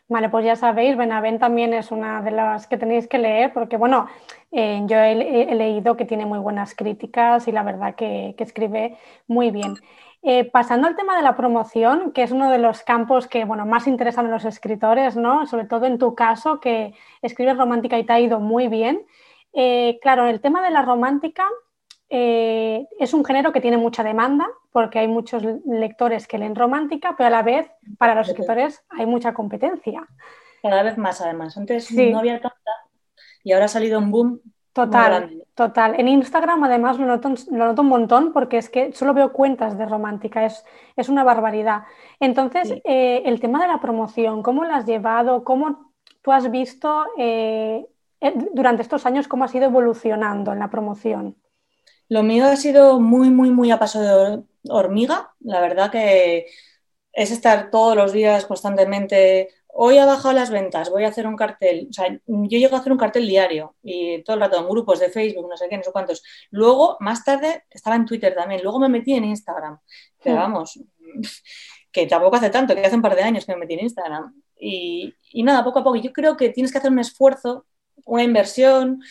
Vale, 0.07 0.29
pues 0.29 0.45
ya 0.45 0.55
sabéis, 0.55 0.97
Benavent 0.99 1.41
también 1.41 1.73
es 1.73 1.91
una 1.91 2.21
de 2.21 2.31
las 2.31 2.67
que 2.67 2.77
tenéis 2.77 3.09
que 3.09 3.17
leer 3.17 3.55
porque, 3.55 3.79
bueno, 3.79 4.07
eh, 4.53 4.83
yo 4.87 4.99
he, 4.99 5.15
leído 5.55 5.97
que 5.97 6.05
tiene 6.05 6.27
muy 6.27 6.39
buenas 6.39 6.75
críticas 6.75 7.49
y 7.49 7.53
la 7.53 7.63
verdad 7.63 7.95
que, 7.95 8.35
escribe 8.39 8.99
muy 9.27 9.51
bien. 9.51 9.75
Eh, 10.23 10.45
pasando 10.51 10.87
al 10.89 10.97
tema 10.97 11.17
de 11.17 11.23
la 11.23 11.37
promoción, 11.37 12.13
que 12.13 12.23
es 12.23 12.33
uno 12.33 12.51
de 12.51 12.59
los 12.59 12.83
campos 12.83 13.27
que 13.27 13.45
bueno, 13.47 13.65
más 13.67 13.87
interesan 13.87 14.27
a 14.27 14.31
los 14.31 14.45
escritores, 14.45 15.17
¿no? 15.17 15.47
sobre 15.47 15.67
todo 15.67 15.87
en 15.87 15.99
tu 15.99 16.15
caso, 16.15 16.61
que 16.61 16.95
escribes 17.23 17.57
romántica 17.57 17.99
y 17.99 18.05
te 18.05 18.13
ha 18.13 18.21
ido 18.21 18.41
muy 18.41 18.69
bien. 18.69 19.07
Eh, 19.55 19.99
claro, 20.03 20.27
el 20.27 20.41
tema 20.41 20.63
de 20.63 20.71
la 20.71 20.83
romántica 20.83 21.45
eh, 22.17 22.87
es 23.01 23.13
un 23.13 23.25
género 23.25 23.53
que 23.53 23.61
tiene 23.61 23.77
mucha 23.77 24.05
demanda 24.05 24.47
porque 24.71 25.01
hay 25.01 25.09
muchos 25.09 25.43
lectores 25.67 26.29
que 26.29 26.39
leen 26.39 26.55
romántica, 26.55 27.17
pero 27.19 27.27
a 27.27 27.31
la 27.31 27.43
vez 27.43 27.69
para 27.99 28.15
los 28.15 28.29
escritores 28.29 28.85
hay 28.89 29.05
mucha 29.05 29.35
competencia. 29.35 30.07
Cada 30.63 30.85
vez 30.85 30.97
más, 30.97 31.21
además. 31.21 31.57
Antes 31.57 31.91
no 31.91 32.21
había 32.21 32.41
tanta 32.41 32.71
y 33.43 33.51
ahora 33.51 33.65
ha 33.65 33.69
salido 33.69 33.99
un 33.99 34.13
boom 34.13 34.41
total. 34.73 35.43
Total. 35.57 35.99
En 35.99 36.07
Instagram 36.07 36.63
además 36.63 37.01
lo 37.01 37.07
noto, 37.07 37.35
lo 37.51 37.67
noto 37.67 37.83
un 37.83 37.89
montón 37.89 38.33
porque 38.33 38.59
es 38.59 38.71
que 38.71 38.93
solo 38.93 39.13
veo 39.13 39.33
cuentas 39.33 39.77
de 39.77 39.85
romántica, 39.85 40.45
es, 40.45 40.65
es 40.95 41.09
una 41.09 41.25
barbaridad. 41.25 41.83
Entonces, 42.21 42.75
eh, 42.85 43.23
el 43.25 43.41
tema 43.41 43.61
de 43.61 43.67
la 43.67 43.81
promoción, 43.81 44.45
¿cómo 44.45 44.65
lo 44.65 44.73
has 44.73 44.87
llevado? 44.87 45.43
¿Cómo 45.43 45.93
tú 46.23 46.31
has 46.31 46.49
visto 46.49 47.07
eh, 47.19 47.85
durante 48.53 48.83
estos 48.83 49.05
años 49.05 49.27
cómo 49.27 49.43
has 49.43 49.55
ido 49.55 49.65
evolucionando 49.65 50.53
en 50.53 50.61
la 50.61 50.71
promoción? 50.71 51.37
Lo 52.09 52.23
mío 52.23 52.47
ha 52.47 52.57
sido 52.57 53.01
muy, 53.01 53.31
muy, 53.31 53.51
muy 53.51 53.71
a 53.71 53.79
paso 53.79 54.01
de 54.01 54.43
hormiga. 54.69 55.33
La 55.41 55.61
verdad 55.61 55.91
que 55.91 56.47
es 57.13 57.31
estar 57.31 57.71
todos 57.71 57.97
los 57.97 58.13
días 58.13 58.47
constantemente 58.47 59.49
hoy 59.75 59.99
ha 59.99 60.07
bajado 60.07 60.35
las 60.35 60.51
ventas, 60.51 60.89
voy 60.91 61.05
a 61.05 61.09
hacer 61.09 61.27
un 61.27 61.37
cartel. 61.37 61.89
O 61.91 61.93
sea, 61.93 62.09
yo 62.27 62.59
llego 62.59 62.77
a 62.77 62.79
hacer 62.79 62.93
un 62.93 62.99
cartel 62.99 63.27
diario 63.27 63.75
y 63.83 64.23
todo 64.23 64.35
el 64.35 64.41
rato 64.41 64.59
en 64.59 64.69
grupos 64.69 65.01
de 65.01 65.11
Facebook, 65.11 65.49
no 65.49 65.57
sé 65.57 65.69
qué, 65.69 65.77
no 65.77 65.83
sé 65.83 65.93
cuántos. 65.93 66.23
Luego, 66.51 66.97
más 67.01 67.25
tarde, 67.25 67.65
estaba 67.71 67.97
en 67.97 68.07
Twitter 68.07 68.35
también. 68.35 68.63
Luego 68.63 68.79
me 68.79 68.89
metí 68.89 69.13
en 69.15 69.25
Instagram. 69.25 69.79
Pero 70.23 70.37
hmm. 70.37 70.39
vamos, 70.39 70.81
que 71.93 72.07
tampoco 72.07 72.37
hace 72.37 72.51
tanto, 72.51 72.75
que 72.75 72.87
hace 72.87 72.97
un 72.97 73.03
par 73.03 73.17
de 73.17 73.23
años 73.23 73.45
que 73.45 73.53
me 73.53 73.59
metí 73.59 73.75
en 73.75 73.81
Instagram. 73.81 74.43
Y, 74.59 75.13
y 75.33 75.43
nada, 75.43 75.65
poco 75.65 75.81
a 75.81 75.85
poco. 75.85 75.97
Yo 75.97 76.13
creo 76.13 76.37
que 76.37 76.51
tienes 76.51 76.73
que 76.73 76.79
hacer 76.79 76.93
un 76.93 77.01
esfuerzo 77.01 77.67
una 78.07 78.23
inversión, 78.23 79.03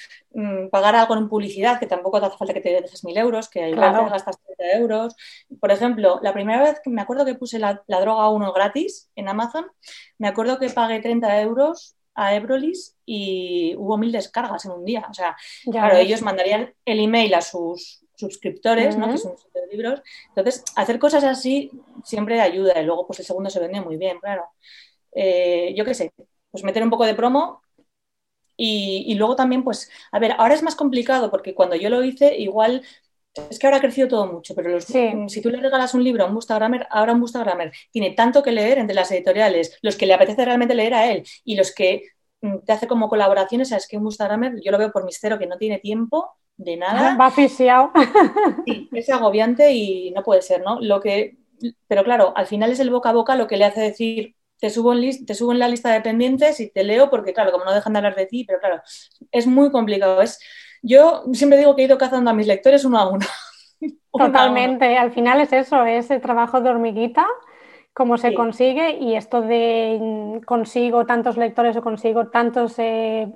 pagar 0.71 0.95
algo 0.95 1.15
en 1.15 1.29
publicidad, 1.29 1.79
que 1.79 1.85
tampoco 1.85 2.19
te 2.19 2.25
hace 2.25 2.37
falta 2.37 2.53
que 2.53 2.61
te 2.61 2.81
dejes 2.81 3.03
mil 3.03 3.17
euros, 3.17 3.49
que 3.49 3.69
igual 3.69 3.91
claro. 3.91 4.05
te 4.05 4.11
gastas 4.11 4.37
30 4.57 4.77
euros. 4.77 5.15
Por 5.59 5.71
ejemplo, 5.71 6.19
la 6.23 6.33
primera 6.33 6.61
vez 6.61 6.79
que 6.83 6.89
me 6.89 7.01
acuerdo 7.01 7.25
que 7.25 7.35
puse 7.35 7.59
la, 7.59 7.83
droga 7.87 8.29
1 8.29 8.53
gratis 8.53 9.09
en 9.15 9.29
Amazon, 9.29 9.67
me 10.17 10.27
acuerdo 10.27 10.57
que 10.57 10.69
pagué 10.69 10.99
30 10.99 11.41
euros 11.41 11.95
a 12.15 12.35
Ebrolis 12.35 12.95
y 13.05 13.75
hubo 13.77 13.97
mil 13.97 14.11
descargas 14.11 14.65
en 14.65 14.71
un 14.71 14.85
día. 14.85 15.05
O 15.09 15.13
sea, 15.13 15.35
claro, 15.71 15.97
ellos 15.97 16.21
mandarían 16.21 16.73
el 16.85 16.99
email 16.99 17.33
a 17.33 17.41
sus 17.41 18.03
suscriptores, 18.15 18.97
¿no? 18.97 19.11
que 19.11 19.17
son 19.17 19.35
libros. 19.71 20.01
Entonces, 20.29 20.63
hacer 20.75 20.99
cosas 20.99 21.23
así 21.23 21.71
siempre 22.03 22.39
ayuda 22.39 22.79
y 22.79 22.85
luego 22.85 23.07
pues 23.07 23.19
el 23.19 23.25
segundo 23.25 23.49
se 23.49 23.59
vende 23.59 23.81
muy 23.81 23.97
bien, 23.97 24.19
claro. 24.19 24.45
Eh, 25.15 25.73
yo 25.75 25.85
qué 25.85 25.93
sé, 25.93 26.11
pues 26.51 26.63
meter 26.63 26.83
un 26.83 26.89
poco 26.89 27.05
de 27.05 27.15
promo 27.15 27.62
y, 28.55 29.15
luego 29.15 29.35
también, 29.35 29.63
pues, 29.63 29.89
a 30.11 30.19
ver, 30.19 30.33
ahora 30.37 30.53
es 30.53 30.63
más 30.63 30.75
complicado 30.75 31.31
porque 31.31 31.55
cuando 31.55 31.75
yo 31.75 31.89
lo 31.89 32.03
hice, 32.03 32.37
igual 32.37 32.83
es 33.49 33.57
que 33.57 33.65
ahora 33.65 33.77
ha 33.77 33.81
crecido 33.81 34.07
todo 34.07 34.27
mucho, 34.27 34.53
pero 34.53 34.79
si 34.79 35.41
tú 35.41 35.49
le 35.49 35.59
regalas 35.59 35.95
un 35.95 36.03
libro 36.03 36.23
a 36.23 36.27
un 36.27 36.35
Bustagrammer, 36.35 36.87
ahora 36.91 37.13
un 37.13 37.19
Bustagrammer 37.19 37.71
tiene 37.91 38.11
tanto 38.11 38.43
que 38.43 38.51
leer 38.51 38.77
entre 38.77 38.95
las 38.95 39.11
editoriales, 39.11 39.79
los 39.81 39.95
que 39.95 40.05
le 40.05 40.13
apetece 40.13 40.45
realmente 40.45 40.75
leer 40.75 40.93
a 40.93 41.11
él 41.11 41.23
y 41.43 41.55
los 41.55 41.73
que 41.73 42.03
mm, 42.41 42.59
te 42.59 42.73
hace 42.73 42.87
como 42.87 43.09
colaboraciones, 43.09 43.71
es 43.71 43.87
que 43.87 43.97
un 43.97 44.03
Bustagrammer, 44.03 44.61
yo 44.63 44.71
lo 44.71 44.77
veo 44.77 44.91
por 44.91 45.03
mistero 45.03 45.39
que 45.39 45.47
no 45.47 45.57
tiene 45.57 45.79
tiempo 45.79 46.29
de 46.57 46.77
nada. 46.77 47.15
Va 47.19 47.27
asfixiado. 47.27 47.91
Sí, 48.65 48.87
es 48.91 49.09
agobiante 49.09 49.71
y 49.73 50.11
no 50.11 50.21
puede 50.21 50.43
ser, 50.43 50.61
¿no? 50.61 50.79
Lo 50.79 51.01
que, 51.01 51.37
pero 51.87 52.03
claro, 52.03 52.33
al 52.35 52.45
final 52.45 52.71
es 52.71 52.79
el 52.79 52.91
boca 52.91 53.09
a 53.09 53.13
boca 53.13 53.35
lo 53.35 53.47
que 53.47 53.57
le 53.57 53.65
hace 53.65 53.81
decir, 53.81 54.35
te 54.63 54.69
subo, 54.69 54.93
en 54.93 55.25
te 55.25 55.35
subo 55.35 55.51
en 55.51 55.59
la 55.59 55.67
lista 55.67 55.91
de 55.91 55.99
pendientes 55.99 56.57
y 56.61 56.71
te 56.71 56.85
leo 56.85 57.09
porque, 57.09 57.33
claro, 57.33 57.51
como 57.51 57.65
no 57.65 57.73
dejan 57.73 57.91
de 57.91 57.99
hablar 57.99 58.15
de 58.15 58.27
ti, 58.27 58.45
pero 58.45 58.61
claro, 58.61 58.81
es 59.29 59.45
muy 59.45 59.69
complicado. 59.71 60.21
Es, 60.21 60.39
yo 60.81 61.25
siempre 61.33 61.57
digo 61.57 61.75
que 61.75 61.81
he 61.81 61.85
ido 61.85 61.97
cazando 61.97 62.31
a 62.31 62.33
mis 62.33 62.47
lectores 62.47 62.85
uno 62.85 62.97
a 62.97 63.09
uno. 63.09 63.25
Totalmente, 64.17 64.97
al 64.97 65.11
final 65.11 65.41
es 65.41 65.51
eso, 65.51 65.83
es 65.83 66.09
el 66.11 66.21
trabajo 66.21 66.61
de 66.61 66.69
hormiguita, 66.69 67.27
cómo 67.91 68.17
se 68.17 68.33
consigue 68.33 68.91
y 68.91 69.17
esto 69.17 69.41
de 69.41 69.99
mm, 70.01 70.45
consigo 70.45 71.05
tantos 71.05 71.35
lectores 71.35 71.75
o 71.75 71.81
consigo 71.81 72.27
tantos 72.27 72.79
eh, 72.79 73.27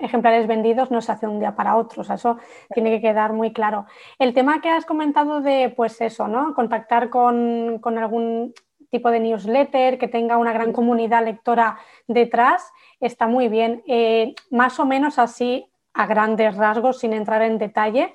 ejemplares 0.00 0.48
vendidos 0.48 0.90
no 0.90 1.00
se 1.02 1.12
hace 1.12 1.28
un 1.28 1.38
día 1.38 1.54
para 1.54 1.76
otro, 1.76 2.02
o 2.02 2.04
sea, 2.04 2.16
eso 2.16 2.38
tiene 2.74 2.90
que 2.90 3.00
quedar 3.00 3.32
muy 3.32 3.52
claro. 3.52 3.86
El 4.18 4.34
tema 4.34 4.60
que 4.60 4.70
has 4.70 4.86
comentado 4.86 5.40
de, 5.40 5.72
pues 5.76 6.00
eso, 6.00 6.26
¿no? 6.26 6.52
Contactar 6.52 7.10
con, 7.10 7.78
con 7.80 7.96
algún 7.96 8.52
tipo 8.94 9.10
de 9.10 9.18
newsletter, 9.18 9.98
que 9.98 10.06
tenga 10.06 10.36
una 10.36 10.52
gran 10.52 10.72
comunidad 10.72 11.24
lectora 11.24 11.78
detrás, 12.06 12.70
está 13.00 13.26
muy 13.26 13.48
bien. 13.48 13.82
Eh, 13.88 14.36
más 14.50 14.78
o 14.78 14.86
menos 14.86 15.18
así, 15.18 15.66
a 15.94 16.06
grandes 16.06 16.54
rasgos, 16.54 17.00
sin 17.00 17.12
entrar 17.12 17.42
en 17.42 17.58
detalle, 17.58 18.14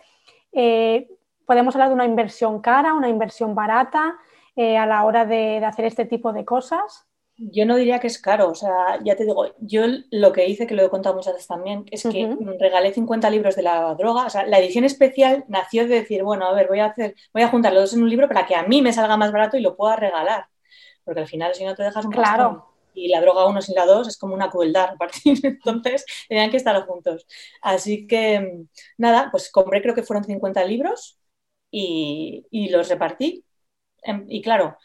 eh, 0.54 1.10
podemos 1.46 1.76
hablar 1.76 1.89
de 1.89 1.96
una 1.96 2.06
inversión 2.06 2.62
cara, 2.62 2.94
una 2.94 3.10
inversión 3.10 3.56
barata 3.56 4.15
eh, 4.56 4.78
a 4.78 4.86
la 4.86 5.04
hora 5.04 5.26
de, 5.26 5.58
hacer 5.65 5.84
este 5.84 6.06
tipo 6.06 6.32
de 6.32 6.46
cosas. 6.46 7.06
Yo 7.36 7.65
no 7.65 7.76
diría 7.76 8.00
que 8.00 8.08
es 8.08 8.22
caro, 8.22 8.50
o 8.50 8.56
sea, 8.56 9.00
ya 9.04 9.18
te 9.18 9.26
digo, 9.26 9.48
yo 9.60 9.84
lo 10.12 10.32
que 10.32 10.48
hice, 10.48 10.65
que 10.65 10.76
lo 10.76 10.84
he 10.84 10.89
contado 10.89 11.15
muchas 11.15 11.34
veces 11.34 11.48
también, 11.48 11.86
es 11.92 12.04
que 12.04 12.38
regalé 12.58 12.94
50 12.94 13.30
libros 13.30 13.56
de 13.56 13.63
la 13.63 13.96
droga, 13.96 14.26
o 14.26 14.30
sea, 14.30 14.46
la 14.46 14.60
edición 14.60 14.84
especial 14.84 15.46
nació 15.48 15.88
de 15.88 15.96
decir, 16.02 16.24
bueno, 16.24 16.46
a 16.46 16.54
ver, 16.54 16.68
voy 16.68 16.80
a 16.80 16.88
hacer, 16.88 17.15
voy 17.34 17.44
a 17.44 17.48
juntar 17.48 17.72
los 17.74 17.84
dos 17.84 17.94
en 17.94 18.04
un 18.04 18.10
libro 18.10 18.28
para 18.28 18.46
que 18.46 18.56
a 18.56 18.63
mí 18.63 18.82
me 18.82 18.92
salga 18.92 19.15
más 19.15 19.32
barato 19.32 19.56
y 19.56 19.62
lo 19.62 19.78
pueda 19.78 19.96
regalar 19.96 20.48
porque 21.10 21.22
al 21.22 21.28
final 21.28 21.56
si 21.56 21.65
no 21.65 21.74
te 21.74 21.82
dejas 21.82 22.06
un 22.06 22.12
claro. 22.12 22.67
y 22.93 23.08
la 23.08 23.19
droga 23.19 23.48
uno 23.48 23.63
sin 23.63 23.74
la 23.74 23.88
dos 23.88 24.08
es 24.08 24.15
como 24.15 24.36
una 24.36 24.52
crueldad 24.52 24.95
partir, 24.95 25.39
entonces 25.43 26.06
tenían 26.28 26.52
que 26.52 26.58
estar 26.58 26.80
juntos. 26.86 27.26
Así 27.63 28.06
que 28.06 28.65
nada, 28.95 29.30
pues 29.32 29.52
compré 29.52 29.82
creo 29.82 29.95
que 29.95 30.04
fueron 30.04 30.24
50 30.24 30.63
libros 30.65 31.19
y, 31.72 32.69
los 32.69 32.89
repartí. 32.89 33.43
Em, 34.04 34.24
y 34.30 34.39
claro, 34.43 34.78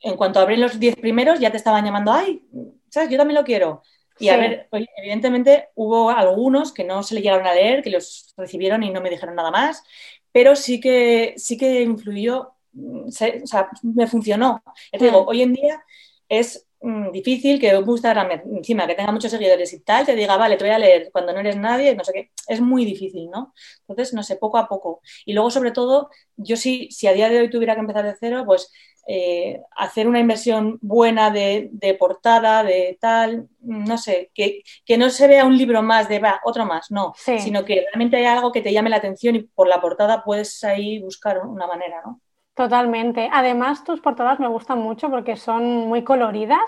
en 0.00 0.18
cuanto 0.18 0.38
abrí 0.38 0.58
los 0.58 0.78
10 0.78 0.96
primeros 0.96 1.40
ya 1.40 1.50
te 1.50 1.56
estaban 1.56 1.82
llamando, 1.82 2.12
ay, 2.12 2.46
¿sabes? 2.90 3.08
Yo 3.08 3.16
también 3.16 3.38
lo 3.38 3.44
quiero. 3.44 3.82
Y 4.18 4.28
a 4.28 4.36
ver, 4.36 4.68
evidentemente 4.98 5.70
hubo 5.76 6.10
algunos 6.10 6.72
que 6.74 6.84
no 6.84 7.02
se 7.02 7.14
le 7.14 7.22
llegaron 7.22 7.46
a 7.46 7.54
leer, 7.54 7.82
que 7.82 7.88
los 7.88 8.34
recibieron 8.36 8.82
y 8.82 8.90
no 8.90 9.00
me 9.00 9.08
dijeron 9.08 9.34
nada 9.34 9.50
más, 9.50 9.82
pero 10.30 10.56
sí 10.56 10.78
que, 10.78 11.32
sí 11.38 11.56
que 11.56 11.80
influyó 11.80 12.52
o 12.74 13.10
sea, 13.10 13.70
me 13.82 14.06
funcionó. 14.06 14.62
Te 14.90 15.04
digo, 15.04 15.24
mm. 15.24 15.28
hoy 15.28 15.42
en 15.42 15.52
día 15.52 15.84
es 16.28 16.66
mm, 16.80 17.10
difícil 17.10 17.60
que 17.60 17.76
un 17.76 17.88
Instagram 17.88 18.30
encima 18.56 18.86
que 18.86 18.94
tenga 18.94 19.12
muchos 19.12 19.30
seguidores 19.30 19.72
y 19.72 19.80
tal 19.80 20.06
te 20.06 20.14
diga, 20.14 20.36
vale, 20.36 20.56
te 20.56 20.64
voy 20.64 20.72
a 20.72 20.78
leer 20.78 21.10
cuando 21.12 21.32
no 21.32 21.40
eres 21.40 21.56
nadie, 21.56 21.94
no 21.94 22.04
sé 22.04 22.12
qué. 22.12 22.30
Es 22.46 22.60
muy 22.60 22.84
difícil, 22.84 23.28
¿no? 23.30 23.52
Entonces, 23.88 24.14
no 24.14 24.22
sé, 24.22 24.36
poco 24.36 24.58
a 24.58 24.68
poco. 24.68 25.00
Y 25.24 25.32
luego, 25.32 25.50
sobre 25.50 25.72
todo, 25.72 26.10
yo 26.36 26.56
sí, 26.56 26.88
si 26.90 27.06
a 27.06 27.12
día 27.12 27.28
de 27.28 27.40
hoy 27.40 27.50
tuviera 27.50 27.74
que 27.74 27.80
empezar 27.80 28.04
de 28.04 28.16
cero, 28.18 28.44
pues 28.46 28.72
eh, 29.12 29.60
hacer 29.76 30.06
una 30.06 30.20
inversión 30.20 30.78
buena 30.82 31.30
de, 31.30 31.96
portada, 31.98 32.62
de 32.62 32.96
tal, 33.00 33.48
no 33.60 33.98
sé, 33.98 34.30
que, 34.34 34.62
no 34.96 35.10
se 35.10 35.26
vea 35.26 35.44
un 35.44 35.58
libro 35.58 35.82
más 35.82 36.08
de, 36.08 36.20
va, 36.20 36.40
otro 36.44 36.64
más, 36.64 36.92
no, 36.92 37.14
sino 37.16 37.64
que 37.64 37.86
realmente 37.88 38.18
hay 38.18 38.26
algo 38.26 38.52
que 38.52 38.60
te 38.62 38.72
llame 38.72 38.90
la 38.90 38.98
atención 38.98 39.34
y 39.34 39.42
por 39.42 39.66
la 39.66 39.80
portada 39.80 40.22
puedes 40.22 40.62
ahí 40.62 41.00
buscar 41.00 41.40
una 41.44 41.66
manera, 41.66 42.02
¿no? 42.04 42.20
Totalmente. 42.60 43.30
Además, 43.32 43.84
tus 43.84 44.00
portadas 44.02 44.38
me 44.38 44.46
gustan 44.46 44.80
mucho 44.80 45.08
porque 45.08 45.34
son 45.36 45.64
muy 45.88 46.04
coloridas. 46.04 46.60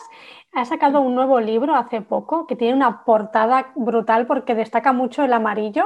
Has 0.50 0.68
sacado 0.70 1.02
un 1.02 1.14
nuevo 1.14 1.38
libro 1.38 1.74
hace 1.74 2.00
poco 2.00 2.46
que 2.46 2.56
tiene 2.56 2.72
una 2.72 3.04
portada 3.04 3.72
brutal 3.74 4.26
porque 4.26 4.54
destaca 4.54 4.94
mucho 4.94 5.22
el 5.22 5.34
amarillo. 5.34 5.84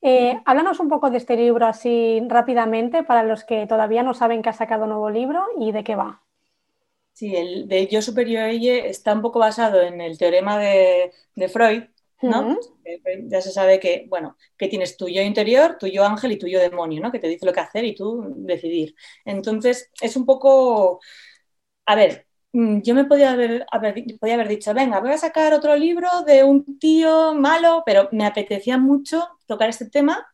Eh, 0.00 0.40
háblanos 0.44 0.78
un 0.78 0.88
poco 0.88 1.10
de 1.10 1.18
este 1.18 1.34
libro 1.36 1.66
así 1.66 2.22
rápidamente 2.28 3.02
para 3.02 3.24
los 3.24 3.42
que 3.42 3.66
todavía 3.66 4.04
no 4.04 4.14
saben 4.14 4.42
que 4.42 4.50
has 4.50 4.58
sacado 4.58 4.84
un 4.84 4.90
nuevo 4.90 5.10
libro 5.10 5.44
y 5.58 5.72
de 5.72 5.82
qué 5.82 5.96
va. 5.96 6.20
Sí, 7.12 7.34
el 7.34 7.66
de 7.66 7.88
Yo 7.88 8.00
Superior 8.00 8.44
Ella 8.44 8.76
está 8.86 9.12
un 9.12 9.22
poco 9.22 9.40
basado 9.40 9.82
en 9.82 10.00
el 10.00 10.18
teorema 10.18 10.56
de 10.56 11.12
Freud, 11.52 11.82
¿no? 12.28 12.56
Ya 13.28 13.40
se 13.40 13.50
sabe 13.52 13.80
que, 13.80 14.06
bueno, 14.08 14.36
que 14.56 14.68
tienes 14.68 14.96
tu 14.96 15.08
yo 15.08 15.22
interior, 15.22 15.76
tu 15.78 15.86
yo 15.86 16.04
ángel 16.04 16.32
y 16.32 16.38
tu 16.38 16.46
yo 16.48 16.60
demonio, 16.60 17.00
¿no? 17.02 17.12
Que 17.12 17.18
te 17.18 17.28
dice 17.28 17.46
lo 17.46 17.52
que 17.52 17.60
hacer 17.60 17.84
y 17.84 17.94
tú 17.94 18.24
decidir. 18.36 18.94
Entonces, 19.24 19.90
es 20.00 20.16
un 20.16 20.26
poco, 20.26 21.00
a 21.86 21.94
ver, 21.96 22.26
mm, 22.52 22.82
yo 22.82 22.94
me 22.94 23.04
podía 23.04 23.32
haber, 23.32 23.66
podía 24.20 24.34
haber 24.34 24.48
dicho, 24.48 24.74
venga, 24.74 25.00
voy 25.00 25.12
a 25.12 25.18
sacar 25.18 25.54
otro 25.54 25.76
libro 25.76 26.08
de 26.26 26.44
un 26.44 26.78
tío 26.78 27.34
malo, 27.34 27.82
pero 27.86 28.08
me 28.12 28.26
apetecía 28.26 28.78
mucho 28.78 29.28
tocar 29.46 29.68
este 29.70 29.90
tema 29.90 30.26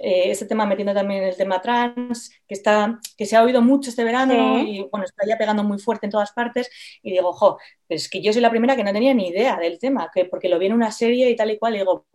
eh, 0.00 0.30
este 0.30 0.46
tema 0.46 0.66
metiendo 0.66 0.94
también 0.94 1.24
el 1.24 1.36
tema 1.36 1.60
trans, 1.60 2.30
que, 2.46 2.54
está, 2.54 2.98
que 3.16 3.26
se 3.26 3.36
ha 3.36 3.42
oído 3.42 3.60
mucho 3.62 3.90
este 3.90 4.04
verano 4.04 4.58
y 4.58 4.86
bueno, 4.90 5.04
está 5.04 5.26
ya 5.26 5.36
pegando 5.38 5.64
muy 5.64 5.78
fuerte 5.78 6.06
en 6.06 6.12
todas 6.12 6.32
partes. 6.32 6.70
Y 7.02 7.10
digo, 7.12 7.32
jo, 7.32 7.58
es 7.88 8.08
que 8.08 8.22
yo 8.22 8.32
soy 8.32 8.42
la 8.42 8.50
primera 8.50 8.76
que 8.76 8.84
no 8.84 8.92
tenía 8.92 9.14
ni 9.14 9.28
idea 9.28 9.56
del 9.56 9.78
tema, 9.78 10.10
que 10.12 10.24
porque 10.24 10.48
lo 10.48 10.58
vi 10.58 10.66
en 10.66 10.72
una 10.72 10.90
serie 10.90 11.30
y 11.30 11.36
tal 11.36 11.50
y 11.50 11.58
cual, 11.58 11.74
y 11.74 11.78
digo, 11.78 12.06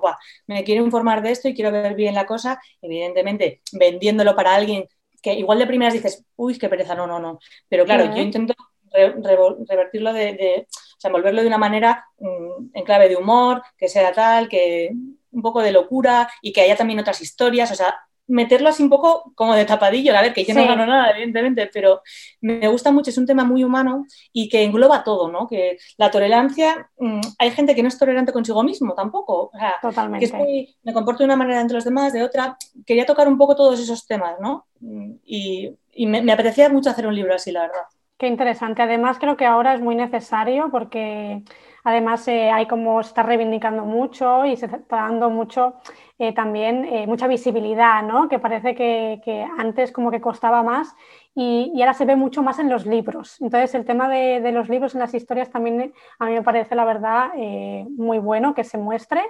me 0.48 0.64
quiero 0.64 0.84
informar 0.84 1.22
de 1.22 1.32
esto 1.32 1.48
y 1.48 1.54
quiero 1.54 1.72
ver 1.72 1.96
bien 1.96 2.16
la 2.16 2.26
cosa. 2.26 2.60
Evidentemente, 2.82 3.62
vendiéndolo 3.74 4.36
para 4.36 4.56
alguien 4.56 4.88
que 5.22 5.34
igual 5.34 5.60
de 5.60 5.68
primeras 5.68 5.94
dices, 5.94 6.24
uy, 6.36 6.58
qué 6.58 6.70
pereza, 6.70 6.96
no, 6.96 7.08
no, 7.08 7.20
no. 7.20 7.40
Pero 7.68 7.86
claro, 7.86 8.16
yo 8.16 8.22
intento 8.22 8.54
revertirlo 8.92 10.14
de, 10.14 10.68
o 10.70 11.00
sea, 11.00 11.10
envolverlo 11.10 11.42
de 11.42 11.48
una 11.48 11.58
manera 11.58 12.06
mm, 12.20 12.70
en 12.74 12.84
clave 12.84 13.10
de 13.10 13.16
humor, 13.16 13.62
que 13.78 13.88
sea 13.88 14.12
tal, 14.14 14.48
que 14.48 14.92
un 15.38 15.44
poco 15.44 15.62
de 15.62 15.72
locura 15.72 16.30
y 16.42 16.52
que 16.52 16.62
haya 16.62 16.76
también 16.76 17.00
otras 17.00 17.22
historias, 17.22 17.72
o 17.72 17.76
sea, 17.76 17.96
meterlo 18.28 18.70
así 18.70 18.84
un 18.84 18.90
poco 18.90 19.32
como 19.36 19.56
de 19.56 19.66
tapadillo, 19.66 20.16
a 20.16 20.22
ver, 20.22 20.34
que 20.34 20.44
yo 20.44 20.54
no 20.54 20.68
gano 20.68 20.86
nada, 20.86 21.12
evidentemente, 21.12 21.70
pero 21.74 22.02
me 22.42 22.68
gusta 22.68 22.92
mucho, 22.92 23.10
es 23.10 23.18
un 23.18 23.26
tema 23.26 23.46
muy 23.46 23.64
humano 23.64 24.06
y 24.34 24.50
que 24.50 24.64
engloba 24.64 25.04
todo, 25.04 25.32
¿no? 25.32 25.48
Que 25.48 25.78
la 25.98 26.12
tolerancia, 26.12 26.90
mm, 27.00 27.22
hay 27.40 27.52
gente 27.52 27.74
que 27.74 27.82
no 27.82 27.88
es 27.88 27.98
tolerante 27.98 28.34
consigo 28.34 28.64
mismo 28.64 28.94
tampoco, 28.94 29.52
o 29.54 29.58
sea, 29.58 29.76
Totalmente. 29.82 30.30
que 30.30 30.76
me 30.84 30.94
comporto 30.94 31.20
de 31.20 31.26
una 31.26 31.38
manera 31.38 31.62
entre 31.62 31.76
los 31.76 31.86
demás, 31.86 32.12
de 32.12 32.24
otra, 32.24 32.58
quería 32.86 33.06
tocar 33.06 33.28
un 33.28 33.38
poco 33.38 33.56
todos 33.56 33.80
esos 33.80 34.06
temas, 34.06 34.36
¿no? 34.42 34.66
Y, 35.24 35.76
me, 36.06 36.32
apetecía 36.32 36.70
mucho 36.70 36.90
hacer 36.90 37.08
un 37.08 37.16
libro 37.16 37.34
así, 37.34 37.52
la 37.52 37.62
verdad. 37.62 37.84
Qué 38.18 38.28
interesante. 38.28 38.82
Además, 38.82 39.18
creo 39.20 39.38
que 39.38 39.46
ahora 39.46 39.74
es 39.74 39.82
muy 39.82 39.96
necesario 39.96 40.70
porque 40.72 41.44
además 41.88 42.28
eh, 42.28 42.52
hay 42.52 42.66
como 42.66 43.02
se 43.02 43.08
está 43.08 43.24
reivindicando 43.24 43.86
mucho 43.86 44.46
y 44.46 44.58
se 44.58 44.66
está 44.66 44.78
dando 44.90 45.30
mucho 45.30 45.76
eh, 46.20 46.34
también 46.34 46.84
eh, 46.84 47.08
mucha 47.08 47.30
visibilidad, 47.30 48.04
¿no? 48.04 48.28
Que 48.28 48.40
parece 48.40 48.76
que, 48.76 49.48
antes 49.58 49.94
como 49.94 50.12
que 50.12 50.20
costaba 50.20 50.64
más 50.64 50.94
y, 51.34 51.72
ahora 51.80 51.94
se 51.94 52.04
ve 52.04 52.18
mucho 52.18 52.44
más 52.44 52.60
en 52.60 52.70
los 52.70 52.86
libros. 52.86 53.40
Entonces 53.40 53.74
el 53.74 53.86
tema 53.86 54.10
de, 54.10 54.52
los 54.52 54.68
libros 54.68 54.96
en 54.96 55.00
las 55.00 55.14
historias 55.14 55.50
también 55.50 55.94
a 56.20 56.26
mí 56.26 56.34
me 56.34 56.44
parece 56.44 56.76
la 56.76 56.84
verdad 56.84 57.30
muy 57.96 58.20
bueno 58.20 58.54
que 58.54 58.66
se 58.66 58.78
muestre. 58.78 59.22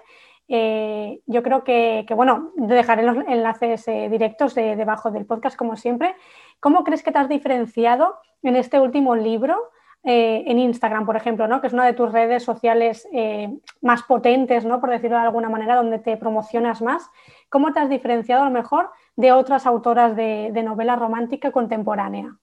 yo 0.47 1.43
creo 1.43 1.63
que, 1.63 2.07
bueno, 2.15 2.53
dejaré 2.55 3.03
los 3.03 3.17
enlaces 3.27 3.85
directos 3.85 4.55
debajo 4.55 5.11
del 5.11 5.27
podcast 5.27 5.55
como 5.55 5.75
siempre. 5.75 6.15
¿Cómo 6.59 6.83
crees 6.83 7.03
que 7.03 7.11
te 7.11 7.19
has 7.19 7.29
diferenciado 7.29 8.15
en 8.41 8.55
este 8.55 8.79
último 8.79 9.15
libro? 9.15 9.69
Eh, 10.09 10.49
en 10.49 10.57
Instagram, 10.57 11.05
por 11.05 11.17
ejemplo, 11.17 11.49
¿no? 11.49 11.59
que 11.59 11.67
es 11.67 11.73
una 11.73 11.85
de 11.85 11.91
tus 11.91 12.09
redes 12.13 12.41
sociales 12.41 13.05
eh, 13.11 13.49
más 13.81 14.03
potentes, 14.03 14.63
¿no? 14.63 14.79
por 14.79 14.89
decirlo 14.89 15.17
de 15.17 15.23
alguna 15.23 15.49
manera, 15.49 15.75
donde 15.75 15.99
te 15.99 16.15
promocionas 16.15 16.81
más. 16.81 17.09
¿Cómo 17.49 17.73
te 17.73 17.81
has 17.81 17.89
diferenciado 17.89 18.43
a 18.43 18.45
lo 18.45 18.51
mejor 18.51 18.89
de 19.17 19.33
otras 19.33 19.65
autoras 19.65 20.15
de, 20.15 20.49
novela 20.63 20.95
romántica 20.95 21.51
contemporánea? 21.51 22.37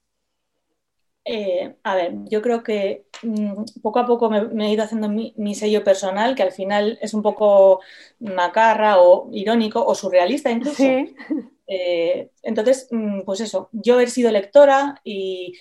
Eh, 1.25 1.75
a 1.85 1.95
ver, 1.95 2.17
yo 2.27 2.43
creo 2.43 2.63
que 2.63 3.07
mm, 3.23 3.81
poco 3.81 3.99
a 3.99 4.07
poco 4.07 4.29
me, 4.29 4.67
he 4.67 4.73
ido 4.73 4.85
haciendo 4.85 5.09
mi, 5.09 5.55
sello 5.55 5.83
personal, 5.83 6.35
que 6.35 6.43
al 6.43 6.53
final 6.53 6.99
es 7.01 7.15
un 7.15 7.23
poco 7.23 7.81
macarra 8.19 9.01
o 9.01 9.31
irónico 9.33 9.83
o 9.83 9.95
surrealista 9.95 10.51
incluso. 10.51 10.83
Sí. 10.83 11.17
entonces, 12.43 12.89
mm, 12.91 13.23
pues 13.23 13.41
eso, 13.41 13.71
yo 13.73 14.01
he 14.01 14.07
sido 14.07 14.31
lectora 14.31 15.01
y 15.03 15.55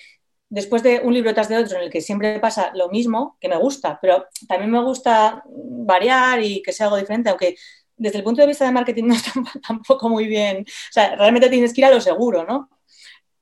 después 0.54 0.84
de 0.84 1.02
un 1.04 1.16
libro 1.16 1.34
tras 1.34 1.50
de 1.50 1.58
otro 1.58 1.78
en 1.78 1.86
el 1.86 1.90
que 1.90 2.00
siempre 2.00 2.40
pasa 2.40 2.72
lo 2.76 2.88
mismo, 2.90 3.38
que 3.42 3.50
me 3.50 3.58
gusta, 3.58 3.98
pero 4.00 4.28
también 4.48 4.70
me 4.70 4.84
gusta 4.84 5.44
variar 5.48 6.44
y 6.44 6.62
que 6.62 6.72
sea 6.72 6.86
algo 6.86 6.98
diferente, 6.98 7.32
aunque 7.32 7.56
desde 7.98 8.20
el 8.20 8.24
punto 8.24 8.42
de 8.42 8.48
vista 8.48 8.64
de 8.64 8.72
marketing 8.72 9.04
no 9.08 9.16
está 9.16 9.32
tampoco 9.68 10.10
muy 10.10 10.28
bien, 10.28 10.62
o 10.62 10.92
sea, 10.92 11.16
realmente 11.16 11.50
tienes 11.50 11.74
que 11.74 11.82
ir 11.82 11.86
a 11.86 11.92
lo 11.92 12.00
seguro, 12.00 12.46
¿no? 12.46 12.70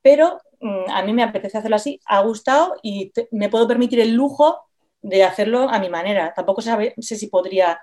Pero 0.02 0.40
mm, 0.62 0.90
a 0.90 1.04
mí 1.04 1.12
me 1.12 1.24
apetece 1.24 1.58
hacerlo 1.58 1.76
así, 1.76 2.00
ha 2.06 2.22
gustado 2.22 2.76
y 2.82 3.12
me 3.32 3.50
puedo 3.50 3.68
permitir 3.68 4.00
el 4.00 4.14
lujo 4.14 4.60
de 5.02 5.24
hacerlo 5.26 5.70
a 5.70 5.80
mi 5.80 5.90
manera. 5.90 6.34
Tampoco 6.34 6.62
sé, 6.62 6.94
si 7.02 7.28
podría 7.28 7.80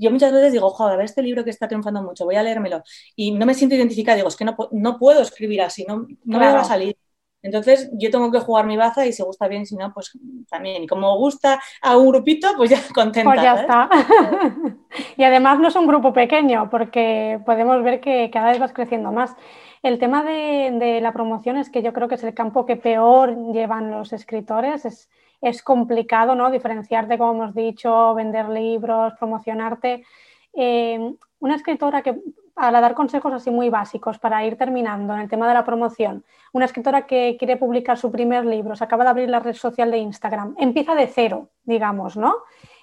yo 0.00 0.10
muchas 0.12 0.32
veces 0.32 0.52
digo, 0.52 0.70
joder, 0.70 0.94
a 0.94 0.96
ver 0.96 1.06
este 1.06 1.22
libro 1.22 1.42
que 1.42 1.50
está 1.50 1.66
triunfando 1.66 2.02
mucho, 2.02 2.24
voy 2.24 2.36
a 2.36 2.42
leérmelo. 2.42 2.82
Y 3.16 3.32
no 3.32 3.46
me 3.46 3.54
siento 3.54 3.74
identificada, 3.74 4.16
digo, 4.16 4.28
es 4.28 4.36
que 4.36 4.44
no, 4.44 4.56
no 4.70 4.98
puedo 4.98 5.22
escribir 5.22 5.62
así, 5.62 5.84
no, 5.88 6.06
no 6.24 6.38
me 6.38 6.52
va 6.52 6.60
a 6.60 6.64
salir. 6.64 6.96
Entonces 7.42 7.90
yo 7.92 8.10
tengo 8.10 8.32
que 8.32 8.40
jugar 8.40 8.66
mi 8.66 8.76
baza 8.76 9.06
y 9.06 9.12
si 9.12 9.22
gusta 9.22 9.46
bien, 9.46 9.64
si 9.64 9.76
no, 9.76 9.92
pues 9.92 10.18
también. 10.50 10.82
Y 10.82 10.86
como 10.86 11.16
gusta 11.16 11.60
a 11.80 11.96
un 11.96 12.08
grupito, 12.08 12.48
pues 12.56 12.70
ya 12.70 12.80
contenta. 12.94 13.30
Pues 13.30 13.42
ya 13.42 13.54
está. 13.54 13.88
y 15.16 15.22
además 15.22 15.58
no 15.60 15.68
es 15.68 15.76
un 15.76 15.86
grupo 15.86 16.12
pequeño, 16.12 16.68
porque 16.70 17.40
podemos 17.46 17.82
ver 17.82 18.00
que 18.00 18.30
cada 18.32 18.50
vez 18.50 18.58
vas 18.58 18.72
creciendo 18.72 19.12
más. 19.12 19.36
El 19.82 20.00
tema 20.00 20.24
de, 20.24 20.98
la 21.00 21.12
promoción 21.12 21.56
es 21.56 21.70
que 21.70 21.82
yo 21.82 21.92
creo 21.92 22.08
que 22.08 22.16
es 22.16 22.24
el 22.24 22.34
campo 22.34 22.66
que 22.66 22.76
peor 22.76 23.52
llevan 23.52 23.92
los 23.92 24.12
escritores. 24.12 24.84
Es, 24.84 25.08
es 25.40 25.62
complicado, 25.62 26.34
¿no? 26.34 26.50
Diferenciarte, 26.50 27.16
como 27.16 27.32
hemos 27.32 27.54
dicho, 27.54 28.14
vender 28.14 28.48
libros, 28.48 29.12
promocionarte. 29.18 30.04
Eh, 30.52 31.14
una 31.38 31.54
escritora 31.54 32.02
que 32.02 32.18
para 32.58 32.80
dar 32.80 32.94
consejos 32.94 33.32
así 33.32 33.50
muy 33.50 33.70
básicos 33.70 34.18
para 34.18 34.44
ir 34.44 34.56
terminando 34.56 35.14
en 35.14 35.20
el 35.20 35.28
tema 35.28 35.46
de 35.46 35.54
la 35.54 35.64
promoción, 35.64 36.24
una 36.52 36.64
escritora 36.64 37.06
que 37.06 37.36
quiere 37.38 37.56
publicar 37.56 37.96
su 37.96 38.10
primer 38.10 38.44
libro, 38.44 38.74
se 38.74 38.82
acaba 38.82 39.04
de 39.04 39.10
abrir 39.10 39.28
la 39.28 39.38
red 39.38 39.54
social 39.54 39.92
de 39.92 39.98
Instagram, 39.98 40.56
empieza 40.58 40.96
de 40.96 41.06
cero, 41.06 41.50
digamos, 41.62 42.16
¿no? 42.16 42.34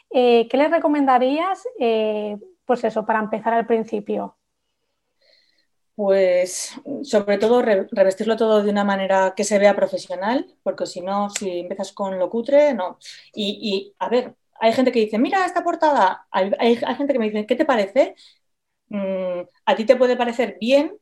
Eh, 0.09 0.47
¿Qué 0.49 0.55
le 0.55 0.69
recomendarías, 0.69 1.67
eh, 1.77 2.37
pues 2.63 2.85
eso, 2.85 3.05
para 3.05 3.19
empezar 3.19 3.53
al 3.53 3.67
principio? 3.67 4.37
Pues 5.93 6.79
sobre 7.03 7.37
todo 7.37 7.61
revestirlo 7.61 8.37
todo 8.37 8.63
de 8.63 8.71
una 8.71 8.85
manera 8.85 9.33
que 9.35 9.43
se 9.43 9.59
vea 9.59 9.75
profesional, 9.75 10.45
porque 10.63 10.85
si 10.85 11.01
no, 11.01 11.29
si 11.29 11.59
empiezas 11.59 11.91
con 11.91 12.17
lo 12.17 12.29
cutre, 12.29 12.73
no. 12.73 12.97
Y, 13.33 13.93
a 13.99 14.07
ver, 14.07 14.35
hay 14.57 14.71
gente 14.71 14.93
que 14.93 14.99
dice, 14.99 15.17
mira 15.17 15.45
esta 15.45 15.63
portada, 15.65 16.27
hay, 16.31 16.51
hay, 16.59 16.77
gente 16.77 17.11
que 17.11 17.19
me 17.19 17.29
dice, 17.29 17.45
¿qué 17.45 17.55
te 17.57 17.65
parece? 17.65 18.15
Mm, 18.89 19.41
a 19.65 19.75
ti 19.75 19.85
te 19.85 19.95
puede 19.95 20.15
parecer 20.15 20.57
bien, 20.59 20.97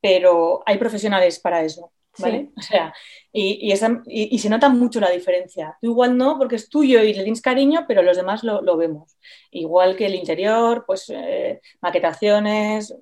pero 0.00 0.62
hay 0.66 0.78
profesionales 0.78 1.40
para 1.40 1.62
eso. 1.62 1.92
¿Vale? 2.18 2.50
O 2.56 2.62
sea, 2.62 2.94
y, 3.32 3.70
y, 3.70 4.38
se 4.38 4.48
nota 4.48 4.68
mucho 4.70 5.00
la 5.00 5.10
diferencia. 5.10 5.76
Tú 5.80 5.88
igual 5.88 6.16
no, 6.16 6.38
porque 6.38 6.56
es 6.56 6.70
tuyo 6.70 7.02
y 7.02 7.12
le 7.12 7.22
tienes 7.22 7.42
cariño, 7.42 7.84
pero 7.86 8.02
los 8.02 8.16
demás 8.16 8.42
lo, 8.42 8.76
vemos. 8.76 9.16
Igual 9.50 9.96
que 9.96 10.06
el 10.06 10.14
interior, 10.14 10.84
pues 10.86 11.10
eh, 11.10 11.60
maquetaciones. 11.82 12.94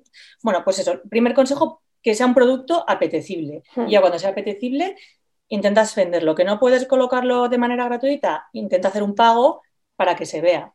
Bueno, 0.43 0.63
pues 0.65 0.79
eso. 0.79 1.01
Primer 1.09 1.33
consejo, 1.33 1.81
que 2.01 2.15
sea 2.15 2.25
un 2.25 2.35
producto 2.35 2.83
apetecible. 2.87 3.63
Hmm. 3.75 3.87
Y 3.87 3.91
ya 3.91 4.01
cuando 4.01 4.19
sea 4.19 4.31
apetecible, 4.31 4.97
intentas 5.47 5.95
venderlo. 5.95 6.35
Que 6.35 6.43
no 6.43 6.59
puedes 6.59 6.85
colocarlo 6.85 7.47
de 7.47 7.57
manera 7.57 7.85
gratuita, 7.85 8.49
intenta 8.53 8.89
hacer 8.89 9.03
un 9.03 9.15
pago 9.15 9.61
para 9.95 10.15
que 10.15 10.25
se 10.25 10.41
vea. 10.41 10.74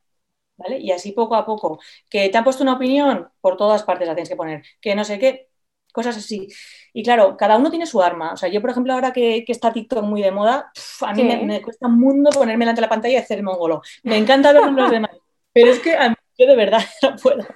Y 0.79 0.93
así 0.93 1.13
poco 1.13 1.35
a 1.35 1.45
poco. 1.45 1.81
Que 2.09 2.29
te 2.29 2.39
han 2.39 2.45
puesto 2.45 2.63
una 2.63 2.75
opinión, 2.75 3.29
por 3.41 3.57
todas 3.57 3.83
partes 3.83 4.07
la 4.07 4.15
tienes 4.15 4.29
que 4.29 4.37
poner. 4.37 4.63
Que 4.81 4.95
no 4.95 5.05
sé 5.05 5.19
qué, 5.19 5.49
cosas 5.93 6.17
así. 6.17 6.49
Y 6.93 7.03
claro, 7.03 7.37
cada 7.37 7.57
uno 7.57 7.71
tiene 7.71 7.87
su 7.87 8.03
arma. 8.03 8.33
O 8.33 8.37
sea, 8.37 8.49
yo, 8.49 8.61
por 8.61 8.71
ejemplo, 8.71 8.93
ahora 8.93 9.13
que, 9.13 9.45
está 9.47 9.73
TikTok 9.73 10.05
muy 10.05 10.23
de 10.23 10.31
moda, 10.31 10.73
a 11.01 11.15
mí 11.15 11.25
me, 11.25 11.63
cuesta 11.63 11.87
un 11.87 11.99
mundo 11.99 12.31
ponerme 12.31 12.65
delante 12.65 12.81
de 12.81 12.87
la 12.87 12.91
pantalla 12.91 13.15
y 13.15 13.17
hacer 13.17 13.43
mongolo. 13.43 13.83
Me 14.03 14.17
encanta 14.17 14.53
ver 14.53 14.71
los 14.71 14.91
demás. 14.91 15.11
Pero 15.53 15.71
es 15.71 15.81
que 15.81 15.97
a 15.97 16.11
mí, 16.11 16.15
yo 16.39 16.47
de 16.47 16.57
verdad 16.57 16.83
no 17.03 17.17
puedo. 17.17 17.47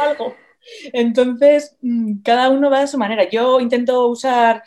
algo. 0.00 0.34
Entonces, 0.92 1.76
mm, 1.80 2.22
cada 2.22 2.50
uno 2.50 2.70
va 2.70 2.80
de 2.80 2.88
su 2.88 2.98
manera. 2.98 3.28
Yo 3.28 3.60
intento 3.60 4.08
usar 4.08 4.62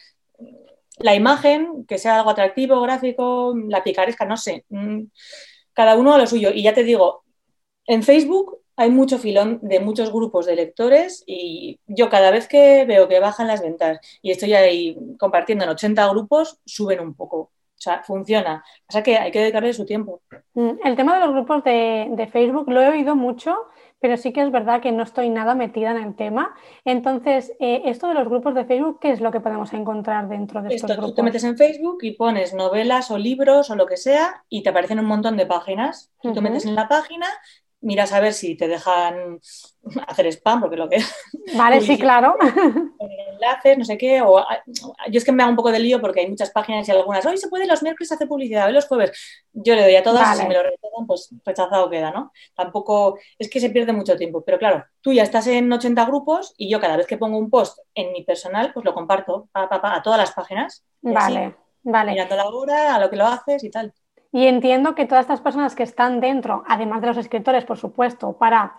la 1.00 1.16
imagen, 1.16 1.86
que 1.86 1.98
sea 1.98 2.18
algo 2.18 2.30
atractivo, 2.30 2.82
gráfico, 2.82 3.54
la 3.68 3.84
picaresca, 3.84 4.26
no 4.26 4.38
sé. 4.38 4.66
Cada 5.80 5.96
uno 5.96 6.14
a 6.14 6.18
lo 6.18 6.28
suyo. 6.28 6.50
Y 6.54 6.64
ya 6.64 6.74
te 6.74 6.84
digo, 6.84 7.24
en 7.86 8.04
Facebook 8.04 8.58
hay 8.76 8.90
mucho 8.90 9.18
filón 9.18 9.60
de 9.62 9.80
muchos 9.80 10.12
grupos 10.12 10.46
de 10.46 10.58
lectores 10.58 11.24
y 11.26 11.80
yo 11.88 12.10
cada 12.10 12.32
vez 12.32 12.50
que 12.50 12.84
veo 12.84 13.08
que 13.08 13.22
bajan 13.22 13.48
las 13.48 13.62
ventas 13.62 13.98
y 14.22 14.32
estoy 14.32 14.56
ahí 14.56 14.98
compartiendo 15.18 15.64
en 15.64 15.70
80 15.70 16.06
grupos, 16.10 16.60
suben 16.66 17.00
un 17.00 17.14
poco. 17.14 17.38
O 17.38 17.52
sea, 17.78 18.04
funciona. 18.04 18.62
O 18.90 18.92
sea 18.92 19.04
que 19.04 19.16
hay 19.18 19.32
que 19.32 19.40
dedicarle 19.40 19.72
su 19.72 19.86
tiempo. 19.86 20.22
Mm, 20.54 20.80
el 20.84 20.98
tema 20.98 21.18
de 21.18 21.26
los 21.26 21.34
grupos 21.34 21.64
de, 21.64 22.10
de 22.12 22.28
Facebook 22.28 22.70
lo 22.70 22.82
he 22.82 22.90
oído 22.90 23.16
mucho 23.16 23.56
pero 24.00 24.18
sí 24.18 24.32
que 24.32 24.42
es 24.42 24.52
verdad 24.52 24.82
que 24.82 24.92
no 24.92 25.04
estoy 25.04 25.30
nada 25.30 25.56
metida 25.56 25.92
en 25.92 25.98
el 25.98 26.16
tema. 26.16 26.56
Entonces, 26.86 27.54
eh, 27.60 27.84
esto 27.86 28.08
de 28.08 28.14
los 28.14 28.28
grupos 28.28 28.56
de 28.56 28.66
Facebook, 28.66 29.00
¿qué 29.00 29.12
es 29.12 29.22
lo 29.22 29.32
que 29.32 29.40
podemos 29.40 29.74
encontrar 29.74 30.30
dentro 30.30 30.62
de 30.62 30.76
estos 30.76 30.90
grupos? 30.92 31.12
Tú 31.12 31.16
te 31.16 31.24
metes 31.24 31.44
en 31.44 31.58
Facebook 31.58 32.00
y 32.02 32.12
pones 32.12 32.54
novelas 32.54 33.12
o 33.12 33.18
libros 33.18 33.70
o 33.70 33.76
lo 33.76 33.86
que 33.86 33.98
sea 33.98 34.44
y 34.50 34.64
te 34.64 34.70
aparecen 34.70 35.00
un 35.00 35.06
montón 35.06 35.38
de 35.38 35.46
páginas. 35.46 36.12
Tú 36.22 36.34
te 36.34 36.42
metes 36.42 36.66
en 36.66 36.76
la 36.76 36.88
página 36.88 37.28
miras 37.82 38.12
a 38.12 38.20
ver 38.20 38.34
si 38.34 38.56
te 38.56 38.68
dejan 38.68 39.40
hacer 40.08 40.28
spam, 40.28 40.62
porque 40.62 40.76
lo 40.76 40.90
que 40.90 40.98
es. 40.98 41.16
Vale, 41.56 41.82
sí, 41.82 41.98
claro. 41.98 42.36
Enlaces, 42.40 43.78
no 43.78 43.86
sé 43.86 43.98
qué. 43.98 44.22
O, 44.22 44.40
yo 45.10 45.18
es 45.18 45.24
que 45.24 45.32
me 45.32 45.44
hago 45.44 45.52
un 45.52 45.56
poco 45.56 45.72
de 45.72 45.80
lío 45.80 46.02
porque 46.02 46.22
hay 46.22 46.30
muchas 46.30 46.52
páginas 46.52 46.88
y 46.88 46.92
algunas. 46.92 47.26
Hoy 47.26 47.38
se 47.38 47.48
puede 47.48 47.66
los 47.66 47.82
miércoles 47.82 48.12
hacer 48.12 48.28
publicidad, 48.28 48.68
hoy 48.68 48.74
los 48.74 48.86
jueves. 48.86 49.12
Yo 49.54 49.76
le 49.76 49.84
doy 49.84 49.96
a 49.96 50.04
todas 50.04 50.38
y 50.38 50.42
si 50.42 50.48
me 50.48 50.54
lo 50.54 50.64
rechazan, 50.64 51.08
pues 51.08 51.34
rechazado 51.46 51.90
queda, 51.90 52.12
¿no? 52.12 52.32
Tampoco. 52.56 53.18
Es 53.38 53.50
que 53.50 53.60
se 53.60 53.70
pierde 53.70 53.94
mucho 53.94 54.16
tiempo. 54.18 54.44
Pero 54.44 54.60
claro, 54.60 54.86
tú 55.02 55.14
ya 55.14 55.24
estás 55.24 55.48
en 55.48 55.72
80 55.72 56.06
grupos 56.06 56.54
y 56.58 56.70
yo 56.70 56.80
cada 56.80 56.98
vez 56.98 57.08
que 57.08 57.18
pongo 57.18 57.38
un 57.38 57.50
post 57.50 57.80
en 57.96 58.12
mi 58.12 58.24
personal, 58.24 58.72
pues 58.74 58.86
lo 58.86 58.94
comparto 58.94 59.50
a 59.54 60.02
todas 60.04 60.20
las 60.20 60.32
páginas. 60.34 60.84
Vale, 61.02 61.56
vale. 61.84 62.12
Mirando 62.12 62.36
la 62.36 62.50
hora, 62.50 62.96
a 62.96 63.00
lo 63.00 63.10
que 63.10 63.16
lo 63.16 63.26
haces 63.26 63.64
y 63.64 63.72
tal. 63.72 63.94
Y 64.32 64.46
entiendo 64.46 64.94
que 64.94 65.06
todas 65.06 65.24
estas 65.24 65.42
personas 65.42 65.76
que 65.76 65.84
están 65.84 66.20
dentro, 66.20 66.64
además 66.68 67.02
de 67.02 67.08
los 67.08 67.18
escritores, 67.18 67.66
por 67.66 67.78
supuesto, 67.78 68.34
para 68.34 68.76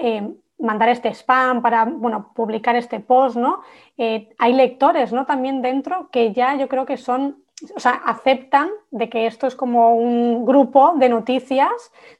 eh, 0.00 0.28
mandar 0.58 0.88
este 0.88 1.08
spam, 1.08 1.62
para 1.62 1.84
bueno, 1.84 2.32
publicar 2.34 2.76
este 2.76 3.00
post, 3.00 3.36
¿no? 3.36 3.62
Eh, 3.98 4.28
hay 4.38 4.52
lectores, 4.52 5.12
¿no? 5.12 5.26
También 5.26 5.62
dentro 5.62 6.08
que 6.10 6.32
ya 6.32 6.56
yo 6.56 6.68
creo 6.68 6.86
que 6.86 6.96
son, 6.96 7.42
o 7.74 7.80
sea, 7.80 7.92
aceptan 8.06 8.70
de 8.90 9.08
que 9.08 9.26
esto 9.26 9.48
es 9.48 9.56
como 9.56 9.96
un 9.96 10.44
grupo 10.44 10.94
de 10.96 11.08
noticias, 11.08 11.72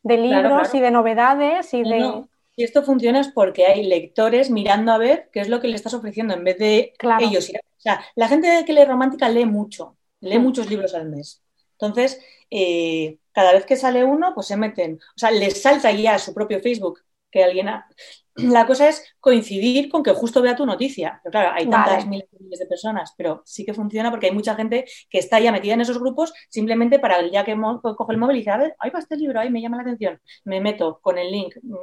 de 0.02 0.16
libros 0.18 0.74
y 0.74 0.80
de 0.80 0.90
novedades 0.90 1.72
y 1.74 1.82
de... 1.82 2.24
Si 2.56 2.62
esto 2.62 2.84
funciona 2.84 3.20
es 3.20 3.28
porque 3.28 3.66
hay 3.66 3.84
lectores 3.84 4.48
mirando 4.48 4.92
a 4.92 4.98
ver 4.98 5.28
qué 5.32 5.40
es 5.40 5.48
lo 5.48 5.60
que 5.60 5.66
le 5.66 5.74
estás 5.74 5.94
ofreciendo 5.94 6.34
en 6.34 6.44
vez 6.44 6.56
de 6.58 6.94
ellos. 7.18 7.50
O 7.50 7.80
sea, 7.80 8.00
la 8.14 8.28
gente 8.28 8.64
que 8.64 8.72
lee 8.72 8.84
romántica 8.84 9.28
lee 9.28 9.44
mucho, 9.44 9.96
lee 10.20 10.38
muchos 10.38 10.70
libros 10.70 10.94
al 10.94 11.08
mes. 11.08 11.43
Entonces, 11.78 12.20
eh, 12.50 13.18
cada 13.32 13.52
vez 13.52 13.66
que 13.66 13.76
sale 13.76 14.04
uno, 14.04 14.32
pues 14.34 14.46
se 14.46 14.56
meten, 14.56 14.94
o 14.94 15.18
sea, 15.18 15.30
les 15.30 15.60
salta 15.60 15.90
ya 15.92 16.14
a 16.14 16.18
su 16.18 16.34
propio 16.34 16.60
Facebook 16.60 17.00
que 17.30 17.44
alguien 17.44 17.68
ha... 17.68 17.86
La 18.36 18.66
cosa 18.66 18.88
es 18.88 19.04
coincidir 19.20 19.88
con 19.88 20.02
que 20.02 20.12
justo 20.12 20.42
vea 20.42 20.56
tu 20.56 20.66
noticia. 20.66 21.20
Pero 21.22 21.30
claro, 21.30 21.52
hay 21.54 21.68
tantas 21.70 22.06
miles, 22.06 22.28
miles 22.40 22.58
de 22.58 22.66
personas, 22.66 23.14
pero 23.16 23.42
sí 23.44 23.64
que 23.64 23.74
funciona 23.74 24.10
porque 24.10 24.26
hay 24.26 24.32
mucha 24.32 24.56
gente 24.56 24.84
que 25.08 25.18
está 25.18 25.38
ya 25.38 25.52
metida 25.52 25.74
en 25.74 25.82
esos 25.82 26.00
grupos 26.00 26.32
simplemente 26.48 26.98
para 26.98 27.20
el 27.20 27.30
día 27.30 27.44
que 27.44 27.56
coge 27.96 28.12
el 28.12 28.18
móvil 28.18 28.36
y 28.36 28.38
dice, 28.40 28.50
a 28.50 28.56
ver, 28.56 28.74
ahí 28.80 28.90
va 28.90 28.98
este 28.98 29.16
libro, 29.16 29.38
ahí 29.38 29.50
me 29.50 29.62
llama 29.62 29.76
la 29.76 29.82
atención, 29.82 30.20
me 30.44 30.60
meto 30.60 30.98
con 31.00 31.16
el 31.18 31.30
link, 31.30 31.54
mm, 31.62 31.76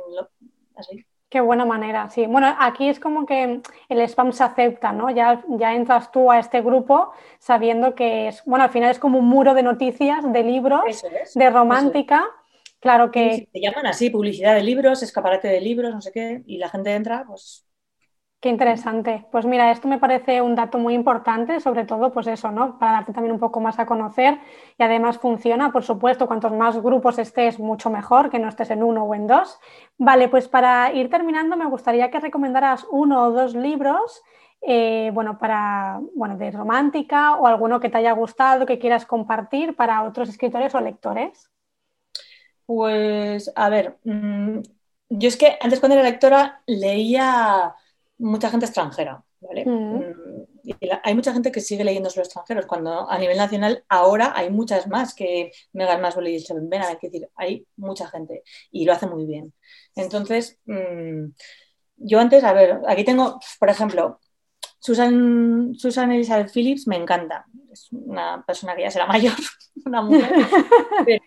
así. 0.75 1.05
Qué 1.31 1.39
buena 1.39 1.63
manera, 1.63 2.09
sí. 2.09 2.25
Bueno, 2.25 2.53
aquí 2.59 2.89
es 2.89 2.99
como 2.99 3.25
que 3.25 3.61
el 3.87 4.01
spam 4.01 4.33
se 4.33 4.43
acepta, 4.43 4.91
¿no? 4.91 5.09
Ya, 5.09 5.41
ya 5.47 5.73
entras 5.73 6.11
tú 6.11 6.29
a 6.29 6.37
este 6.37 6.61
grupo 6.61 7.13
sabiendo 7.39 7.95
que 7.95 8.27
es, 8.27 8.43
bueno, 8.43 8.65
al 8.65 8.69
final 8.69 8.91
es 8.91 8.99
como 8.99 9.17
un 9.17 9.29
muro 9.29 9.53
de 9.53 9.63
noticias, 9.63 10.29
de 10.29 10.43
libros, 10.43 11.01
de 11.33 11.49
romántica. 11.49 12.25
Claro 12.81 13.11
que... 13.11 13.47
se 13.49 13.61
llaman 13.61 13.85
así, 13.85 14.09
publicidad 14.09 14.55
de 14.55 14.63
libros, 14.63 15.03
escaparate 15.03 15.47
de 15.47 15.61
libros, 15.61 15.93
no 15.93 16.01
sé 16.01 16.11
qué, 16.11 16.43
y 16.45 16.57
la 16.57 16.67
gente 16.67 16.93
entra, 16.93 17.23
pues... 17.25 17.65
Qué 18.41 18.49
interesante. 18.49 19.27
Pues 19.31 19.45
mira, 19.45 19.69
esto 19.69 19.87
me 19.87 19.99
parece 19.99 20.41
un 20.41 20.55
dato 20.55 20.79
muy 20.79 20.95
importante, 20.95 21.59
sobre 21.59 21.85
todo, 21.85 22.11
pues 22.11 22.25
eso, 22.25 22.49
¿no? 22.51 22.79
Para 22.79 22.93
darte 22.93 23.13
también 23.13 23.33
un 23.33 23.39
poco 23.39 23.61
más 23.61 23.77
a 23.77 23.85
conocer 23.85 24.39
y 24.79 24.83
además 24.83 25.19
funciona, 25.19 25.71
por 25.71 25.83
supuesto, 25.83 26.25
cuantos 26.25 26.51
más 26.51 26.81
grupos 26.81 27.19
estés, 27.19 27.59
mucho 27.59 27.91
mejor, 27.91 28.31
que 28.31 28.39
no 28.39 28.49
estés 28.49 28.71
en 28.71 28.81
uno 28.81 29.03
o 29.03 29.13
en 29.13 29.27
dos. 29.27 29.59
Vale, 29.99 30.27
pues 30.27 30.47
para 30.47 30.91
ir 30.91 31.11
terminando, 31.11 31.55
me 31.55 31.67
gustaría 31.67 32.09
que 32.09 32.19
recomendaras 32.19 32.87
uno 32.89 33.25
o 33.25 33.31
dos 33.31 33.53
libros 33.53 34.23
eh, 34.61 35.11
bueno, 35.13 35.37
para, 35.37 35.99
bueno, 36.15 36.35
de 36.37 36.49
romántica 36.49 37.35
o 37.35 37.45
alguno 37.45 37.79
que 37.79 37.89
te 37.89 37.97
haya 37.99 38.13
gustado, 38.13 38.65
que 38.65 38.79
quieras 38.79 39.05
compartir 39.05 39.75
para 39.75 40.03
otros 40.03 40.29
escritores 40.29 40.73
o 40.73 40.81
lectores. 40.81 41.51
Pues, 42.65 43.51
a 43.55 43.69
ver, 43.69 43.97
mm, 44.03 44.59
yo 45.09 45.27
es 45.27 45.37
que 45.37 45.57
antes 45.61 45.79
cuando 45.79 45.95
era 45.97 46.09
lectora 46.09 46.61
leía 46.65 47.75
mucha 48.21 48.49
gente 48.49 48.65
extranjera, 48.65 49.23
¿vale? 49.39 49.65
Mm. 49.65 49.95
Mm, 49.97 50.45
hay 51.03 51.15
mucha 51.15 51.33
gente 51.33 51.51
que 51.51 51.59
sigue 51.59 51.83
leyendo 51.83 52.07
los 52.07 52.17
extranjeros, 52.17 52.65
cuando 52.65 53.09
a 53.09 53.17
nivel 53.17 53.37
nacional 53.37 53.83
ahora 53.89 54.33
hay 54.35 54.49
muchas 54.49 54.87
más 54.87 55.13
que 55.15 55.51
Megan 55.73 56.01
Maswell 56.01 56.27
y 56.27 56.39
Seven 56.39 56.69
Ben, 56.69 56.83
hay 56.83 56.97
que 56.97 57.09
decir, 57.09 57.29
hay 57.35 57.65
mucha 57.77 58.07
gente 58.07 58.43
y 58.71 58.85
lo 58.85 58.93
hace 58.93 59.07
muy 59.07 59.25
bien. 59.25 59.53
Entonces, 59.95 60.59
yo 61.97 62.19
antes, 62.19 62.43
a 62.43 62.53
ver, 62.53 62.79
aquí 62.87 63.03
tengo, 63.03 63.39
por 63.59 63.69
ejemplo, 63.69 64.19
Susan, 64.81 65.75
Susan 65.75 66.11
Elizabeth 66.11 66.51
Phillips 66.51 66.87
me 66.87 66.95
encanta. 66.95 67.45
Es 67.71 67.87
una 67.91 68.43
persona 68.43 68.75
que 68.75 68.81
ya 68.81 68.89
será 68.91 69.05
mayor, 69.05 69.33
una 69.85 70.01
mujer. 70.01 70.33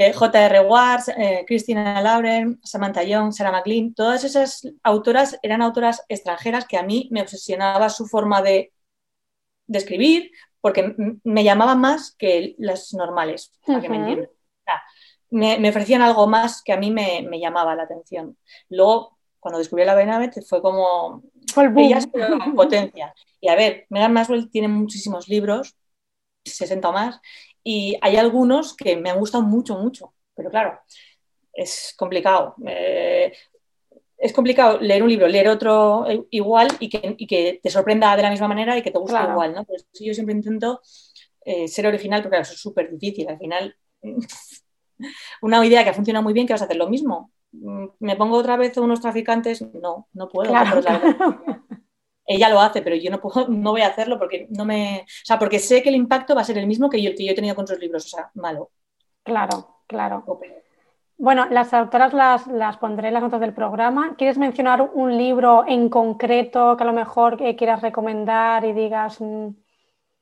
Eh, 0.00 0.12
J.R. 0.12 0.60
Ward, 0.60 1.08
eh, 1.16 1.44
Christina 1.44 2.00
Lauren, 2.00 2.60
Samantha 2.62 3.02
Young, 3.02 3.32
Sarah 3.32 3.50
McLean, 3.50 3.94
todas 3.94 4.22
esas 4.22 4.64
autoras 4.84 5.36
eran 5.42 5.60
autoras 5.60 6.04
extranjeras 6.08 6.66
que 6.66 6.76
a 6.76 6.84
mí 6.84 7.08
me 7.10 7.20
obsesionaba 7.20 7.90
su 7.90 8.06
forma 8.06 8.40
de, 8.40 8.72
de 9.66 9.78
escribir 9.78 10.30
porque 10.60 10.94
me 11.24 11.42
llamaban 11.42 11.80
más 11.80 12.14
que 12.16 12.54
las 12.58 12.94
normales, 12.94 13.52
para 13.66 13.80
que 13.80 13.88
me 13.88 13.96
entiendan. 13.96 14.28
me, 15.30 15.68
ofrecían 15.68 16.02
algo 16.02 16.28
más 16.28 16.62
que 16.62 16.72
a 16.72 16.76
mí 16.76 16.92
me, 16.92 17.26
me 17.28 17.40
llamaba 17.40 17.74
la 17.74 17.82
atención. 17.82 18.36
Luego, 18.68 19.17
cuando 19.48 19.60
descubrí 19.60 19.86
la 19.86 19.94
Benavent, 19.94 20.34
fue 20.46 20.60
como 20.60 21.22
ellas 21.78 22.06
con 22.06 22.54
potencia. 22.54 23.14
Y 23.40 23.48
a 23.48 23.56
ver, 23.56 23.86
Megan 23.88 24.12
Maswell 24.12 24.50
tiene 24.50 24.68
muchísimos 24.68 25.26
libros, 25.26 25.74
60 26.44 26.86
o 26.86 26.92
más, 26.92 27.18
y 27.64 27.96
hay 28.02 28.16
algunos 28.16 28.76
que 28.76 28.96
me 28.98 29.08
han 29.08 29.18
gustado 29.18 29.42
mucho, 29.42 29.78
mucho. 29.78 30.12
Pero 30.34 30.50
claro, 30.50 30.78
es 31.50 31.94
complicado. 31.96 32.56
Eh, 32.66 33.32
es 34.18 34.32
complicado 34.34 34.80
leer 34.80 35.02
un 35.02 35.08
libro, 35.08 35.26
leer 35.26 35.48
otro 35.48 36.04
igual 36.30 36.68
y 36.78 36.90
que, 36.90 37.60
te 37.62 37.70
sorprenda 37.70 38.14
de 38.16 38.22
la 38.22 38.30
misma 38.30 38.48
manera 38.48 38.76
y 38.76 38.82
que 38.82 38.90
te 38.90 38.98
guste 38.98 39.18
igual, 39.18 39.54
¿no? 39.54 39.64
Por 39.64 39.76
eso 39.76 39.86
yo 39.98 40.12
siempre 40.12 40.34
intento 40.34 40.82
eh, 41.42 41.68
ser 41.68 41.86
original, 41.86 42.20
porque 42.20 42.38
eso 42.38 42.52
es 42.52 42.60
súper 42.60 42.90
difícil. 42.90 43.26
Al 43.28 43.38
final, 43.38 43.74
una 45.40 45.64
idea 45.64 45.84
que 45.84 45.90
ha 45.90 45.94
funcionado 45.94 46.22
muy 46.22 46.34
bien, 46.34 46.46
que 46.46 46.52
vas 46.52 46.60
a 46.60 46.66
hacer 46.66 46.76
lo 46.76 46.90
mismo. 46.90 47.32
Mm, 47.52 47.86
¿Me 48.00 48.16
pongo 48.16 48.36
otra 48.36 48.56
vez 48.56 48.76
unos 48.76 49.00
traficantes? 49.00 49.62
No, 49.74 50.08
no 50.12 50.28
puedo. 50.28 50.52
Ella 52.30 52.50
lo 52.50 52.60
hace, 52.60 52.82
pero 52.82 52.94
yo 52.94 53.10
no 53.10 53.20
puedo, 53.20 53.46
no 53.48 53.70
voy 53.70 53.80
a 53.80 53.88
hacerlo 53.88 54.18
porque 54.18 54.46
no 54.50 54.64
me. 54.64 55.00
O 55.00 55.24
sea, 55.24 55.38
porque 55.38 55.58
sé 55.58 55.82
que 55.82 55.88
el 55.88 55.94
impacto 55.96 56.34
va 56.34 56.42
a 56.42 56.44
ser 56.44 56.58
el 56.58 56.66
mismo 56.66 56.90
que 56.90 57.02
yo, 57.02 57.10
que 57.16 57.24
yo 57.24 57.32
he 57.32 57.34
tenido 57.34 57.54
con 57.54 57.64
otros 57.64 57.80
libros. 57.80 58.04
O 58.06 58.08
sea, 58.08 58.30
malo. 58.34 58.70
Claro, 59.22 59.82
claro. 59.86 60.24
Bueno, 61.16 61.46
las 61.50 61.74
autoras 61.74 62.12
las, 62.12 62.46
las, 62.46 62.76
pondré 62.76 63.08
en 63.08 63.14
las 63.14 63.22
notas 63.22 63.40
del 63.40 63.52
programa. 63.52 64.14
¿Quieres 64.16 64.38
mencionar 64.38 64.82
un 64.94 65.18
libro 65.18 65.64
en 65.66 65.88
concreto 65.88 66.76
que 66.76 66.84
a 66.84 66.86
lo 66.86 66.92
mejor 66.92 67.42
eh, 67.42 67.56
quieras 67.56 67.82
recomendar 67.82 68.64
y 68.64 68.72
digas... 68.72 69.20
Mm? 69.20 69.48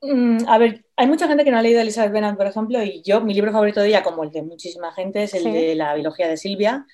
Mm, 0.00 0.38
a 0.48 0.58
ver, 0.58 0.86
hay 0.96 1.06
mucha 1.06 1.28
gente 1.28 1.44
que 1.44 1.50
no 1.50 1.58
ha 1.58 1.62
leído 1.62 1.80
a 1.80 1.82
Elizabeth 1.82 2.12
Bennet, 2.12 2.36
por 2.36 2.46
ejemplo, 2.46 2.82
y 2.82 3.02
yo, 3.02 3.20
mi 3.20 3.34
libro 3.34 3.52
favorito 3.52 3.80
de 3.80 3.88
ella, 3.88 4.02
como 4.02 4.24
el 4.24 4.30
de 4.30 4.42
muchísima 4.42 4.92
gente, 4.92 5.22
es 5.22 5.34
el 5.34 5.44
de 5.44 5.74
La 5.74 5.94
biología 5.94 6.28
de 6.28 6.36
Silvia, 6.36 6.86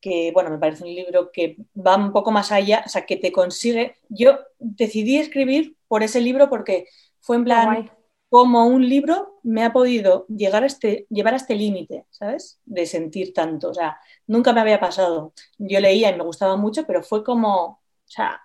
que, 0.00 0.30
bueno, 0.32 0.50
me 0.50 0.58
parece 0.58 0.84
un 0.84 0.94
libro 0.94 1.30
que 1.32 1.56
va 1.74 1.96
un 1.96 2.12
poco 2.12 2.30
más 2.30 2.52
allá, 2.52 2.82
o 2.86 2.88
sea, 2.88 3.06
que 3.06 3.16
te 3.16 3.32
consigue. 3.32 3.96
Yo 4.08 4.38
decidí 4.58 5.18
escribir 5.18 5.76
por 5.88 6.02
ese 6.02 6.20
libro 6.20 6.48
porque 6.48 6.86
fue 7.20 7.36
en 7.36 7.44
plan, 7.44 7.90
como 8.28 8.66
un 8.66 8.88
libro 8.88 9.38
me 9.42 9.64
ha 9.64 9.72
podido 9.72 10.26
llegar 10.28 10.62
a 10.62 10.66
este, 10.66 11.06
llevar 11.08 11.34
a 11.34 11.38
este 11.38 11.54
límite, 11.54 12.04
¿sabes? 12.10 12.60
De 12.64 12.86
sentir 12.86 13.32
tanto, 13.32 13.70
o 13.70 13.74
sea, 13.74 13.98
nunca 14.26 14.52
me 14.52 14.60
había 14.60 14.80
pasado. 14.80 15.32
Yo 15.56 15.80
leía 15.80 16.10
y 16.10 16.16
me 16.16 16.24
gustaba 16.24 16.56
mucho, 16.56 16.86
pero 16.86 17.02
fue 17.02 17.24
como, 17.24 17.64
o 17.66 17.80
sea, 18.04 18.40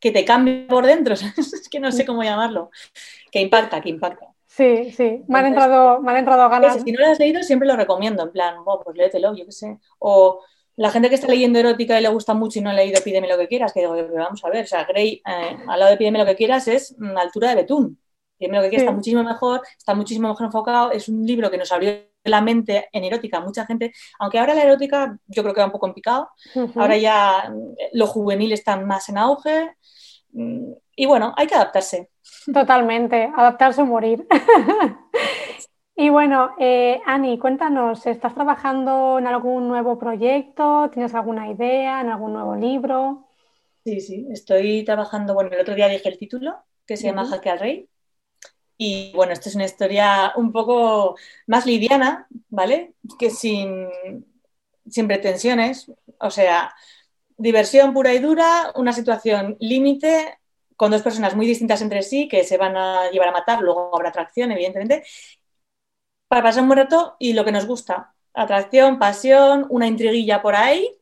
que 0.00 0.10
te 0.10 0.24
cambia 0.24 0.66
por 0.68 0.86
dentro, 0.86 1.14
es 1.36 1.68
que 1.70 1.80
no 1.80 1.92
sé 1.92 2.04
cómo 2.04 2.22
llamarlo, 2.22 2.70
que 3.30 3.40
impacta, 3.40 3.80
que 3.80 3.90
impacta. 3.90 4.32
Sí, 4.46 4.90
sí, 4.90 5.22
me 5.28 5.38
han 5.38 5.46
entrado, 5.46 6.00
me 6.00 6.12
han 6.12 6.18
entrado 6.18 6.48
ganas. 6.48 6.82
Si 6.82 6.90
no 6.90 7.00
lo 7.00 7.08
has 7.08 7.18
leído, 7.18 7.42
siempre 7.42 7.68
lo 7.68 7.76
recomiendo, 7.76 8.22
en 8.22 8.32
plan, 8.32 8.56
oh, 8.64 8.80
pues 8.82 8.96
léetelo, 8.96 9.36
yo 9.36 9.44
qué 9.44 9.52
sé. 9.52 9.78
O 9.98 10.42
la 10.76 10.90
gente 10.90 11.08
que 11.08 11.14
está 11.14 11.28
leyendo 11.28 11.58
erótica 11.58 11.98
y 11.98 12.02
le 12.02 12.08
gusta 12.08 12.34
mucho 12.34 12.58
y 12.58 12.62
no 12.62 12.70
ha 12.70 12.74
leído 12.74 13.00
Pídeme 13.02 13.28
lo 13.28 13.38
que 13.38 13.48
quieras, 13.48 13.72
que 13.72 13.80
digo, 13.80 13.94
vamos 14.14 14.44
a 14.44 14.50
ver, 14.50 14.64
o 14.64 14.68
sea, 14.68 14.84
Grey, 14.84 15.22
eh, 15.26 15.56
al 15.66 15.78
lado 15.78 15.90
de 15.90 15.96
Pídeme 15.96 16.18
lo 16.18 16.26
que 16.26 16.36
quieras 16.36 16.68
es 16.68 16.94
una 16.98 17.22
altura 17.22 17.50
de 17.50 17.56
betún. 17.56 17.98
Pídeme 18.38 18.58
lo 18.58 18.62
que 18.64 18.68
quieras 18.68 18.84
está 18.84 18.94
muchísimo 18.94 19.24
mejor, 19.24 19.62
está 19.78 19.94
muchísimo 19.94 20.28
mejor 20.28 20.46
enfocado, 20.46 20.92
es 20.92 21.08
un 21.08 21.24
libro 21.26 21.50
que 21.50 21.56
nos 21.56 21.72
abrió 21.72 21.92
la 22.24 22.40
mente 22.42 22.88
en 22.92 23.04
erótica 23.04 23.40
mucha 23.40 23.64
gente, 23.64 23.92
aunque 24.18 24.38
ahora 24.38 24.54
la 24.54 24.64
erótica 24.64 25.16
yo 25.26 25.42
creo 25.42 25.54
que 25.54 25.60
va 25.60 25.66
un 25.66 25.72
poco 25.72 25.86
en 25.86 25.94
picado, 25.94 26.28
ahora 26.74 26.96
ya 26.96 27.52
eh, 27.78 27.90
lo 27.92 28.06
juvenil 28.06 28.52
está 28.52 28.76
más 28.76 29.08
en 29.08 29.18
auge 29.18 29.76
mm, 30.32 30.72
y 30.96 31.06
bueno, 31.06 31.32
hay 31.36 31.46
que 31.46 31.54
adaptarse. 31.54 32.10
Totalmente, 32.52 33.30
adaptarse 33.34 33.80
o 33.82 33.86
morir. 33.86 34.26
Y 35.98 36.10
bueno, 36.10 36.54
eh, 36.58 37.00
Ani, 37.06 37.38
cuéntanos, 37.38 38.06
¿estás 38.06 38.34
trabajando 38.34 39.18
en 39.18 39.26
algún 39.26 39.66
nuevo 39.66 39.98
proyecto? 39.98 40.90
¿Tienes 40.92 41.14
alguna 41.14 41.50
idea 41.50 42.02
en 42.02 42.10
algún 42.10 42.34
nuevo 42.34 42.54
libro? 42.54 43.28
Sí, 43.82 44.02
sí, 44.02 44.26
estoy 44.30 44.84
trabajando, 44.84 45.32
bueno, 45.32 45.50
el 45.52 45.60
otro 45.60 45.74
día 45.74 45.88
dije 45.88 46.08
el 46.10 46.18
título, 46.18 46.56
que 46.86 46.98
se 46.98 47.04
llama 47.04 47.24
Jaque 47.24 47.48
al 47.48 47.60
Rey. 47.60 47.88
Y 48.76 49.12
bueno, 49.14 49.32
esta 49.32 49.48
es 49.48 49.54
una 49.54 49.64
historia 49.64 50.32
un 50.36 50.52
poco 50.52 51.16
más 51.46 51.64
liviana, 51.64 52.26
¿vale? 52.50 52.92
Que 53.18 53.30
sin, 53.30 53.88
sin 54.90 55.06
pretensiones, 55.06 55.90
o 56.20 56.30
sea, 56.30 56.74
diversión 57.38 57.94
pura 57.94 58.12
y 58.12 58.18
dura, 58.18 58.70
una 58.74 58.92
situación 58.92 59.56
límite 59.60 60.38
con 60.76 60.90
dos 60.90 61.00
personas 61.00 61.34
muy 61.34 61.46
distintas 61.46 61.80
entre 61.80 62.02
sí 62.02 62.28
que 62.28 62.44
se 62.44 62.58
van 62.58 62.76
a 62.76 63.10
llevar 63.10 63.28
a 63.28 63.32
matar, 63.32 63.62
luego 63.62 63.96
habrá 63.96 64.10
atracción, 64.10 64.52
evidentemente, 64.52 65.04
para 66.28 66.42
pasar 66.42 66.62
un 66.62 66.68
buen 66.68 66.78
rato 66.78 67.16
y 67.18 67.32
lo 67.32 67.44
que 67.44 67.52
nos 67.52 67.66
gusta. 67.66 68.14
Atracción, 68.34 68.98
pasión, 68.98 69.66
una 69.70 69.86
intriguilla 69.86 70.42
por 70.42 70.54
ahí 70.54 70.96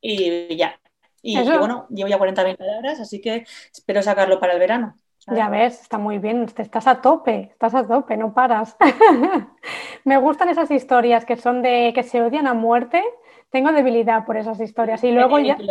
y 0.00 0.56
ya. 0.56 0.78
Y, 1.22 1.40
bueno, 1.40 1.86
llevo 1.88 2.08
ya 2.08 2.18
40.000 2.18 2.56
palabras, 2.56 2.98
así 2.98 3.20
que 3.20 3.46
espero 3.72 4.02
sacarlo 4.02 4.40
para 4.40 4.54
el 4.54 4.58
verano. 4.58 4.96
Ya 5.28 5.48
ves, 5.48 5.80
está 5.80 5.98
muy 5.98 6.18
bien, 6.18 6.46
estás 6.56 6.88
a 6.88 7.00
tope, 7.00 7.50
estás 7.52 7.76
a 7.76 7.86
tope, 7.86 8.16
no 8.16 8.34
paras. 8.34 8.76
Me 10.04 10.18
gustan 10.18 10.48
esas 10.48 10.68
historias 10.72 11.24
que 11.24 11.36
son 11.36 11.62
de 11.62 11.92
que 11.94 12.02
se 12.02 12.20
odian 12.20 12.48
a 12.48 12.54
muerte. 12.54 13.04
Tengo 13.50 13.70
debilidad 13.72 14.26
por 14.26 14.36
esas 14.36 14.58
historias. 14.58 15.04
Y 15.04 15.12
luego 15.12 15.38
ya. 15.38 15.56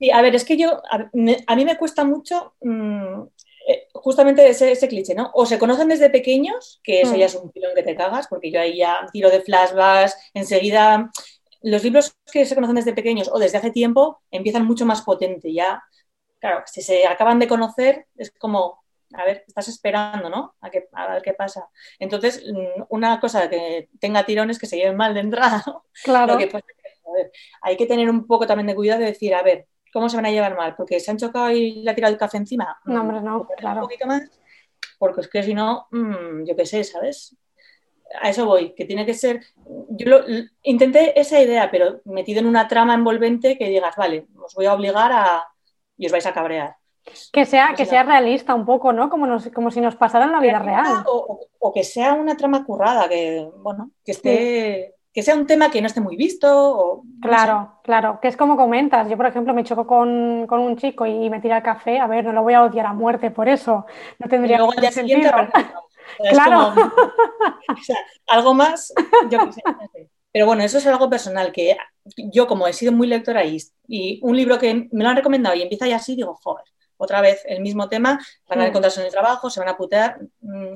Sí. 0.00 0.10
a 0.10 0.22
ver, 0.22 0.34
es 0.34 0.46
que 0.46 0.56
yo, 0.56 0.82
a, 0.90 1.10
mí 1.56 1.64
me 1.64 1.76
cuesta 1.76 2.04
mucho 2.04 2.54
mm, 2.62 3.22
eh, 3.22 3.28
justamente 3.94 4.48
ese, 4.48 4.72
ese, 4.72 4.88
cliché, 4.88 5.14
¿no? 5.14 5.30
O 5.34 5.46
se 5.46 5.58
conocen 5.58 5.88
desde 5.88 6.10
pequeños, 6.10 6.80
que 6.82 7.02
eso 7.02 7.14
ya 7.14 7.26
mm. 7.26 7.28
es 7.28 7.34
un 7.34 7.50
pilón 7.50 7.72
que 7.74 7.82
te 7.82 7.94
cagas, 7.94 8.26
porque 8.28 8.50
yo 8.50 8.60
ahí 8.60 8.78
ya 8.78 9.06
tiro 9.12 9.30
de 9.30 9.42
flashbacks, 9.42 10.16
enseguida 10.34 11.10
los 11.62 11.84
libros 11.84 12.16
que 12.32 12.46
se 12.46 12.54
conocen 12.54 12.76
desde 12.76 12.94
pequeños 12.94 13.28
o 13.32 13.38
desde 13.38 13.58
hace 13.58 13.70
tiempo 13.70 14.22
empiezan 14.30 14.66
mucho 14.66 14.86
más 14.86 15.02
potente. 15.02 15.52
Ya, 15.52 15.82
claro, 16.38 16.62
si 16.66 16.82
se 16.82 17.06
acaban 17.06 17.38
de 17.38 17.48
conocer, 17.48 18.06
es 18.16 18.30
como, 18.32 18.82
a 19.14 19.24
ver, 19.24 19.44
estás 19.46 19.68
esperando, 19.68 20.30
¿no? 20.30 20.54
A, 20.60 20.70
ver 21.12 21.22
qué 21.22 21.34
pasa. 21.34 21.68
Entonces, 21.98 22.42
mm, 22.46 22.84
una 22.88 23.20
cosa 23.20 23.48
que 23.50 23.88
tenga 23.98 24.24
tirones 24.24 24.58
que 24.58 24.66
se 24.66 24.76
lleven 24.76 24.96
mal 24.96 25.14
de 25.14 25.20
entrada, 25.20 25.62
Claro. 26.04 26.38
hay 27.62 27.76
que 27.76 27.86
tener 27.86 28.08
un 28.08 28.26
poco 28.26 28.46
también 28.46 28.68
de 28.68 28.74
cuidado 28.74 29.00
de 29.00 29.06
decir, 29.06 29.34
a 29.34 29.42
ver, 29.42 29.66
¿cómo 29.92 30.08
se 30.08 30.16
van 30.16 30.26
a 30.26 30.30
llevar 30.30 30.56
mal? 30.56 30.74
¿Porque 30.76 31.00
se 31.00 31.10
han 31.10 31.18
chocado 31.18 31.50
y 31.50 31.82
le 31.82 31.90
ha 31.90 31.94
tirado 31.94 32.12
el 32.12 32.18
café 32.18 32.36
encima? 32.36 32.80
No, 32.84 33.00
hombre, 33.00 33.20
no, 33.20 33.46
claro. 33.56 33.80
Un 33.80 33.86
poquito 33.86 34.06
más, 34.06 34.22
porque 34.98 35.22
es 35.22 35.28
que 35.28 35.42
si 35.42 35.54
no, 35.54 35.88
mm, 35.90 36.44
yo 36.44 36.56
qué 36.56 36.66
sé, 36.66 36.84
¿sabes? 36.84 37.36
a 38.20 38.28
eso 38.28 38.46
voy, 38.46 38.74
que 38.74 38.84
tiene 38.84 39.06
que 39.06 39.14
ser. 39.14 39.40
Yo 39.90 40.08
lo, 40.08 40.24
intenté 40.62 41.18
esa 41.18 41.40
idea, 41.40 41.70
pero 41.70 42.00
metido 42.04 42.40
en 42.40 42.46
una 42.46 42.66
trama 42.68 42.94
envolvente 42.94 43.56
que 43.56 43.68
digas, 43.68 43.94
vale, 43.96 44.26
os 44.42 44.54
voy 44.54 44.66
a 44.66 44.74
obligar 44.74 45.12
a. 45.12 45.44
y 45.96 46.06
os 46.06 46.12
vais 46.12 46.26
a 46.26 46.32
cabrear. 46.32 46.76
Que 47.32 47.46
sea, 47.46 47.74
que 47.76 47.86
sea 47.86 48.02
realista 48.02 48.54
un 48.54 48.66
poco, 48.66 48.92
¿no? 48.92 49.08
Como, 49.08 49.38
como 49.54 49.70
si 49.70 49.80
nos 49.80 49.96
pasara 49.96 50.26
en 50.26 50.32
la 50.32 50.40
vida 50.40 50.58
real. 50.58 51.04
O, 51.06 51.72
que 51.72 51.82
sea 51.82 52.14
una 52.14 52.36
trama 52.36 52.64
currada, 52.64 53.08
que, 53.08 53.48
bueno, 53.56 53.90
que 54.04 54.12
esté. 54.12 54.94
Que 55.12 55.22
sea 55.22 55.34
un 55.34 55.46
tema 55.46 55.70
que 55.70 55.80
no 55.80 55.88
esté 55.88 56.00
muy 56.00 56.16
visto. 56.16 57.02
claro, 57.20 57.80
claro. 57.82 58.18
Que 58.22 58.28
es 58.28 58.36
como 58.36 58.56
comentas. 58.56 59.08
Yo, 59.08 59.16
por 59.16 59.26
ejemplo, 59.26 59.52
me 59.52 59.64
choco 59.64 59.86
con, 59.86 60.48
un 60.48 60.76
chico 60.76 61.04
y 61.06 61.28
me 61.28 61.40
tira 61.40 61.58
el 61.58 61.62
café. 61.62 61.98
A 61.98 62.06
ver, 62.06 62.24
no 62.24 62.32
lo 62.32 62.42
voy 62.42 62.54
a 62.54 62.62
odiar 62.62 62.86
a 62.86 62.92
muerte 62.92 63.30
por 63.30 63.48
eso. 63.48 63.86
No 64.18 64.28
tendría 64.28 64.60
y 64.80 64.92
sentido. 64.92 65.30
claro. 66.30 66.74
algo 68.28 68.54
más, 68.54 68.92
yo 69.30 69.50
sé. 69.52 69.62
Pero 70.32 70.46
bueno, 70.46 70.62
eso 70.62 70.78
es 70.78 70.86
algo 70.86 71.10
personal, 71.10 71.50
que 71.50 71.76
yo 72.16 72.46
como 72.46 72.68
he 72.68 72.72
sido 72.72 72.92
muy 72.92 73.08
lectora 73.08 73.44
y, 73.44 73.58
y 73.88 74.20
un 74.22 74.36
libro 74.36 74.58
que 74.58 74.88
me 74.92 75.02
lo 75.02 75.10
han 75.10 75.16
recomendado 75.16 75.56
y 75.56 75.62
empieza 75.62 75.88
ya 75.88 75.96
así, 75.96 76.14
digo, 76.14 76.38
joder, 76.40 76.64
otra 77.00 77.22
vez 77.22 77.42
el 77.46 77.60
mismo 77.60 77.88
tema, 77.88 78.20
van 78.46 78.60
a 78.60 78.64
mm. 78.64 78.66
encontrarse 78.66 79.00
en 79.00 79.06
el 79.06 79.12
trabajo, 79.12 79.48
se 79.48 79.58
van 79.58 79.70
a 79.70 79.76
putear. 79.76 80.18
Mm, 80.40 80.74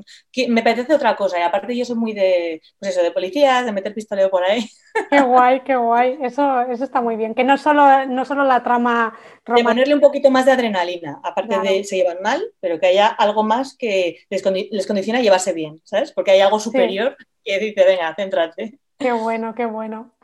me 0.49 0.63
parece 0.63 0.91
otra 0.93 1.15
cosa 1.15 1.39
y 1.39 1.43
aparte 1.43 1.77
yo 1.77 1.85
soy 1.85 1.95
muy 1.95 2.13
de, 2.13 2.61
pues 2.79 2.91
eso, 2.91 3.03
de 3.03 3.11
policías, 3.11 3.63
de 3.63 3.71
meter 3.71 3.93
pistoleo 3.93 4.29
por 4.31 4.43
ahí. 4.43 4.67
Qué 5.11 5.21
guay, 5.21 5.59
qué 5.65 5.75
guay, 5.75 6.17
eso, 6.21 6.61
eso 6.61 6.85
está 6.85 7.01
muy 7.01 7.17
bien, 7.17 7.35
que 7.35 7.43
no 7.43 7.57
solo, 7.57 8.05
no 8.05 8.23
solo 8.23 8.45
la 8.45 8.63
trama... 8.63 9.13
De 9.45 9.61
ponerle 9.61 9.93
un 9.93 9.99
poquito 9.99 10.31
más 10.31 10.45
de 10.45 10.53
adrenalina, 10.53 11.19
aparte 11.21 11.59
de 11.59 11.83
se 11.83 11.97
llevan 11.97 12.21
mal, 12.23 12.41
pero 12.61 12.79
que 12.79 12.87
haya 12.87 13.07
algo 13.07 13.43
más 13.43 13.75
que 13.75 14.19
les, 14.29 14.41
les 14.71 14.87
condiciona 14.87 15.19
a 15.19 15.21
llevarse 15.21 15.51
bien, 15.51 15.81
¿sabes? 15.83 16.13
Porque 16.13 16.31
hay 16.31 16.39
algo 16.39 16.61
superior 16.61 17.17
que 17.43 17.59
dice, 17.59 17.83
venga, 17.85 18.15
céntrate. 18.15 18.79
Qué 18.97 19.11
bueno, 19.11 19.53
qué 19.53 19.65
bueno. 19.65 20.15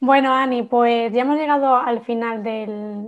Bueno, 0.00 0.32
Ani, 0.32 0.62
pues 0.62 1.12
ya 1.12 1.22
hemos 1.22 1.36
llegado 1.38 1.74
al 1.76 2.04
final 2.04 2.42
de 2.44 2.66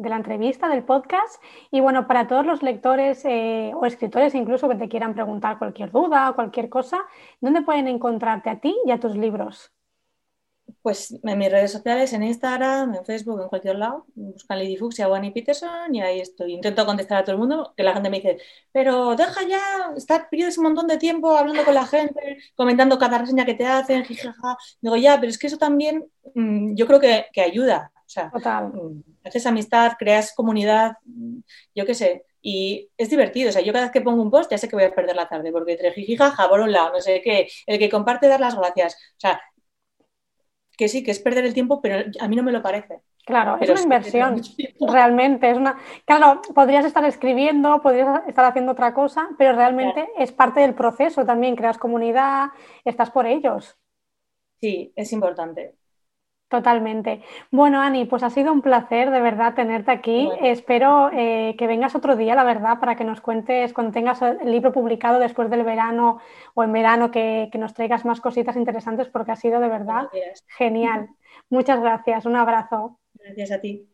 la 0.09 0.17
entrevista, 0.17 0.69
del 0.69 0.83
podcast. 0.85 1.43
Y 1.71 1.81
bueno, 1.81 2.07
para 2.07 2.27
todos 2.27 2.45
los 2.45 2.63
lectores 2.63 3.25
eh, 3.25 3.73
o 3.75 3.87
escritores 3.87 4.35
incluso 4.35 4.69
que 4.69 4.75
te 4.77 4.89
quieran 4.89 5.15
preguntar 5.15 5.59
cualquier 5.59 5.91
duda 5.93 6.31
o 6.31 6.35
cualquier 6.35 6.69
cosa, 6.69 6.99
¿dónde 7.41 7.63
pueden 7.63 7.87
encontrarte 7.89 8.51
a 8.51 8.61
ti 8.61 8.77
y 8.85 8.91
a 8.91 8.99
tus 9.01 9.17
libros? 9.17 9.73
Pues 10.83 11.15
en 11.23 11.39
mis 11.39 11.51
redes 11.51 11.73
sociales, 11.73 12.13
en 12.15 12.23
Instagram, 12.23 12.95
en 12.95 13.05
Facebook, 13.05 13.43
en 13.43 13.49
cualquier 13.49 13.77
lado, 13.77 14.07
buscan 14.15 14.59
Lady 14.59 14.77
Fuchsia 14.77 15.09
o 15.09 15.15
Annie 15.15 15.31
Peterson 15.31 15.95
y 15.95 16.01
ahí 16.01 16.21
estoy. 16.21 16.55
Intento 16.55 16.87
contestar 16.87 17.19
a 17.19 17.25
todo 17.25 17.33
el 17.33 17.39
mundo, 17.39 17.75
que 17.77 17.83
la 17.83 17.93
gente 17.93 18.09
me 18.09 18.17
dice, 18.17 18.39
pero 18.73 19.15
deja 19.15 19.47
ya, 19.47 19.61
estar, 19.97 20.29
pierdes 20.31 20.57
un 20.57 20.65
montón 20.65 20.87
de 20.87 20.97
tiempo 20.97 21.37
hablando 21.37 21.65
con 21.65 21.75
la 21.75 21.87
gente, 21.87 22.39
comentando 22.55 22.99
cada 22.99 23.19
reseña 23.19 23.45
que 23.45 23.55
te 23.55 23.67
hacen, 23.67 24.05
jijaja. 24.05 24.57
Digo, 24.81 24.97
ya, 24.97 25.21
pero 25.21 25.31
es 25.31 25.39
que 25.39 25.49
eso 25.49 25.59
también 25.59 26.09
mm, 26.35 26.75
yo 26.75 26.87
creo 26.87 27.01
que, 27.01 27.27
ayuda. 27.41 27.93
O 27.95 28.09
sea, 28.09 28.31
mm, 28.31 29.03
haces 29.25 29.47
amistad, 29.47 29.93
creas 29.99 30.33
comunidad, 30.35 30.97
mm, 31.05 31.41
yo 31.75 31.85
qué 31.85 31.95
sé, 31.95 32.25
y 32.43 32.89
es 32.97 33.11
divertido. 33.11 33.51
O 33.51 33.53
sea, 33.53 33.63
yo 33.63 33.73
cada 33.73 33.87
vez 33.87 33.93
que 33.93 34.01
pongo 34.01 34.23
un 34.23 34.31
post 34.31 34.51
ya 34.51 34.59
sé 34.59 34.69
que 34.69 34.77
voy 34.77 34.85
a 34.85 34.95
perder 34.95 35.17
la 35.17 35.29
tarde, 35.29 35.53
porque 35.53 35.73
entre 35.73 35.93
jijijaja, 35.93 36.49
por 36.49 36.61
un 36.61 36.73
lado, 36.73 36.93
no 36.93 37.01
sé 37.01 37.21
qué, 37.23 37.49
el 37.67 37.79
que 37.79 37.91
comparte 37.91 38.29
dar 38.29 38.41
las 38.41 38.57
gracias. 38.57 38.95
O 38.95 39.21
sea, 39.21 39.41
que 40.81 40.89
sí, 40.89 41.03
que 41.05 41.11
es 41.11 41.19
perder 41.21 41.45
el 41.45 41.53
tiempo, 41.53 41.83
pero 41.83 42.11
a 42.19 42.27
mí 42.27 42.37
no 42.37 42.43
me 42.43 42.53
lo 42.53 42.63
parece. 42.63 43.03
Claro, 43.27 43.59
es 43.61 43.69
una 43.69 43.83
inversión, 43.83 44.41
realmente. 44.81 45.51
Es 45.51 45.59
una... 45.59 45.77
Claro, 46.07 46.41
podrías 46.55 46.87
estar 46.87 47.05
escribiendo, 47.05 47.83
podrías 47.83 48.27
estar 48.27 48.47
haciendo 48.47 48.73
otra 48.73 48.95
cosa, 48.95 49.29
pero 49.37 49.53
realmente 49.53 50.09
es 50.17 50.33
parte 50.33 50.61
del 50.61 50.75
proceso 50.75 51.27
también. 51.27 51.55
Creas 51.55 51.77
comunidad, 51.77 52.49
estás 52.83 53.11
por 53.11 53.27
ellos. 53.27 53.77
Sí, 54.59 54.91
es 54.97 55.13
importante. 55.13 55.75
Totalmente. 56.51 57.23
Bueno, 57.53 57.81
Ani, 57.81 58.07
pues 58.07 58.25
ha 58.25 58.29
sido 58.29 58.53
un 58.53 58.61
placer 58.61 59.13
de 59.13 59.21
verdad 59.21 59.55
tenerte 59.55 59.93
aquí. 59.93 60.29
Espero 60.43 61.09
eh, 61.13 61.55
que 61.57 61.69
vengas 61.69 61.95
otro 61.95 62.17
día, 62.17 62.35
la 62.35 62.43
verdad, 62.43 62.81
para 62.81 62.97
que 62.97 63.05
nos 63.05 63.21
cuentes 63.21 63.73
cuando 63.73 63.93
tengas 63.93 64.21
el 64.21 64.51
libro 64.51 64.73
publicado 64.73 65.21
después 65.21 65.49
del 65.49 65.63
verano 65.63 66.19
o 66.55 66.65
en 66.65 66.73
verano, 66.73 67.13
que, 67.13 67.49
nos 67.55 67.73
traigas 67.73 68.05
más 68.05 68.21
cositas 68.21 68.57
interesantes 68.57 69.07
porque 69.07 69.31
ha 69.31 69.37
sido 69.37 69.61
de 69.61 69.69
verdad 69.69 70.09
genial. 70.59 71.11
Muchas 71.51 71.81
gracias, 71.81 72.27
un 72.27 72.35
abrazo. 72.35 72.99
Gracias 73.15 73.53
a 73.53 73.61
ti. 73.61 73.89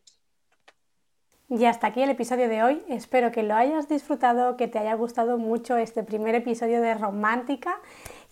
Y 1.50 1.66
hasta 1.66 1.88
aquí 1.88 2.02
el 2.02 2.10
episodio 2.10 2.48
de 2.48 2.62
hoy. 2.62 2.82
Espero 2.88 3.32
que 3.32 3.42
lo 3.42 3.54
hayas 3.54 3.86
disfrutado, 3.86 4.56
que 4.56 4.66
te 4.66 4.78
haya 4.78 4.94
gustado 4.94 5.36
mucho 5.36 5.76
este 5.76 6.02
primer 6.02 6.34
episodio 6.34 6.80
de 6.80 6.94
Romántica 6.94 7.80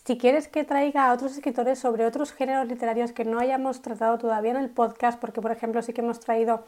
si 0.04 0.18
quieres 0.18 0.48
que 0.48 0.64
traiga 0.64 1.06
a 1.06 1.12
otros 1.14 1.32
escritores 1.32 1.78
sobre 1.78 2.04
otros 2.04 2.32
géneros 2.32 2.68
literarios 2.68 3.12
que 3.12 3.24
no 3.24 3.38
hayamos 3.38 3.80
tratado 3.80 4.18
todavía 4.18 4.50
en 4.50 4.58
el 4.58 4.68
podcast, 4.68 5.18
porque 5.18 5.40
por 5.40 5.50
ejemplo 5.50 5.80
sí 5.80 5.92
que 5.92 6.02
hemos 6.02 6.20
traído 6.20 6.64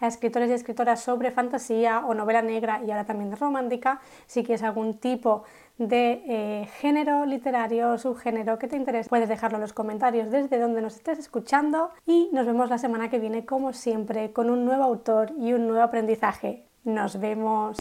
a 0.00 0.06
escritores 0.06 0.48
y 0.48 0.54
escritoras 0.54 1.00
sobre 1.00 1.30
fantasía 1.30 2.04
o 2.06 2.14
novela 2.14 2.40
negra 2.40 2.80
y 2.86 2.90
ahora 2.90 3.04
también 3.04 3.36
romántica, 3.36 4.00
si 4.26 4.42
quieres 4.42 4.62
algún 4.62 4.98
tipo 4.98 5.44
de 5.76 6.22
eh, 6.26 6.68
género 6.80 7.26
literario 7.26 7.92
o 7.92 7.98
subgénero 7.98 8.58
que 8.58 8.68
te 8.68 8.76
interese, 8.76 9.08
puedes 9.08 9.28
dejarlo 9.28 9.58
en 9.58 9.62
los 9.62 9.72
comentarios 9.72 10.30
desde 10.30 10.58
donde 10.58 10.80
nos 10.80 10.96
estés 10.96 11.18
escuchando 11.18 11.90
y 12.06 12.30
nos 12.32 12.46
vemos 12.46 12.70
la 12.70 12.78
semana 12.78 13.10
que 13.10 13.18
viene 13.18 13.44
como 13.44 13.72
siempre 13.72 14.32
con 14.32 14.50
un 14.50 14.64
nuevo 14.64 14.84
autor 14.84 15.32
y 15.38 15.52
un 15.52 15.66
nuevo 15.66 15.82
aprendizaje. 15.82 16.64
Nos 16.84 17.20
vemos. 17.20 17.76